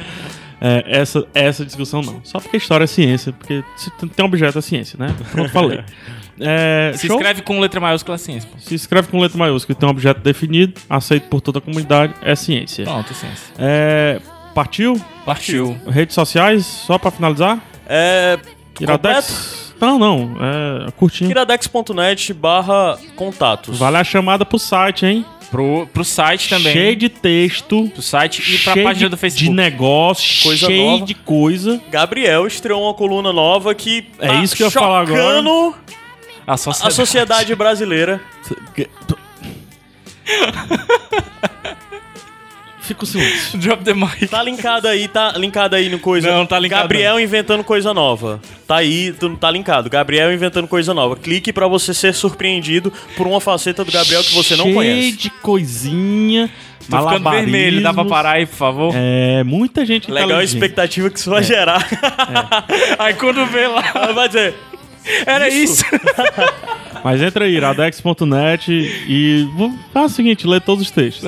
[0.60, 2.20] É, essa, essa discussão não.
[2.24, 5.14] Só porque história é ciência, porque se tem um objeto é ciência, né?
[5.32, 5.80] Pronto, falei.
[6.40, 7.14] É, Se show?
[7.16, 8.50] escreve com letra maiúscula ciência.
[8.52, 8.58] pô.
[8.58, 12.12] Se escreve com letra maiúscula e tem um objeto definido, aceito por toda a comunidade,
[12.22, 12.84] é ciência.
[12.84, 13.54] Pronto, ciência.
[13.56, 14.20] É,
[14.52, 15.00] partiu?
[15.24, 15.78] Partiu.
[15.86, 17.60] Redes sociais, só pra finalizar?
[17.86, 18.36] É.
[18.80, 19.72] Iradex?
[19.80, 20.36] Não, não.
[20.88, 21.30] É curtinho.
[21.30, 23.78] Iradex.net barra contatos.
[23.78, 25.24] Vale a chamada pro site, hein?
[25.50, 26.72] Pro, pro site também.
[26.72, 27.88] Cheio de texto.
[27.92, 29.48] Pro site e pra página de, do Facebook.
[29.50, 31.04] De negócio, Coisa cheio nova.
[31.06, 31.80] de coisa.
[31.90, 34.06] Gabriel estreou uma coluna nova que.
[34.18, 35.40] É tá isso que eu ia falar agora.
[36.46, 36.94] A A sociedade.
[36.94, 38.20] sociedade brasileira.
[42.84, 43.58] Fica o silêncio.
[43.58, 44.26] Drop the mic.
[44.28, 46.30] Tá linkado aí, tá linkado aí no coisa.
[46.30, 48.40] Não, tá linkado Gabriel inventando coisa nova.
[48.66, 49.88] Tá aí, tu- tá linkado.
[49.88, 51.16] Gabriel inventando coisa nova.
[51.16, 55.12] Clique pra você ser surpreendido por uma faceta do Gabriel que você não cheio conhece.
[55.16, 56.50] de coisinha.
[56.90, 58.92] Tô ficando vermelho, dá pra parar aí, por favor?
[58.94, 61.82] É, muita gente Legal a expectativa que isso vai gerar.
[63.00, 63.80] Aí quando vê lá,
[64.14, 64.54] vai dizer.
[65.24, 65.82] era isso.
[67.04, 68.72] Mas entra aí, iradex.net
[69.06, 71.22] e vou- faz o seguinte, lê todos os textos.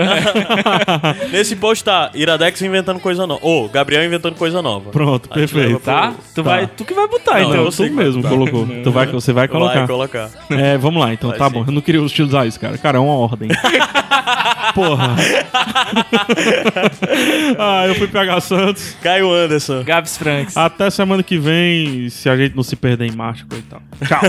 [1.31, 3.40] Nesse post tá Iradex inventando coisa nova.
[3.43, 4.90] Ou Gabriel inventando coisa nova.
[4.90, 5.81] Pronto, Aí tu perfeito.
[5.81, 6.15] pro- Tá?
[6.35, 7.55] Tu, vai, tu que vai botar, Não, então.
[7.55, 8.35] eu Então, sei tu que vai mesmo botar.
[8.35, 8.66] colocou.
[8.82, 9.78] Tu vai, você vai colocar.
[9.81, 10.31] Vai colocar.
[10.51, 11.53] É, vamos lá, então, Vai tá sim.
[11.55, 11.65] bom.
[11.66, 12.78] Eu não queria utilizar isso, cara.
[12.78, 13.48] Cara, é uma ordem.
[14.74, 15.15] Porra.
[17.59, 18.97] ah, eu fui pegar Santos.
[19.03, 19.82] Caio Anderson.
[19.85, 20.57] Gabs Franks.
[20.57, 23.82] Até semana que vem, se a gente não se perder em marcha e tal.
[24.07, 24.20] Tchau.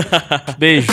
[0.58, 0.88] Beijo.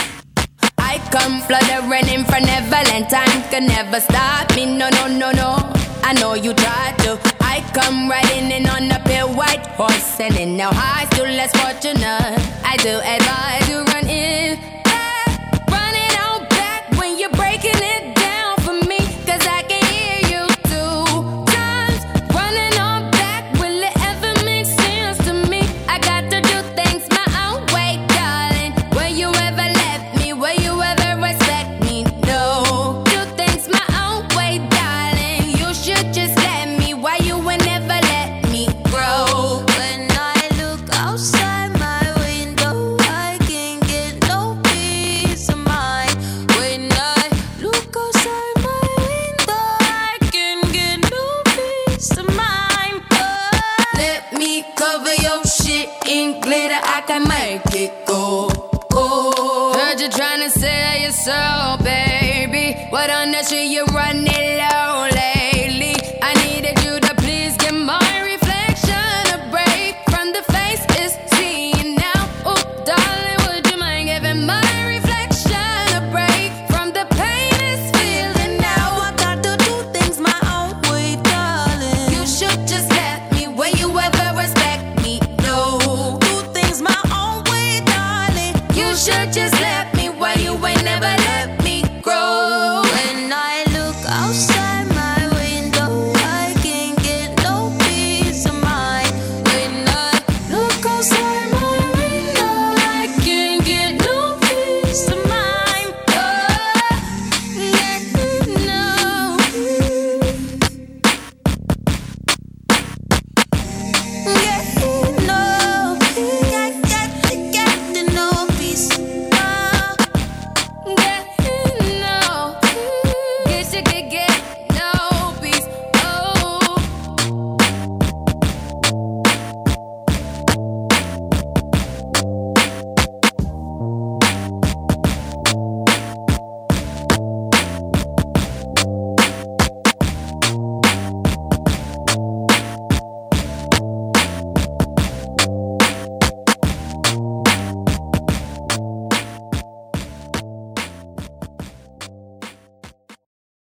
[1.12, 3.10] Come fluttering in from Neverland.
[3.10, 4.66] Time can never stop me.
[4.66, 5.58] No, no, no, no.
[6.04, 7.20] I know you tried to.
[7.42, 11.52] I come riding in on a pale white horse, and in now high, still less
[11.56, 12.38] fortunate.
[12.64, 13.25] I do advise